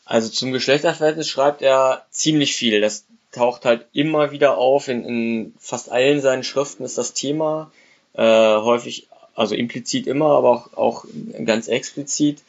Also 0.05 0.29
zum 0.29 0.51
Geschlechterverhältnis 0.51 1.27
schreibt 1.27 1.63
er 1.63 2.05
ziemlich 2.11 2.55
viel. 2.55 2.81
Das 2.81 3.07
taucht 3.31 3.65
halt 3.65 3.87
immer 3.93 4.29
wieder 4.29 4.59
auf. 4.59 4.87
In, 4.87 5.03
in 5.03 5.53
fast 5.57 5.91
allen 5.91 6.21
seinen 6.21 6.43
Schriften 6.43 6.83
ist 6.83 6.99
das 6.99 7.13
Thema 7.13 7.71
äh, 8.13 8.21
häufig, 8.21 9.07
also 9.33 9.55
implizit 9.55 10.05
immer, 10.05 10.37
aber 10.37 10.51
auch, 10.51 10.73
auch 10.77 11.05
ganz 11.45 11.67
explizit. 11.67 12.43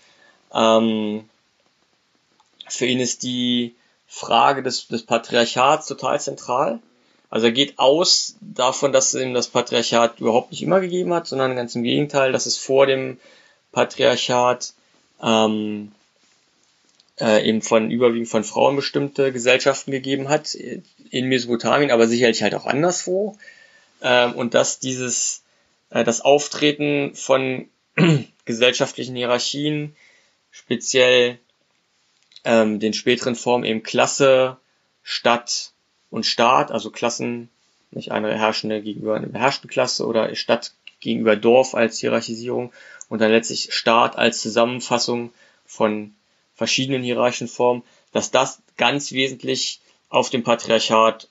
Ähm, 0.53 1.27
für 2.69 2.85
ihn 2.85 3.01
ist 3.01 3.23
die 3.23 3.75
Frage 4.13 4.65
des, 4.65 4.89
des 4.89 5.05
Patriarchats 5.05 5.87
total 5.87 6.21
zentral. 6.21 6.81
Also 7.31 7.47
er 7.47 7.53
geht 7.53 7.79
aus 7.79 8.35
davon, 8.41 8.93
dass 8.93 9.15
es 9.15 9.23
ihm 9.23 9.35
das 9.35 9.47
Patriarchat 9.47 10.19
überhaupt 10.19 10.51
nicht 10.51 10.63
immer 10.63 10.81
gegeben 10.81 11.15
hat, 11.15 11.29
sondern 11.29 11.55
ganz 11.55 11.77
im 11.77 11.85
Gegenteil, 11.85 12.33
dass 12.33 12.47
es 12.47 12.57
vor 12.59 12.87
dem 12.87 13.21
Patriarchat 13.71 14.73
ähm, 15.23 15.93
äh, 17.21 17.49
eben 17.49 17.63
von 17.63 17.93
überwiegend 17.93 18.29
von 18.29 18.43
Frauen 18.43 18.75
bestimmte 18.75 19.31
Gesellschaften 19.31 19.93
gegeben 19.93 20.29
hat 20.29 20.55
in 20.55 21.27
Mesopotamien, 21.27 21.93
aber 21.93 22.09
sicherlich 22.09 22.43
halt 22.43 22.57
auch 22.57 22.67
anderswo. 22.67 23.39
Ähm, 24.03 24.33
und 24.33 24.55
dass 24.55 24.81
dieses 24.81 25.45
äh, 25.91 26.03
das 26.03 26.21
Auftreten 26.21 27.15
von 27.15 27.69
gesellschaftlichen 28.45 29.15
Hierarchien 29.15 29.95
speziell 30.51 31.39
ähm, 32.45 32.81
den 32.81 32.93
späteren 32.93 33.35
Formen 33.35 33.65
eben 33.65 33.83
Klasse, 33.83 34.57
Stadt 35.03 35.73
und 36.11 36.27
Staat, 36.27 36.71
also 36.71 36.91
Klassen, 36.91 37.49
nicht 37.91 38.13
eine 38.13 38.37
herrschende 38.37 38.83
gegenüber 38.83 39.17
einer 39.17 39.27
beherrschten 39.27 39.69
Klasse 39.69 40.07
oder 40.07 40.35
Stadt 40.35 40.73
gegenüber 41.01 41.37
Dorf 41.37 41.75
als 41.75 41.99
Hierarchisierung 41.99 42.73
und 43.09 43.21
dann 43.21 43.31
letztlich 43.31 43.75
Staat 43.75 44.17
als 44.17 44.41
Zusammenfassung 44.41 45.33
von 45.67 46.15
verschiedenen 46.55 47.03
hierarchischen 47.03 47.49
Formen, 47.49 47.83
dass 48.13 48.31
das 48.31 48.61
ganz 48.77 49.13
wesentlich 49.13 49.81
auf 50.09 50.31
dem 50.31 50.43
Patriarchat 50.43 51.29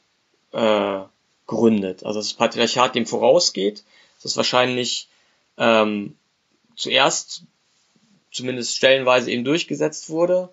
äh, 0.51 0.99
gründet. 1.45 2.03
Also 2.03 2.19
das 2.19 2.33
Patriarchat 2.33 2.95
dem 2.95 3.05
vorausgeht, 3.05 3.83
das 4.21 4.37
wahrscheinlich 4.37 5.07
ähm, 5.57 6.15
zuerst 6.75 7.43
zumindest 8.31 8.75
stellenweise 8.75 9.31
eben 9.31 9.43
durchgesetzt 9.43 10.09
wurde 10.09 10.49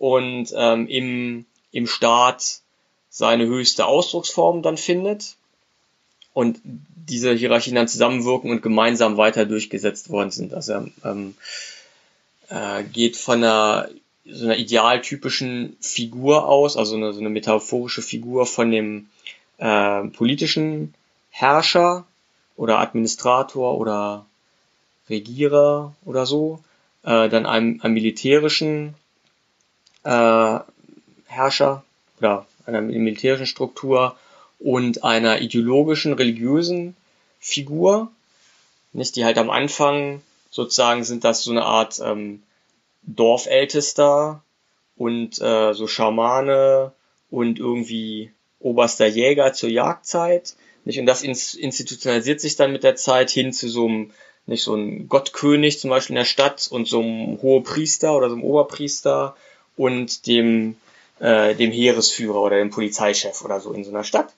und 0.00 0.48
ähm, 0.56 0.88
im, 0.88 1.44
im 1.72 1.86
Staat 1.86 2.60
seine 3.10 3.44
höchste 3.46 3.84
Ausdrucksform 3.84 4.62
dann 4.62 4.78
findet 4.78 5.36
und 6.32 6.58
diese 6.64 7.34
Hierarchien 7.34 7.76
dann 7.76 7.86
zusammenwirken 7.86 8.50
und 8.50 8.62
gemeinsam 8.62 9.18
weiter 9.18 9.44
durchgesetzt 9.44 10.08
worden 10.08 10.30
sind. 10.30 10.54
Also 10.54 10.86
ähm, 11.04 11.34
äh, 12.48 12.82
geht 12.84 13.18
von 13.18 13.44
einer 13.44 13.90
so 14.24 14.46
einer 14.46 14.56
idealtypischen 14.56 15.76
Figur 15.80 16.48
aus, 16.48 16.78
also 16.78 16.96
eine, 16.96 17.12
so 17.12 17.20
eine 17.20 17.28
metaphorische 17.28 18.00
Figur 18.00 18.46
von 18.46 18.70
dem 18.70 19.08
äh, 19.58 20.04
politischen 20.04 20.94
Herrscher 21.28 22.06
oder 22.56 22.78
Administrator 22.78 23.78
oder 23.78 24.24
Regierer 25.10 25.94
oder 26.06 26.24
so, 26.24 26.60
äh, 27.02 27.28
dann 27.28 27.44
einem, 27.44 27.80
einem 27.82 27.94
militärischen 27.94 28.94
äh, 30.04 30.58
Herrscher 31.26 31.84
oder 32.18 32.46
einer 32.66 32.80
militärischen 32.80 33.46
Struktur 33.46 34.16
und 34.58 35.04
einer 35.04 35.40
ideologischen, 35.40 36.12
religiösen 36.12 36.96
Figur, 37.38 38.10
nicht, 38.92 39.16
die 39.16 39.24
halt 39.24 39.38
am 39.38 39.50
Anfang 39.50 40.22
sozusagen 40.50 41.04
sind 41.04 41.24
das 41.24 41.42
so 41.42 41.52
eine 41.52 41.64
Art 41.64 42.00
ähm, 42.04 42.42
Dorfältester 43.02 44.42
und 44.96 45.40
äh, 45.40 45.72
so 45.72 45.86
Schamane 45.86 46.92
und 47.30 47.58
irgendwie 47.58 48.32
oberster 48.58 49.06
Jäger 49.06 49.52
zur 49.52 49.70
Jagdzeit, 49.70 50.54
nicht, 50.84 50.98
und 50.98 51.06
das 51.06 51.22
institutionalisiert 51.22 52.40
sich 52.40 52.56
dann 52.56 52.72
mit 52.72 52.84
der 52.84 52.96
Zeit 52.96 53.30
hin 53.30 53.52
zu 53.52 53.68
so 53.68 53.86
einem, 53.86 54.10
nicht 54.46 54.62
so 54.62 54.74
einem 54.74 55.08
Gottkönig 55.08 55.78
zum 55.78 55.90
Beispiel 55.90 56.14
in 56.14 56.20
der 56.20 56.24
Stadt 56.24 56.68
und 56.70 56.88
so 56.88 57.00
einem 57.00 57.40
Hohepriester 57.42 58.16
oder 58.16 58.28
so 58.28 58.34
einem 58.34 58.44
Oberpriester 58.44 59.36
und 59.80 60.26
dem 60.26 60.76
äh, 61.20 61.54
dem 61.54 61.72
Heeresführer 61.72 62.40
oder 62.40 62.56
dem 62.56 62.70
Polizeichef 62.70 63.42
oder 63.42 63.60
so 63.60 63.72
in 63.72 63.84
so 63.84 63.90
einer 63.90 64.04
Stadt. 64.04 64.32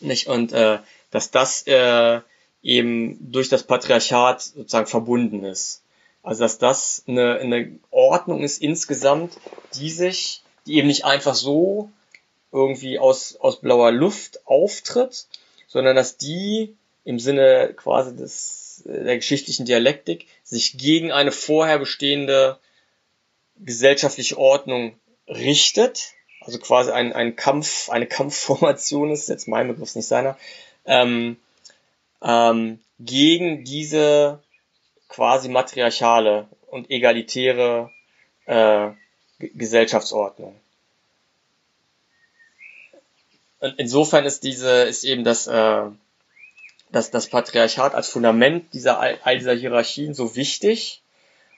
Nicht? 0.00 0.28
Und 0.28 0.52
äh, 0.52 0.78
dass 1.10 1.30
das 1.30 1.66
äh, 1.66 2.20
eben 2.62 3.18
durch 3.32 3.50
das 3.50 3.64
Patriarchat 3.64 4.40
sozusagen 4.42 4.86
verbunden 4.86 5.44
ist. 5.44 5.82
Also 6.22 6.44
dass 6.44 6.56
das 6.56 7.04
eine, 7.06 7.36
eine 7.36 7.78
Ordnung 7.90 8.42
ist 8.42 8.62
insgesamt, 8.62 9.36
die 9.74 9.90
sich, 9.90 10.42
die 10.66 10.76
eben 10.76 10.88
nicht 10.88 11.04
einfach 11.04 11.34
so 11.34 11.90
irgendwie 12.50 12.98
aus, 12.98 13.36
aus 13.36 13.60
blauer 13.60 13.92
Luft 13.92 14.40
auftritt, 14.46 15.26
sondern 15.68 15.96
dass 15.96 16.16
die 16.16 16.74
im 17.04 17.18
Sinne 17.18 17.74
quasi 17.76 18.16
des, 18.16 18.82
der 18.86 19.16
geschichtlichen 19.16 19.66
Dialektik 19.66 20.26
sich 20.42 20.78
gegen 20.78 21.12
eine 21.12 21.32
vorher 21.32 21.78
bestehende 21.78 22.58
gesellschaftliche 23.56 24.38
Ordnung 24.38 24.98
richtet, 25.28 26.12
also 26.40 26.58
quasi 26.58 26.90
ein, 26.90 27.12
ein 27.12 27.36
Kampf, 27.36 27.88
eine 27.90 28.06
Kampfformation 28.06 29.10
ist, 29.10 29.28
jetzt 29.28 29.48
mein 29.48 29.68
Begriff 29.68 29.94
nicht 29.94 30.06
seiner, 30.06 30.36
ähm, 30.84 31.36
ähm, 32.22 32.80
gegen 32.98 33.64
diese 33.64 34.42
quasi 35.08 35.48
matriarchale 35.48 36.48
und 36.66 36.90
egalitäre 36.90 37.90
äh, 38.46 38.90
Gesellschaftsordnung. 39.38 40.58
Und 43.60 43.78
insofern 43.78 44.26
ist 44.26 44.44
diese, 44.44 44.82
ist 44.82 45.04
eben 45.04 45.24
das, 45.24 45.46
äh, 45.46 45.84
das, 46.90 47.10
das 47.10 47.28
Patriarchat 47.28 47.94
als 47.94 48.08
Fundament 48.08 48.72
dieser 48.74 49.00
all 49.00 49.38
dieser 49.38 49.54
Hierarchien 49.54 50.14
so 50.14 50.36
wichtig, 50.36 51.02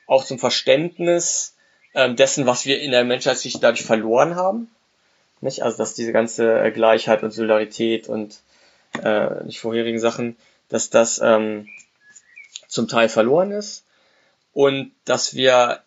auch 0.07 0.25
zum 0.25 0.39
Verständnis 0.39 1.56
äh, 1.97 2.15
dessen, 2.15 2.47
was 2.47 2.67
wir 2.67 2.81
in 2.81 2.91
der 2.91 3.05
Menschheitsgeschichte 3.05 3.61
dadurch 3.61 3.85
verloren 3.85 4.37
haben. 4.37 4.71
Nicht? 5.41 5.63
Also 5.63 5.79
dass 5.79 5.95
diese 5.95 6.13
ganze 6.13 6.61
äh, 6.61 6.71
Gleichheit 6.71 7.23
und 7.23 7.31
Solidarität 7.31 8.09
und 8.09 8.39
äh, 9.03 9.45
nicht 9.45 9.61
vorherigen 9.61 9.99
Sachen, 9.99 10.37
dass 10.69 10.91
das 10.91 11.21
ähm, 11.23 11.69
zum 12.69 12.87
Teil 12.87 13.09
verloren 13.09 13.51
ist 13.51 13.85
und 14.53 14.93
dass 15.07 15.35
wir 15.35 15.81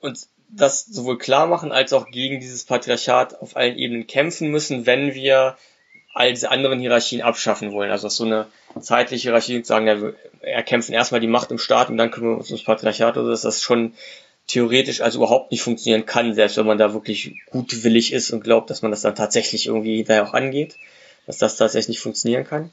uns 0.00 0.30
das 0.48 0.86
sowohl 0.86 1.18
klar 1.18 1.46
machen 1.46 1.72
als 1.72 1.92
auch 1.92 2.10
gegen 2.10 2.40
dieses 2.40 2.64
Patriarchat 2.64 3.40
auf 3.40 3.56
allen 3.56 3.76
Ebenen 3.76 4.06
kämpfen 4.06 4.50
müssen, 4.50 4.86
wenn 4.86 5.14
wir 5.14 5.56
all 6.14 6.30
diese 6.30 6.50
anderen 6.50 6.78
Hierarchien 6.80 7.20
abschaffen 7.20 7.72
wollen. 7.72 7.90
Also 7.90 8.08
so 8.08 8.24
eine 8.24 8.46
zeitliche 8.80 9.28
Hierarchie 9.28 9.62
sagen, 9.64 9.86
ja, 9.86 10.00
wir 10.00 10.14
erkämpfen 10.40 10.94
erstmal 10.94 11.20
die 11.20 11.26
Macht 11.26 11.50
im 11.50 11.58
Staat 11.58 11.90
und 11.90 11.96
dann 11.96 12.10
kümmern 12.10 12.32
wir 12.32 12.38
uns 12.38 12.50
ums 12.50 12.64
Patriarchat 12.64 13.16
oder 13.16 13.30
dass 13.30 13.42
das 13.42 13.60
schon 13.62 13.94
theoretisch 14.48 15.02
also 15.02 15.18
überhaupt 15.18 15.52
nicht 15.52 15.62
funktionieren 15.62 16.06
kann, 16.06 16.34
selbst 16.34 16.56
wenn 16.56 16.66
man 16.66 16.78
da 16.78 16.92
wirklich 16.92 17.34
gutwillig 17.50 18.12
ist 18.12 18.30
und 18.32 18.42
glaubt, 18.42 18.70
dass 18.70 18.82
man 18.82 18.90
das 18.90 19.02
dann 19.02 19.14
tatsächlich 19.14 19.66
irgendwie 19.66 19.96
hinterher 19.96 20.26
auch 20.26 20.34
angeht, 20.34 20.76
dass 21.26 21.38
das 21.38 21.56
tatsächlich 21.56 21.90
nicht 21.90 22.00
funktionieren 22.00 22.44
kann. 22.44 22.70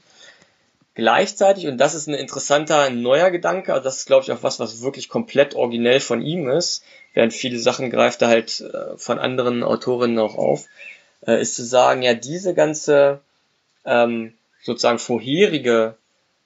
Gleichzeitig, 0.94 1.66
und 1.66 1.76
das 1.76 1.94
ist 1.94 2.08
ein 2.08 2.14
interessanter 2.14 2.88
neuer 2.88 3.30
Gedanke, 3.30 3.74
also 3.74 3.84
das 3.84 3.98
ist 3.98 4.06
glaube 4.06 4.24
ich 4.24 4.32
auch 4.32 4.42
was, 4.42 4.58
was 4.58 4.80
wirklich 4.80 5.10
komplett 5.10 5.54
originell 5.54 6.00
von 6.00 6.22
ihm 6.22 6.48
ist, 6.48 6.82
während 7.12 7.34
viele 7.34 7.58
Sachen 7.58 7.90
greift 7.90 8.22
er 8.22 8.28
halt 8.28 8.62
äh, 8.62 8.96
von 8.96 9.18
anderen 9.18 9.62
Autorinnen 9.62 10.18
auch 10.18 10.36
auf, 10.36 10.66
äh, 11.26 11.40
ist 11.40 11.54
zu 11.54 11.64
sagen, 11.64 12.02
ja, 12.02 12.14
diese 12.14 12.54
ganze 12.54 13.20
ähm, 13.84 14.32
sozusagen 14.62 14.98
vorherige 14.98 15.96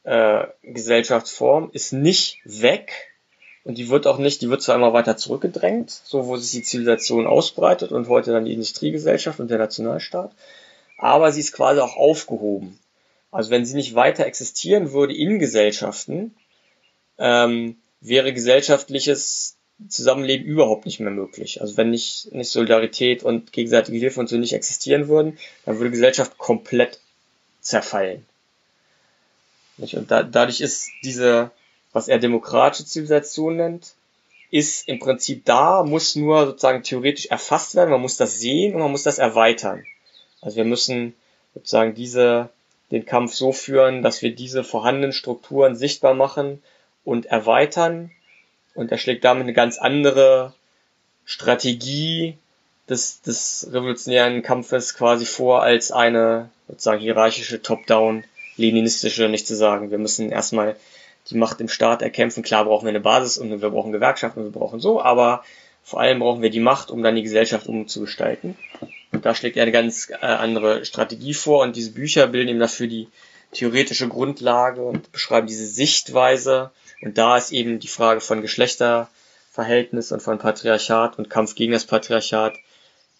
äh, 0.02 0.44
Gesellschaftsform 0.64 1.70
ist 1.72 1.92
nicht 1.92 2.40
weg 2.44 3.09
und 3.70 3.78
die 3.78 3.88
wird 3.88 4.08
auch 4.08 4.18
nicht, 4.18 4.42
die 4.42 4.50
wird 4.50 4.62
zwar 4.62 4.74
immer 4.74 4.92
weiter 4.92 5.16
zurückgedrängt, 5.16 5.92
so 5.92 6.26
wo 6.26 6.36
sich 6.36 6.50
die 6.50 6.62
Zivilisation 6.62 7.28
ausbreitet 7.28 7.92
und 7.92 8.08
heute 8.08 8.32
dann 8.32 8.44
die 8.44 8.52
Industriegesellschaft 8.52 9.38
und 9.38 9.48
der 9.48 9.58
Nationalstaat, 9.58 10.32
aber 10.98 11.30
sie 11.30 11.38
ist 11.38 11.52
quasi 11.52 11.80
auch 11.80 11.94
aufgehoben. 11.96 12.80
Also 13.30 13.50
wenn 13.50 13.64
sie 13.64 13.76
nicht 13.76 13.94
weiter 13.94 14.26
existieren 14.26 14.90
würde 14.90 15.14
in 15.14 15.38
Gesellschaften, 15.38 16.34
ähm, 17.18 17.76
wäre 18.00 18.32
gesellschaftliches 18.32 19.56
Zusammenleben 19.88 20.44
überhaupt 20.44 20.84
nicht 20.84 20.98
mehr 20.98 21.12
möglich. 21.12 21.60
Also 21.60 21.76
wenn 21.76 21.90
nicht, 21.90 22.32
nicht 22.32 22.50
Solidarität 22.50 23.22
und 23.22 23.52
gegenseitige 23.52 23.98
Hilfe 23.98 24.18
und 24.18 24.28
so 24.28 24.36
nicht 24.36 24.52
existieren 24.52 25.06
würden, 25.06 25.38
dann 25.64 25.78
würde 25.78 25.92
Gesellschaft 25.92 26.38
komplett 26.38 26.98
zerfallen. 27.60 28.26
Und 29.78 30.10
da, 30.10 30.24
dadurch 30.24 30.60
ist 30.60 30.90
diese, 31.04 31.52
was 31.92 32.08
er 32.08 32.18
demokratische 32.18 32.86
Zivilisation 32.86 33.56
nennt, 33.56 33.94
ist 34.50 34.88
im 34.88 34.98
Prinzip 34.98 35.44
da, 35.44 35.82
muss 35.84 36.16
nur 36.16 36.46
sozusagen 36.46 36.82
theoretisch 36.82 37.26
erfasst 37.26 37.74
werden, 37.74 37.90
man 37.90 38.00
muss 38.00 38.16
das 38.16 38.38
sehen 38.38 38.74
und 38.74 38.80
man 38.80 38.90
muss 38.90 39.04
das 39.04 39.18
erweitern. 39.18 39.84
Also 40.40 40.56
wir 40.56 40.64
müssen 40.64 41.14
sozusagen 41.54 41.94
diese 41.94 42.50
den 42.90 43.06
Kampf 43.06 43.34
so 43.34 43.52
führen, 43.52 44.02
dass 44.02 44.22
wir 44.22 44.34
diese 44.34 44.64
vorhandenen 44.64 45.12
Strukturen 45.12 45.76
sichtbar 45.76 46.14
machen 46.14 46.62
und 47.04 47.26
erweitern. 47.26 48.10
Und 48.74 48.90
er 48.90 48.98
schlägt 48.98 49.24
damit 49.24 49.44
eine 49.44 49.52
ganz 49.52 49.78
andere 49.78 50.52
Strategie 51.24 52.36
des, 52.88 53.22
des 53.22 53.68
revolutionären 53.70 54.42
Kampfes 54.42 54.94
quasi 54.94 55.24
vor 55.24 55.62
als 55.62 55.92
eine 55.92 56.50
sozusagen 56.66 57.00
hierarchische 57.00 57.62
Top-Down, 57.62 58.24
leninistische, 58.56 59.28
nicht 59.28 59.46
zu 59.46 59.54
sagen. 59.54 59.90
Wir 59.90 59.98
müssen 59.98 60.30
erstmal 60.30 60.76
die 61.30 61.38
Macht 61.38 61.60
im 61.60 61.68
Staat 61.68 62.02
erkämpfen. 62.02 62.42
Klar 62.42 62.64
brauchen 62.64 62.84
wir 62.84 62.90
eine 62.90 63.00
Basis 63.00 63.38
und 63.38 63.60
wir 63.60 63.70
brauchen 63.70 63.92
Gewerkschaften 63.92 64.40
und 64.40 64.46
wir 64.46 64.58
brauchen 64.60 64.80
so, 64.80 65.00
aber 65.00 65.44
vor 65.82 66.00
allem 66.00 66.20
brauchen 66.20 66.42
wir 66.42 66.50
die 66.50 66.60
Macht, 66.60 66.90
um 66.90 67.02
dann 67.02 67.16
die 67.16 67.22
Gesellschaft 67.22 67.66
umzugestalten. 67.66 68.56
Und 69.12 69.26
da 69.26 69.34
schlägt 69.34 69.56
er 69.56 69.62
eine 69.62 69.72
ganz 69.72 70.10
äh, 70.10 70.16
andere 70.24 70.84
Strategie 70.84 71.34
vor 71.34 71.62
und 71.62 71.76
diese 71.76 71.92
Bücher 71.92 72.26
bilden 72.28 72.50
ihm 72.50 72.58
dafür 72.58 72.86
die 72.86 73.08
theoretische 73.52 74.08
Grundlage 74.08 74.82
und 74.82 75.10
beschreiben 75.12 75.46
diese 75.46 75.66
Sichtweise. 75.66 76.70
Und 77.02 77.18
da 77.18 77.36
ist 77.36 77.52
eben 77.52 77.80
die 77.80 77.88
Frage 77.88 78.20
von 78.20 78.42
Geschlechterverhältnis 78.42 80.12
und 80.12 80.20
von 80.20 80.38
Patriarchat 80.38 81.18
und 81.18 81.30
Kampf 81.30 81.54
gegen 81.54 81.72
das 81.72 81.86
Patriarchat 81.86 82.54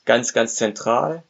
ganz, 0.04 0.32
ganz 0.32 0.54
zentral. 0.54 1.22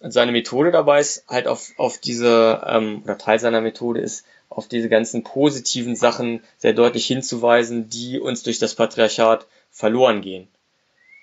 Und 0.00 0.12
seine 0.12 0.32
Methode 0.32 0.70
dabei 0.70 1.00
ist 1.00 1.24
halt 1.28 1.46
auf, 1.46 1.70
auf 1.76 1.98
diese, 1.98 2.62
ähm, 2.66 3.02
oder 3.04 3.16
Teil 3.16 3.38
seiner 3.38 3.60
Methode 3.60 4.00
ist, 4.00 4.26
auf 4.48 4.68
diese 4.68 4.88
ganzen 4.88 5.24
positiven 5.24 5.96
Sachen 5.96 6.42
sehr 6.58 6.72
deutlich 6.72 7.06
hinzuweisen, 7.06 7.88
die 7.88 8.20
uns 8.20 8.42
durch 8.42 8.58
das 8.58 8.74
Patriarchat 8.74 9.46
verloren 9.70 10.20
gehen. 10.20 10.48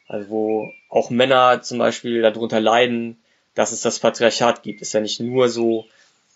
Also 0.08 0.30
wo 0.30 0.72
auch 0.90 1.10
Männer 1.10 1.62
zum 1.62 1.78
Beispiel 1.78 2.22
darunter 2.22 2.60
leiden, 2.60 3.18
dass 3.56 3.72
es 3.72 3.82
das 3.82 4.00
Patriarchat 4.00 4.64
gibt. 4.64 4.82
Ist 4.82 4.94
ja 4.94 5.00
nicht 5.00 5.20
nur 5.20 5.50
so, 5.50 5.86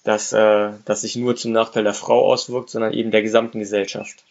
dass 0.04 0.32
äh, 0.34 0.72
das 0.86 1.02
sich 1.02 1.16
nur 1.16 1.36
zum 1.36 1.52
Nachteil 1.52 1.84
der 1.84 1.94
Frau 1.94 2.26
auswirkt, 2.26 2.70
sondern 2.70 2.94
eben 2.94 3.12
der 3.12 3.22
gesamten 3.22 3.60
Gesellschaft. 3.60 4.24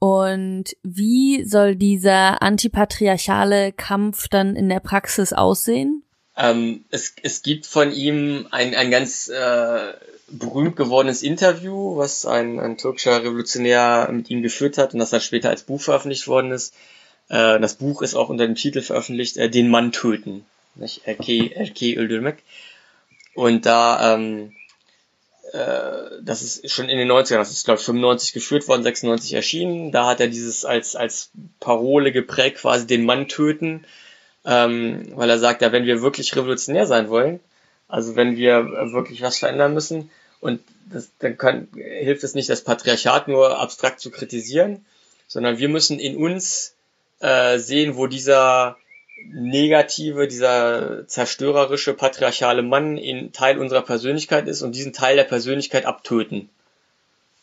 Und 0.00 0.76
wie 0.82 1.44
soll 1.44 1.76
dieser 1.76 2.42
antipatriarchale 2.42 3.72
Kampf 3.72 4.28
dann 4.28 4.56
in 4.56 4.68
der 4.68 4.80
Praxis 4.80 5.32
aussehen? 5.32 6.02
Ähm, 6.36 6.84
es, 6.90 7.14
es 7.22 7.42
gibt 7.42 7.66
von 7.66 7.92
ihm 7.92 8.48
ein, 8.50 8.74
ein 8.74 8.90
ganz 8.90 9.28
äh, 9.28 9.92
berühmt 10.28 10.76
gewordenes 10.76 11.22
Interview, 11.22 11.96
was 11.96 12.26
ein, 12.26 12.58
ein 12.58 12.76
türkischer 12.76 13.22
Revolutionär 13.22 14.08
mit 14.10 14.30
ihm 14.30 14.42
geführt 14.42 14.78
hat 14.78 14.94
und 14.94 15.00
das 15.00 15.10
dann 15.10 15.20
später 15.20 15.50
als 15.50 15.62
Buch 15.62 15.80
veröffentlicht 15.80 16.26
worden 16.26 16.50
ist. 16.50 16.74
Äh, 17.28 17.60
das 17.60 17.74
Buch 17.74 18.02
ist 18.02 18.14
auch 18.14 18.28
unter 18.28 18.46
dem 18.46 18.56
Titel 18.56 18.82
veröffentlicht, 18.82 19.36
äh, 19.36 19.48
Den 19.48 19.68
Mann 19.68 19.92
töten. 19.92 20.44
Nicht? 20.74 21.02
Erke, 21.06 21.54
Erke 21.54 21.94
Öldürmek. 21.94 22.42
Und 23.34 23.66
da, 23.66 24.14
ähm, 24.14 24.54
äh, 25.52 26.20
das 26.22 26.42
ist 26.42 26.70
schon 26.72 26.88
in 26.88 26.98
den 26.98 27.10
90ern, 27.10 27.36
das 27.36 27.50
ist 27.50 27.64
glaube 27.64 27.78
ich 27.80 27.86
95 27.86 28.32
geführt 28.32 28.66
worden, 28.66 28.82
96 28.82 29.34
erschienen. 29.34 29.92
Da 29.92 30.06
hat 30.06 30.20
er 30.20 30.28
dieses 30.28 30.64
als, 30.64 30.96
als 30.96 31.30
Parole 31.60 32.12
geprägt, 32.12 32.58
quasi 32.58 32.86
den 32.86 33.04
Mann 33.04 33.28
töten, 33.28 33.84
ähm, 34.44 35.12
weil 35.14 35.30
er 35.30 35.38
sagt, 35.38 35.62
ja, 35.62 35.72
wenn 35.72 35.86
wir 35.86 36.02
wirklich 36.02 36.34
revolutionär 36.36 36.86
sein 36.86 37.08
wollen, 37.08 37.40
also 37.88 38.16
wenn 38.16 38.36
wir 38.36 38.92
wirklich 38.92 39.22
was 39.22 39.38
verändern 39.38 39.74
müssen, 39.74 40.10
und 40.40 40.60
das, 40.92 41.10
dann 41.20 41.38
kann, 41.38 41.68
hilft 41.74 42.22
es 42.22 42.34
nicht, 42.34 42.50
das 42.50 42.62
Patriarchat 42.62 43.28
nur 43.28 43.58
abstrakt 43.58 44.00
zu 44.00 44.10
kritisieren, 44.10 44.84
sondern 45.26 45.58
wir 45.58 45.70
müssen 45.70 45.98
in 45.98 46.16
uns 46.16 46.74
äh, 47.20 47.58
sehen, 47.58 47.96
wo 47.96 48.06
dieser 48.06 48.76
negative, 49.32 50.28
dieser 50.28 51.06
zerstörerische, 51.06 51.94
patriarchale 51.94 52.62
Mann 52.62 52.98
in 52.98 53.32
Teil 53.32 53.58
unserer 53.58 53.82
Persönlichkeit 53.82 54.46
ist 54.48 54.60
und 54.60 54.72
diesen 54.74 54.92
Teil 54.92 55.16
der 55.16 55.24
Persönlichkeit 55.24 55.86
abtöten. 55.86 56.50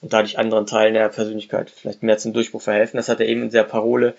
Und 0.02 0.14
dadurch 0.14 0.38
anderen 0.38 0.68
Teilen 0.68 0.94
der 0.94 1.10
Persönlichkeit 1.10 1.70
vielleicht 1.70 2.04
mehr 2.04 2.18
zum 2.18 2.34
Durchbruch 2.34 2.62
verhelfen. 2.62 2.98
Das 2.98 3.10
hat 3.10 3.20
er 3.20 3.28
eben 3.28 3.44
in 3.44 3.50
der 3.50 3.64
Parole 3.64 4.16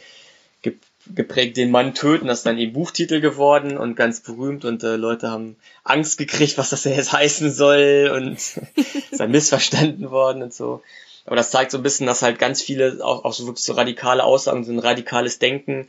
geprägt, 1.14 1.56
den 1.56 1.70
Mann 1.70 1.94
töten. 1.94 2.26
Das 2.26 2.38
ist 2.38 2.46
dann 2.46 2.58
eben 2.58 2.72
Buchtitel 2.72 3.20
geworden 3.20 3.76
und 3.76 3.96
ganz 3.96 4.20
berühmt 4.20 4.64
und 4.64 4.82
äh, 4.82 4.96
Leute 4.96 5.30
haben 5.30 5.56
Angst 5.84 6.18
gekriegt, 6.18 6.58
was 6.58 6.70
das 6.70 6.84
jetzt 6.84 7.12
heißen 7.12 7.52
soll 7.52 8.12
und 8.14 8.34
ist 9.10 9.20
dann 9.20 9.30
missverstanden 9.30 10.10
worden 10.10 10.42
und 10.42 10.54
so. 10.54 10.82
Aber 11.24 11.36
das 11.36 11.50
zeigt 11.50 11.70
so 11.70 11.78
ein 11.78 11.82
bisschen, 11.82 12.06
dass 12.06 12.22
halt 12.22 12.38
ganz 12.38 12.62
viele 12.62 13.04
auch, 13.04 13.24
auch 13.24 13.32
so 13.32 13.46
wirklich 13.46 13.64
so 13.64 13.74
radikale 13.74 14.24
Aussagen, 14.24 14.64
so 14.64 14.72
ein 14.72 14.78
radikales 14.78 15.38
Denken 15.38 15.88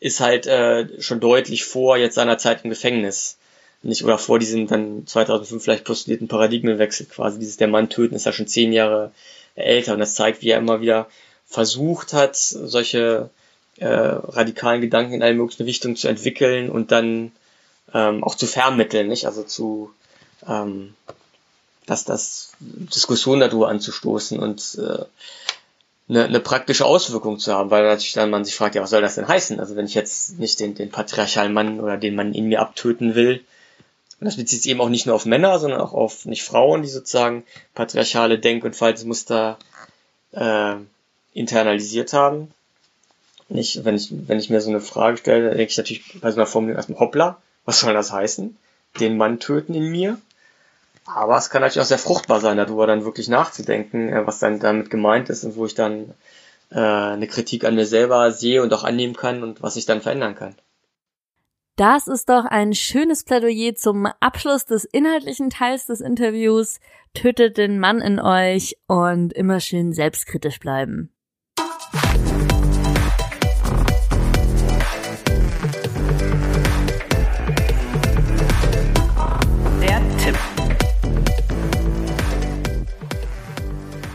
ist 0.00 0.20
halt 0.20 0.46
äh, 0.46 1.00
schon 1.00 1.20
deutlich 1.20 1.64
vor 1.64 1.96
jetzt 1.96 2.14
seiner 2.14 2.36
Zeit 2.36 2.64
im 2.64 2.70
Gefängnis. 2.70 3.38
Nicht, 3.82 4.04
oder 4.04 4.18
vor 4.18 4.38
diesem 4.38 4.66
dann 4.66 5.06
2005 5.06 5.62
vielleicht 5.62 5.84
postulierten 5.84 6.28
Paradigmenwechsel 6.28 7.06
quasi. 7.06 7.38
Dieses 7.38 7.58
der 7.58 7.68
Mann 7.68 7.90
töten 7.90 8.14
ist 8.14 8.26
ja 8.26 8.32
schon 8.32 8.46
zehn 8.46 8.72
Jahre 8.72 9.12
älter 9.54 9.92
und 9.92 10.00
das 10.00 10.14
zeigt, 10.14 10.42
wie 10.42 10.50
er 10.50 10.58
immer 10.58 10.80
wieder 10.80 11.06
versucht 11.46 12.12
hat, 12.12 12.36
solche 12.36 13.30
äh, 13.78 13.86
radikalen 13.86 14.80
Gedanken 14.80 15.14
in 15.14 15.22
alle 15.22 15.34
möglichen 15.34 15.64
Richtungen 15.64 15.96
zu 15.96 16.08
entwickeln 16.08 16.70
und 16.70 16.92
dann 16.92 17.32
ähm, 17.92 18.24
auch 18.24 18.34
zu 18.34 18.46
vermitteln, 18.46 19.08
nicht? 19.08 19.26
Also 19.26 19.42
zu 19.42 19.92
ähm, 20.46 20.94
dass 21.86 22.04
das 22.04 22.52
Diskussion 22.60 23.40
darüber 23.40 23.68
anzustoßen 23.68 24.38
und 24.38 24.78
äh, 24.78 25.04
eine, 26.08 26.24
eine 26.24 26.40
praktische 26.40 26.84
Auswirkung 26.84 27.38
zu 27.38 27.52
haben, 27.52 27.70
weil 27.70 27.84
natürlich 27.84 28.12
dann 28.12 28.30
man 28.30 28.44
sich 28.44 28.54
fragt, 28.54 28.74
ja, 28.74 28.82
was 28.82 28.90
soll 28.90 29.02
das 29.02 29.14
denn 29.14 29.28
heißen? 29.28 29.60
Also 29.60 29.76
wenn 29.76 29.86
ich 29.86 29.94
jetzt 29.94 30.38
nicht 30.38 30.60
den, 30.60 30.74
den 30.74 30.90
patriarchalen 30.90 31.52
Mann 31.52 31.80
oder 31.80 31.96
den 31.96 32.14
Mann 32.14 32.34
in 32.34 32.46
mir 32.46 32.60
abtöten 32.60 33.14
will, 33.14 33.44
und 34.20 34.26
das 34.26 34.36
bezieht 34.36 34.62
sich 34.62 34.70
eben 34.70 34.80
auch 34.80 34.88
nicht 34.88 35.06
nur 35.06 35.14
auf 35.14 35.26
Männer, 35.26 35.58
sondern 35.58 35.80
auch 35.80 35.92
auf 35.92 36.24
nicht 36.24 36.44
Frauen, 36.44 36.82
die 36.82 36.88
sozusagen 36.88 37.44
patriarchale 37.74 38.38
Denk- 38.38 38.64
und 38.64 38.76
Verhaltensmuster 38.76 39.58
äh, 40.32 40.76
internalisiert 41.34 42.12
haben. 42.12 42.52
Nicht, 43.48 43.84
wenn 43.84 43.94
ich, 43.94 44.08
wenn 44.10 44.38
ich 44.38 44.50
mir 44.50 44.60
so 44.60 44.70
eine 44.70 44.80
Frage 44.80 45.18
stelle, 45.18 45.50
denke 45.50 45.70
ich 45.70 45.76
natürlich 45.76 46.20
bei 46.20 46.30
so 46.30 46.38
einer 46.38 46.46
Formulierung 46.46 46.78
erstmal, 46.78 47.00
hoppla, 47.00 47.42
was 47.64 47.80
soll 47.80 47.94
das 47.94 48.12
heißen? 48.12 48.56
Den 49.00 49.16
Mann 49.16 49.40
töten 49.40 49.74
in 49.74 49.90
mir? 49.90 50.18
Aber 51.06 51.36
es 51.36 51.50
kann 51.50 51.60
natürlich 51.60 51.82
auch 51.82 51.88
sehr 51.88 51.98
fruchtbar 51.98 52.40
sein, 52.40 52.56
darüber 52.56 52.86
dann 52.86 53.04
wirklich 53.04 53.28
nachzudenken, 53.28 54.08
äh, 54.10 54.26
was 54.26 54.38
dann 54.38 54.60
damit 54.60 54.90
gemeint 54.90 55.28
ist 55.28 55.44
und 55.44 55.56
wo 55.56 55.66
ich 55.66 55.74
dann 55.74 56.14
äh, 56.70 56.78
eine 56.78 57.26
Kritik 57.26 57.64
an 57.64 57.74
mir 57.74 57.86
selber 57.86 58.30
sehe 58.32 58.62
und 58.62 58.72
auch 58.72 58.84
annehmen 58.84 59.14
kann 59.14 59.42
und 59.42 59.62
was 59.62 59.76
ich 59.76 59.84
dann 59.84 60.00
verändern 60.00 60.34
kann. 60.34 60.54
Das 61.76 62.06
ist 62.06 62.28
doch 62.28 62.44
ein 62.44 62.72
schönes 62.72 63.24
Plädoyer 63.24 63.74
zum 63.74 64.06
Abschluss 64.20 64.64
des 64.64 64.84
inhaltlichen 64.84 65.50
Teils 65.50 65.86
des 65.86 66.00
Interviews. 66.00 66.78
Tötet 67.14 67.58
den 67.58 67.80
Mann 67.80 68.00
in 68.00 68.20
euch 68.20 68.76
und 68.86 69.32
immer 69.32 69.58
schön 69.58 69.92
selbstkritisch 69.92 70.60
bleiben. 70.60 71.10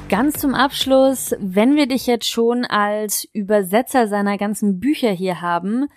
Ganz 0.09 0.39
zum 0.41 0.55
Abschluss, 0.55 1.35
wenn 1.37 1.75
wir 1.75 1.85
dich 1.85 2.07
jetzt 2.07 2.27
schon 2.27 2.65
als 2.65 3.27
Übersetzer 3.31 4.07
seiner 4.07 4.39
ganzen 4.39 4.79
Bücher 4.79 5.11
hier 5.11 5.39
haben, 5.39 5.87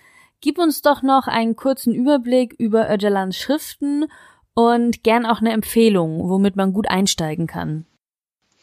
gib 0.42 0.58
uns 0.58 0.82
doch 0.82 1.00
noch 1.00 1.28
einen 1.28 1.56
kurzen 1.56 1.94
Überblick 1.94 2.52
über 2.58 2.92
Öcalans 2.92 3.38
Schriften 3.38 4.04
und 4.52 5.02
gern 5.02 5.24
auch 5.24 5.40
eine 5.40 5.52
Empfehlung, 5.52 6.28
womit 6.28 6.56
man 6.56 6.74
gut 6.74 6.90
einsteigen 6.90 7.46
kann. 7.46 7.86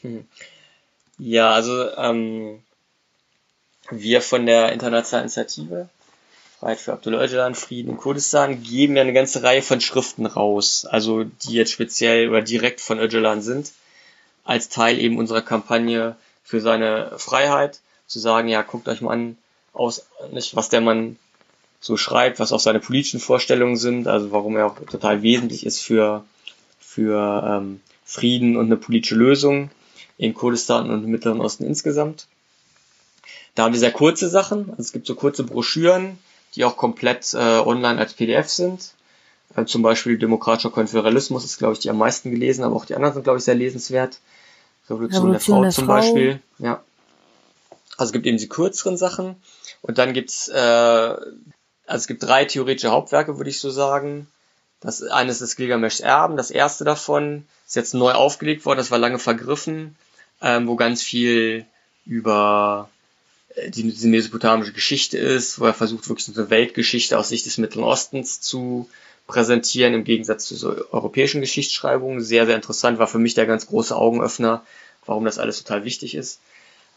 Hm. 0.01 0.27
Ja, 1.17 1.49
also 1.49 1.95
ähm, 1.97 2.61
wir 3.89 4.21
von 4.21 4.45
der 4.45 4.71
Internationalen 4.71 5.25
Initiative 5.25 5.89
Freiheit 6.59 6.77
für 6.77 6.93
Abdullah 6.93 7.23
Öcalan, 7.23 7.55
Frieden 7.55 7.89
in 7.89 7.97
Kurdistan, 7.97 8.61
geben 8.61 8.97
ja 8.97 9.01
eine 9.01 9.13
ganze 9.13 9.41
Reihe 9.41 9.63
von 9.63 9.81
Schriften 9.81 10.27
raus, 10.27 10.85
also 10.85 11.23
die 11.23 11.53
jetzt 11.53 11.71
speziell 11.71 12.29
oder 12.29 12.43
direkt 12.43 12.81
von 12.81 12.99
Öcalan 12.99 13.41
sind 13.41 13.71
als 14.43 14.69
Teil 14.69 14.99
eben 14.99 15.17
unserer 15.17 15.41
Kampagne 15.41 16.15
für 16.43 16.61
seine 16.61 17.11
Freiheit, 17.17 17.79
zu 18.07 18.19
sagen, 18.19 18.47
ja, 18.47 18.61
guckt 18.63 18.87
euch 18.87 19.01
mal 19.01 19.11
an, 19.11 19.37
aus, 19.73 20.07
nicht, 20.31 20.55
was 20.55 20.69
der 20.69 20.81
Mann 20.81 21.17
so 21.79 21.95
schreibt, 21.95 22.39
was 22.39 22.51
auch 22.51 22.59
seine 22.59 22.79
politischen 22.79 23.19
Vorstellungen 23.19 23.77
sind, 23.77 24.07
also 24.07 24.31
warum 24.31 24.57
er 24.57 24.65
auch 24.65 24.79
total 24.79 25.21
wesentlich 25.21 25.65
ist 25.65 25.79
für, 25.81 26.25
für 26.79 27.43
ähm, 27.45 27.81
Frieden 28.03 28.57
und 28.57 28.65
eine 28.65 28.77
politische 28.77 29.15
Lösung 29.15 29.69
in 30.17 30.33
Kurdistan 30.33 30.89
und 30.89 31.03
im 31.03 31.11
Mittleren 31.11 31.39
Osten 31.39 31.65
insgesamt. 31.65 32.27
Da 33.55 33.63
haben 33.63 33.73
wir 33.73 33.79
sehr 33.79 33.91
kurze 33.91 34.29
Sachen, 34.29 34.69
also 34.71 34.81
es 34.81 34.91
gibt 34.91 35.07
so 35.07 35.15
kurze 35.15 35.43
Broschüren, 35.43 36.17
die 36.55 36.65
auch 36.65 36.75
komplett 36.75 37.33
äh, 37.33 37.59
online 37.59 37.99
als 37.99 38.13
PDF 38.13 38.49
sind. 38.49 38.93
Äh, 39.55 39.65
zum 39.65 39.81
Beispiel 39.81 40.17
Demokratischer 40.17 40.71
Konföderalismus 40.71 41.45
ist, 41.45 41.57
glaube 41.57 41.73
ich, 41.73 41.79
die 41.79 41.89
am 41.89 41.97
meisten 41.97 42.31
gelesen, 42.31 42.63
aber 42.63 42.75
auch 42.75 42.85
die 42.85 42.95
anderen 42.95 43.13
sind, 43.13 43.23
glaube 43.23 43.39
ich, 43.39 43.45
sehr 43.45 43.55
lesenswert. 43.55 44.19
Revolution, 44.89 45.31
Revolution 45.31 45.31
der 45.31 45.39
Frau 45.39 45.61
der 45.61 45.71
zum 45.71 45.85
Frau. 45.85 45.93
Beispiel. 45.93 46.41
Ja. 46.57 46.83
Also 47.97 48.09
es 48.09 48.13
gibt 48.13 48.25
eben 48.25 48.37
die 48.37 48.49
kürzeren 48.49 48.97
Sachen 48.97 49.35
und 49.81 49.97
dann 49.97 50.13
gibt's 50.13 50.47
äh, 50.47 51.15
also 51.89 52.03
es 52.03 52.07
gibt 52.07 52.23
drei 52.23 52.45
theoretische 52.45 52.91
Hauptwerke, 52.91 53.37
würde 53.37 53.49
ich 53.49 53.59
so 53.59 53.71
sagen. 53.71 54.27
Das 54.79 55.01
eine 55.01 55.31
ist 55.31 55.41
das 55.41 55.55
Gilgamesch 55.55 55.99
Erben, 55.99 56.37
das 56.37 56.51
erste 56.51 56.85
davon 56.85 57.45
ist 57.67 57.75
jetzt 57.75 57.93
neu 57.93 58.13
aufgelegt 58.13 58.65
worden, 58.65 58.77
das 58.77 58.91
war 58.91 58.99
lange 58.99 59.19
vergriffen, 59.19 59.95
ähm, 60.41 60.67
wo 60.67 60.75
ganz 60.75 61.01
viel 61.01 61.65
über 62.05 62.89
äh, 63.55 63.69
die, 63.71 63.83
diese 63.83 64.07
mesopotamische 64.07 64.71
Geschichte 64.71 65.17
ist, 65.17 65.59
wo 65.59 65.65
er 65.65 65.73
versucht 65.73 66.07
wirklich 66.07 66.25
so 66.25 66.39
eine 66.39 66.49
Weltgeschichte 66.49 67.17
aus 67.17 67.29
Sicht 67.29 67.45
des 67.45 67.57
Mittleren 67.57 67.83
Ostens 67.83 68.39
zu 68.39 68.89
präsentieren, 69.29 69.93
im 69.93 70.03
Gegensatz 70.03 70.45
zu 70.47 70.55
so 70.55 70.75
europäischen 70.91 71.39
Geschichtsschreibungen. 71.39 72.19
Sehr, 72.19 72.47
sehr 72.47 72.55
interessant, 72.55 72.97
war 72.97 73.07
für 73.07 73.19
mich 73.19 73.35
der 73.35 73.45
ganz 73.45 73.67
große 73.67 73.95
Augenöffner, 73.95 74.63
warum 75.05 75.23
das 75.23 75.37
alles 75.37 75.63
total 75.63 75.85
wichtig 75.85 76.15
ist. 76.15 76.41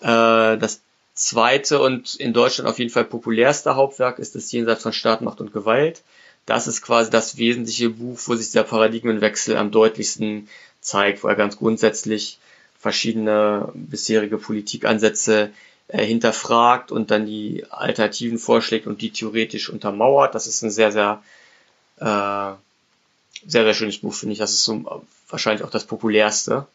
Äh, 0.00 0.56
das 0.56 0.80
zweite 1.14 1.80
und 1.80 2.14
in 2.14 2.32
Deutschland 2.32 2.68
auf 2.68 2.78
jeden 2.78 2.90
Fall 2.90 3.04
populärste 3.04 3.76
Hauptwerk 3.76 4.18
ist 4.18 4.34
das 4.34 4.50
Jenseits 4.50 4.82
von 4.82 4.94
Staat, 4.94 5.20
Macht 5.20 5.42
und 5.42 5.52
Gewalt. 5.52 6.02
Das 6.46 6.66
ist 6.66 6.80
quasi 6.80 7.10
das 7.10 7.36
wesentliche 7.36 7.90
Buch, 7.90 8.18
wo 8.24 8.34
sich 8.34 8.50
der 8.50 8.62
Paradigmenwechsel 8.62 9.56
am 9.56 9.70
deutlichsten 9.70 10.48
zeigt, 10.80 11.22
wo 11.22 11.28
er 11.28 11.36
ganz 11.36 11.58
grundsätzlich 11.58 12.38
verschiedene 12.80 13.70
bisherige 13.74 14.38
Politikansätze 14.38 15.50
äh, 15.88 16.02
hinterfragt 16.02 16.90
und 16.90 17.10
dann 17.10 17.26
die 17.26 17.66
Alternativen 17.68 18.38
vorschlägt 18.38 18.86
und 18.86 19.02
die 19.02 19.10
theoretisch 19.10 19.68
untermauert. 19.68 20.34
Das 20.34 20.46
ist 20.46 20.62
ein 20.62 20.70
sehr, 20.70 20.92
sehr 20.92 21.22
äh, 22.02 22.54
sehr, 23.46 23.64
sehr 23.64 23.74
schönes 23.74 23.98
Buch, 23.98 24.14
finde 24.14 24.32
ich. 24.32 24.38
Das 24.38 24.52
ist 24.52 24.64
so 24.64 25.02
wahrscheinlich 25.28 25.64
auch 25.64 25.70
das 25.70 25.86
populärste. 25.86 26.66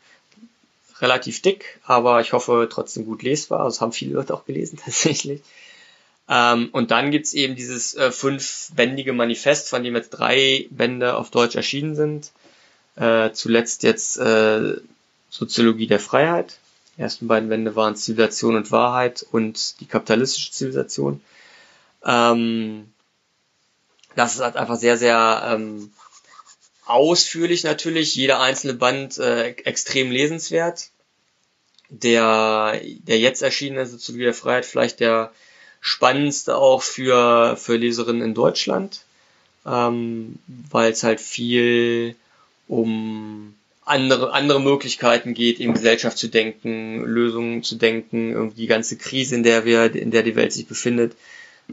Relativ 0.99 1.41
dick, 1.41 1.79
aber 1.83 2.21
ich 2.21 2.33
hoffe 2.33 2.67
trotzdem 2.71 3.05
gut 3.05 3.21
lesbar. 3.21 3.65
Das 3.65 3.81
haben 3.81 3.91
viele 3.91 4.13
Leute 4.13 4.33
auch 4.33 4.45
gelesen 4.45 4.79
tatsächlich. 4.83 5.41
Ähm, 6.29 6.69
und 6.71 6.91
dann 6.91 7.11
gibt's 7.11 7.33
eben 7.33 7.55
dieses 7.55 7.95
äh, 7.95 8.11
fünfbändige 8.11 9.13
Manifest, 9.13 9.69
von 9.69 9.83
dem 9.83 9.95
jetzt 9.95 10.09
drei 10.09 10.67
Bände 10.71 11.15
auf 11.15 11.29
Deutsch 11.29 11.55
erschienen 11.55 11.95
sind. 11.95 12.31
Äh, 12.95 13.31
zuletzt 13.31 13.83
jetzt 13.83 14.17
äh, 14.17 14.75
Soziologie 15.29 15.87
der 15.87 15.99
Freiheit. 15.99 16.57
Die 16.97 17.01
ersten 17.01 17.27
beiden 17.27 17.49
Bände 17.49 17.75
waren 17.75 17.95
Zivilisation 17.95 18.55
und 18.55 18.71
Wahrheit 18.71 19.25
und 19.31 19.79
die 19.79 19.85
kapitalistische 19.85 20.51
Zivilisation. 20.51 21.21
Ähm, 22.03 22.91
das 24.17 24.33
ist 24.33 24.41
halt 24.41 24.55
einfach 24.55 24.77
sehr, 24.77 24.97
sehr 24.97 25.43
ähm, 25.45 25.91
ausführlich 26.85 27.63
natürlich. 27.63 28.15
Jeder 28.15 28.41
einzelne 28.41 28.73
Band 28.73 29.19
äh, 29.19 29.49
extrem 29.49 30.11
lesenswert. 30.11 30.89
Der, 31.89 32.81
der 32.83 33.17
jetzt 33.17 33.41
erschienene 33.41 33.85
Soziologie 33.85 34.25
der 34.25 34.33
Freiheit 34.33 34.65
vielleicht 34.65 34.99
der 34.99 35.31
spannendste 35.79 36.57
auch 36.57 36.81
für, 36.81 37.55
für 37.55 37.77
Leserinnen 37.77 38.21
in 38.21 38.33
Deutschland, 38.33 39.03
ähm, 39.65 40.37
weil 40.47 40.91
es 40.91 41.03
halt 41.03 41.21
viel 41.21 42.15
um 42.67 43.55
andere, 43.85 44.33
andere 44.33 44.59
Möglichkeiten 44.59 45.33
geht, 45.33 45.61
in 45.61 45.73
Gesellschaft 45.73 46.17
zu 46.17 46.27
denken, 46.27 47.05
Lösungen 47.05 47.63
zu 47.63 47.75
denken, 47.75 48.33
irgendwie 48.33 48.61
die 48.61 48.67
ganze 48.67 48.97
Krise, 48.97 49.35
in 49.35 49.43
der 49.43 49.63
wir, 49.63 49.95
in 49.95 50.11
der 50.11 50.23
die 50.23 50.35
Welt 50.35 50.51
sich 50.51 50.67
befindet, 50.67 51.15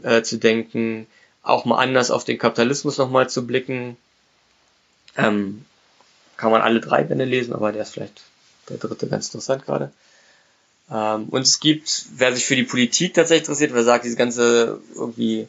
äh, 0.01 0.21
zu 0.21 0.37
denken, 0.37 1.07
auch 1.45 1.65
mal 1.65 1.77
anders 1.77 2.11
auf 2.11 2.25
den 2.25 2.37
Kapitalismus 2.37 2.97
nochmal 2.97 3.29
zu 3.29 3.45
blicken. 3.45 3.97
Ähm, 5.15 5.65
kann 6.37 6.51
man 6.51 6.61
alle 6.61 6.81
drei 6.81 7.03
Bände 7.03 7.25
lesen, 7.25 7.53
aber 7.53 7.71
der 7.71 7.83
ist 7.83 7.93
vielleicht 7.93 8.21
der 8.67 8.77
dritte 8.77 9.07
ganz 9.07 9.27
interessant 9.27 9.65
gerade. 9.65 9.91
Ähm, 10.91 11.29
und 11.29 11.43
es 11.43 11.59
gibt, 11.59 12.05
wer 12.15 12.33
sich 12.33 12.45
für 12.45 12.55
die 12.55 12.63
Politik 12.63 13.13
tatsächlich 13.13 13.43
interessiert, 13.47 13.73
wer 13.73 13.83
sagt, 13.83 14.05
diese 14.05 14.17
ganze 14.17 14.81
irgendwie 14.93 15.47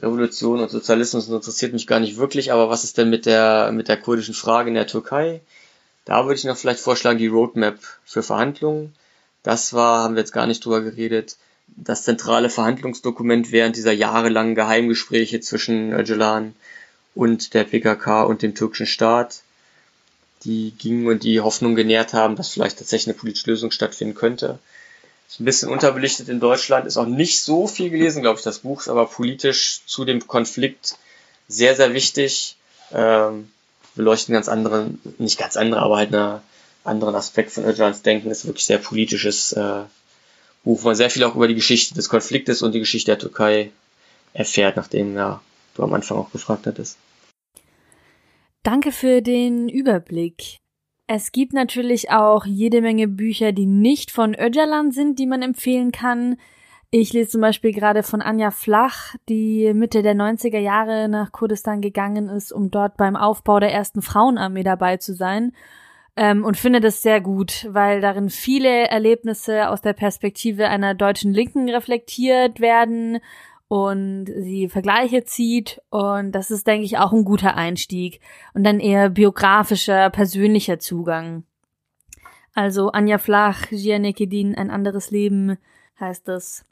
Revolution 0.00 0.60
und 0.60 0.70
Sozialismus 0.70 1.28
interessiert 1.28 1.72
mich 1.72 1.86
gar 1.86 2.00
nicht 2.00 2.16
wirklich, 2.16 2.52
aber 2.52 2.68
was 2.68 2.84
ist 2.84 2.98
denn 2.98 3.10
mit 3.10 3.26
der, 3.26 3.72
mit 3.72 3.88
der 3.88 3.96
kurdischen 3.96 4.34
Frage 4.34 4.68
in 4.68 4.74
der 4.74 4.86
Türkei? 4.86 5.40
Da 6.04 6.24
würde 6.24 6.36
ich 6.36 6.44
noch 6.44 6.56
vielleicht 6.56 6.80
vorschlagen, 6.80 7.18
die 7.18 7.26
Roadmap 7.26 7.78
für 8.04 8.22
Verhandlungen. 8.22 8.94
Das 9.42 9.72
war, 9.72 10.04
haben 10.04 10.14
wir 10.14 10.20
jetzt 10.20 10.32
gar 10.32 10.46
nicht 10.46 10.64
drüber 10.64 10.80
geredet, 10.80 11.36
das 11.66 12.04
zentrale 12.04 12.50
Verhandlungsdokument 12.50 13.52
während 13.52 13.76
dieser 13.76 13.92
jahrelangen 13.92 14.54
Geheimgespräche 14.54 15.40
zwischen 15.40 15.92
Öcalan 15.92 16.54
und 17.14 17.54
der 17.54 17.64
PKK 17.64 18.22
und 18.22 18.42
dem 18.42 18.54
türkischen 18.54 18.86
Staat, 18.86 19.42
die 20.44 20.72
gingen 20.78 21.06
und 21.06 21.22
die 21.22 21.40
Hoffnung 21.40 21.74
genährt 21.74 22.12
haben, 22.12 22.36
dass 22.36 22.50
vielleicht 22.50 22.78
tatsächlich 22.78 23.08
eine 23.08 23.18
politische 23.18 23.50
Lösung 23.50 23.70
stattfinden 23.70 24.14
könnte. 24.14 24.58
Ist 25.28 25.40
ein 25.40 25.44
bisschen 25.44 25.70
unterbelichtet 25.70 26.28
in 26.28 26.40
Deutschland, 26.40 26.86
ist 26.86 26.96
auch 26.96 27.06
nicht 27.06 27.42
so 27.42 27.66
viel 27.66 27.90
gelesen, 27.90 28.22
glaube 28.22 28.38
ich, 28.38 28.44
das 28.44 28.60
Buch 28.60 28.82
ist 28.82 28.88
aber 28.88 29.06
politisch 29.06 29.80
zu 29.86 30.04
dem 30.04 30.26
Konflikt 30.26 30.96
sehr, 31.48 31.74
sehr 31.74 31.94
wichtig. 31.94 32.56
Ähm, 32.92 33.50
beleuchten 33.96 34.34
ganz 34.34 34.48
andere, 34.48 34.90
nicht 35.18 35.38
ganz 35.38 35.56
andere, 35.56 35.80
aber 35.80 35.96
halt 35.96 36.14
einen 36.14 36.40
anderen 36.84 37.14
Aspekt 37.14 37.50
von 37.50 37.64
Öcalans 37.64 38.02
Denken, 38.02 38.30
ist 38.30 38.46
wirklich 38.46 38.66
sehr 38.66 38.78
politisches 38.78 39.52
äh, 39.52 39.82
wo 40.66 40.78
man 40.82 40.96
sehr 40.96 41.10
viel 41.10 41.24
auch 41.24 41.36
über 41.36 41.46
die 41.48 41.54
Geschichte 41.54 41.94
des 41.94 42.08
Konfliktes 42.08 42.60
und 42.60 42.72
die 42.72 42.80
Geschichte 42.80 43.12
der 43.12 43.18
Türkei 43.20 43.70
erfährt, 44.32 44.76
nachdem 44.76 45.14
ja, 45.14 45.40
du 45.74 45.82
am 45.84 45.94
Anfang 45.94 46.18
auch 46.18 46.32
gefragt 46.32 46.66
hattest. 46.66 46.98
Danke 48.64 48.90
für 48.90 49.22
den 49.22 49.68
Überblick. 49.68 50.58
Es 51.06 51.30
gibt 51.30 51.52
natürlich 51.52 52.10
auch 52.10 52.44
jede 52.44 52.82
Menge 52.82 53.06
Bücher, 53.06 53.52
die 53.52 53.66
nicht 53.66 54.10
von 54.10 54.34
Öcalan 54.34 54.90
sind, 54.90 55.20
die 55.20 55.26
man 55.26 55.40
empfehlen 55.40 55.92
kann. 55.92 56.36
Ich 56.90 57.12
lese 57.12 57.30
zum 57.30 57.42
Beispiel 57.42 57.72
gerade 57.72 58.02
von 58.02 58.20
Anja 58.20 58.50
Flach, 58.50 59.14
die 59.28 59.72
Mitte 59.72 60.02
der 60.02 60.16
90er 60.16 60.58
Jahre 60.58 61.08
nach 61.08 61.30
Kurdistan 61.30 61.80
gegangen 61.80 62.28
ist, 62.28 62.52
um 62.52 62.72
dort 62.72 62.96
beim 62.96 63.14
Aufbau 63.14 63.60
der 63.60 63.72
ersten 63.72 64.02
Frauenarmee 64.02 64.64
dabei 64.64 64.96
zu 64.96 65.14
sein. 65.14 65.52
Ähm, 66.16 66.44
und 66.44 66.56
finde 66.56 66.80
das 66.80 67.02
sehr 67.02 67.20
gut, 67.20 67.66
weil 67.70 68.00
darin 68.00 68.30
viele 68.30 68.88
Erlebnisse 68.88 69.68
aus 69.68 69.82
der 69.82 69.92
Perspektive 69.92 70.68
einer 70.68 70.94
deutschen 70.94 71.32
Linken 71.32 71.68
reflektiert 71.68 72.58
werden 72.58 73.18
und 73.68 74.26
sie 74.26 74.68
Vergleiche 74.68 75.24
zieht 75.24 75.82
und 75.90 76.32
das 76.32 76.50
ist, 76.50 76.66
denke 76.66 76.86
ich, 76.86 76.98
auch 76.98 77.12
ein 77.12 77.24
guter 77.24 77.56
Einstieg 77.56 78.20
und 78.54 78.64
dann 78.64 78.80
eher 78.80 79.10
biografischer, 79.10 80.08
persönlicher 80.08 80.78
Zugang. 80.78 81.44
Also 82.54 82.90
Anja 82.92 83.18
Flach, 83.18 83.68
Gianekedin, 83.68 84.54
ein 84.54 84.70
anderes 84.70 85.10
Leben 85.10 85.58
heißt 86.00 86.28
es. 86.30 86.64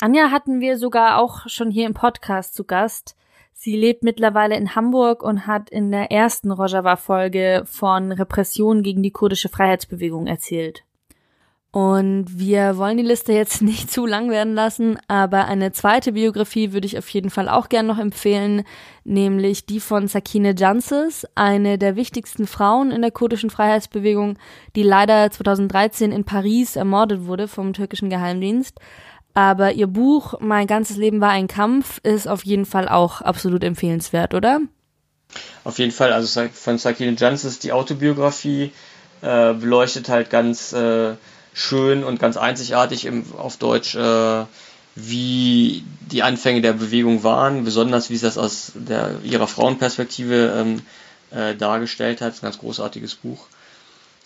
Anja 0.00 0.30
hatten 0.30 0.60
wir 0.60 0.76
sogar 0.76 1.18
auch 1.18 1.48
schon 1.48 1.70
hier 1.70 1.86
im 1.86 1.94
Podcast 1.94 2.54
zu 2.54 2.64
Gast. 2.64 3.16
Sie 3.62 3.76
lebt 3.76 4.04
mittlerweile 4.04 4.56
in 4.56 4.74
Hamburg 4.74 5.22
und 5.22 5.46
hat 5.46 5.68
in 5.68 5.90
der 5.90 6.10
ersten 6.10 6.50
Rojava-Folge 6.50 7.64
von 7.66 8.10
Repression 8.10 8.82
gegen 8.82 9.02
die 9.02 9.10
kurdische 9.10 9.50
Freiheitsbewegung 9.50 10.26
erzählt. 10.26 10.82
Und 11.70 12.38
wir 12.38 12.78
wollen 12.78 12.96
die 12.96 13.02
Liste 13.02 13.34
jetzt 13.34 13.60
nicht 13.62 13.90
zu 13.90 14.06
lang 14.06 14.30
werden 14.30 14.54
lassen, 14.54 14.98
aber 15.08 15.44
eine 15.44 15.72
zweite 15.72 16.12
Biografie 16.12 16.72
würde 16.72 16.86
ich 16.86 16.96
auf 16.96 17.06
jeden 17.10 17.28
Fall 17.28 17.50
auch 17.50 17.68
gern 17.68 17.86
noch 17.86 17.98
empfehlen, 17.98 18.64
nämlich 19.04 19.66
die 19.66 19.78
von 19.78 20.08
Sakine 20.08 20.54
Janses, 20.56 21.26
eine 21.34 21.76
der 21.76 21.96
wichtigsten 21.96 22.46
Frauen 22.46 22.90
in 22.90 23.02
der 23.02 23.10
kurdischen 23.10 23.50
Freiheitsbewegung, 23.50 24.38
die 24.74 24.84
leider 24.84 25.30
2013 25.30 26.12
in 26.12 26.24
Paris 26.24 26.76
ermordet 26.76 27.26
wurde 27.26 27.46
vom 27.46 27.74
türkischen 27.74 28.08
Geheimdienst. 28.08 28.80
Aber 29.34 29.72
ihr 29.72 29.86
Buch 29.86 30.34
Mein 30.40 30.66
ganzes 30.66 30.96
Leben 30.96 31.20
war 31.20 31.30
ein 31.30 31.48
Kampf 31.48 31.98
ist 32.02 32.28
auf 32.28 32.44
jeden 32.44 32.66
Fall 32.66 32.88
auch 32.88 33.20
absolut 33.20 33.64
empfehlenswert, 33.64 34.34
oder? 34.34 34.60
Auf 35.62 35.78
jeden 35.78 35.92
Fall, 35.92 36.12
also 36.12 36.48
von 36.52 36.78
Sakine 36.78 37.14
Janses 37.16 37.58
die 37.58 37.72
Autobiografie 37.72 38.72
äh, 39.22 39.52
beleuchtet 39.52 40.08
halt 40.08 40.30
ganz 40.30 40.72
äh, 40.72 41.14
schön 41.52 42.04
und 42.04 42.18
ganz 42.18 42.36
einzigartig 42.36 43.04
im, 43.04 43.24
auf 43.36 43.56
Deutsch, 43.56 43.94
äh, 43.94 44.44
wie 44.96 45.84
die 46.10 46.22
Anfänge 46.22 46.62
der 46.62 46.72
Bewegung 46.72 47.22
waren, 47.22 47.64
besonders 47.64 48.10
wie 48.10 48.16
sie 48.16 48.26
das 48.26 48.38
aus 48.38 48.72
der, 48.74 49.20
ihrer 49.22 49.46
Frauenperspektive 49.46 50.52
ähm, 50.56 50.82
äh, 51.30 51.54
dargestellt 51.54 52.20
hat. 52.20 52.34
ein 52.34 52.40
ganz 52.42 52.58
großartiges 52.58 53.14
Buch. 53.14 53.46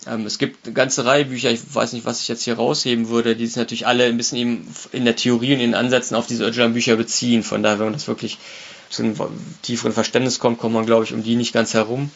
Ähm, 0.07 0.25
es 0.25 0.37
gibt 0.37 0.65
eine 0.65 0.73
ganze 0.73 1.05
Reihe 1.05 1.25
Bücher, 1.25 1.51
ich 1.51 1.61
weiß 1.73 1.93
nicht, 1.93 2.05
was 2.05 2.21
ich 2.21 2.27
jetzt 2.27 2.43
hier 2.43 2.55
rausheben 2.55 3.09
würde, 3.09 3.35
die 3.35 3.47
sich 3.47 3.55
natürlich 3.55 3.87
alle 3.87 4.05
ein 4.05 4.17
bisschen 4.17 4.37
eben 4.37 4.67
in 4.91 5.05
der 5.05 5.15
Theorie 5.15 5.53
und 5.53 5.59
in 5.59 5.71
den 5.71 5.75
Ansätzen 5.75 6.15
auf 6.15 6.27
diese 6.27 6.45
Öcalan-Bücher 6.45 6.95
beziehen. 6.95 7.43
Von 7.43 7.63
daher, 7.63 7.79
wenn 7.79 7.87
man 7.87 7.93
das 7.93 8.07
wirklich 8.07 8.37
zu 8.89 9.03
einem 9.03 9.15
tieferen 9.61 9.93
Verständnis 9.93 10.39
kommt, 10.39 10.59
kommt 10.59 10.73
man, 10.73 10.85
glaube 10.85 11.05
ich, 11.05 11.13
um 11.13 11.23
die 11.23 11.35
nicht 11.35 11.53
ganz 11.53 11.73
herum 11.73 12.11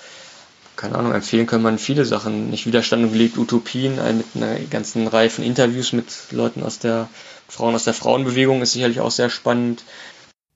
keine 0.80 0.98
Ahnung, 0.98 1.14
empfehlen 1.14 1.46
kann 1.46 1.62
man 1.62 1.78
viele 1.78 2.06
Sachen. 2.06 2.52
Nicht 2.52 2.66
Widerstand 2.66 3.04
und 3.04 3.12
gelegt 3.12 3.38
Utopien, 3.38 3.96
mit 3.96 4.28
einer 4.34 4.58
ganzen 4.70 5.08
Reihe 5.08 5.30
von 5.30 5.44
Interviews 5.44 5.92
mit 5.92 6.06
Leuten 6.32 6.64
aus 6.64 6.80
der 6.80 7.10
Frauen 7.50 7.76
aus 7.76 7.84
der 7.84 7.94
Frauenbewegung 7.94 8.62
ist 8.62 8.72
sicherlich 8.72 9.02
auch 9.02 9.12
sehr 9.12 9.30
spannend. 9.30 9.84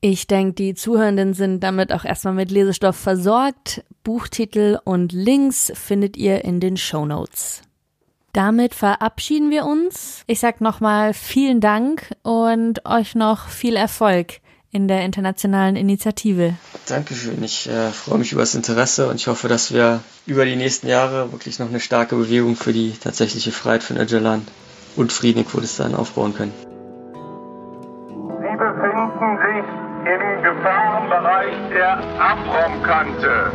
Ich 0.06 0.28
denke, 0.28 0.56
die 0.56 0.74
Zuhörenden 0.74 1.34
sind 1.34 1.62
damit 1.62 1.94
auch 1.94 2.04
erstmal 2.04 2.34
mit 2.34 2.52
Lesestoff 2.52 2.98
versorgt. 2.98 3.86
Buchtitel 4.04 4.78
und 4.84 5.14
Links 5.14 5.72
findet 5.76 6.18
ihr 6.18 6.44
in 6.44 6.60
den 6.60 6.76
Show 6.76 7.06
Notes. 7.06 7.62
Damit 8.34 8.76
verabschieden 8.76 9.50
wir 9.50 9.64
uns. 9.64 10.24
Ich 10.28 10.42
sag 10.42 10.60
nochmal 10.60 11.14
vielen 11.14 11.62
Dank 11.62 12.12
und 12.22 12.86
euch 12.86 13.16
noch 13.16 13.48
viel 13.48 13.78
Erfolg 13.78 14.42
in 14.72 14.90
der 14.90 15.06
internationalen 15.06 15.78
Initiative. 15.78 16.56
Dankeschön. 16.86 17.42
Ich 17.42 17.70
äh, 17.70 17.92
freue 17.92 18.20
mich 18.20 18.34
über 18.34 18.42
das 18.42 18.56
Interesse 18.56 19.08
und 19.08 19.16
ich 19.16 19.28
hoffe, 19.28 19.48
dass 19.48 19.74
wir 19.74 20.02
über 20.26 20.44
die 20.44 20.58
nächsten 20.58 20.90
Jahre 20.90 21.32
wirklich 21.32 21.60
noch 21.60 21.70
eine 21.70 21.80
starke 21.80 22.18
Bewegung 22.18 22.58
für 22.58 22.74
die 22.74 22.92
tatsächliche 22.92 23.54
Freiheit 23.54 23.84
von 23.84 23.96
Öcalan 23.96 24.46
und 24.98 25.14
Frieden 25.14 25.40
in 25.40 25.46
Kurdistan 25.46 25.96
aufbauen 25.96 26.36
können. 26.36 26.73
Bereich 31.14 31.54
der 31.70 32.00
Abraumkante. 32.20 33.52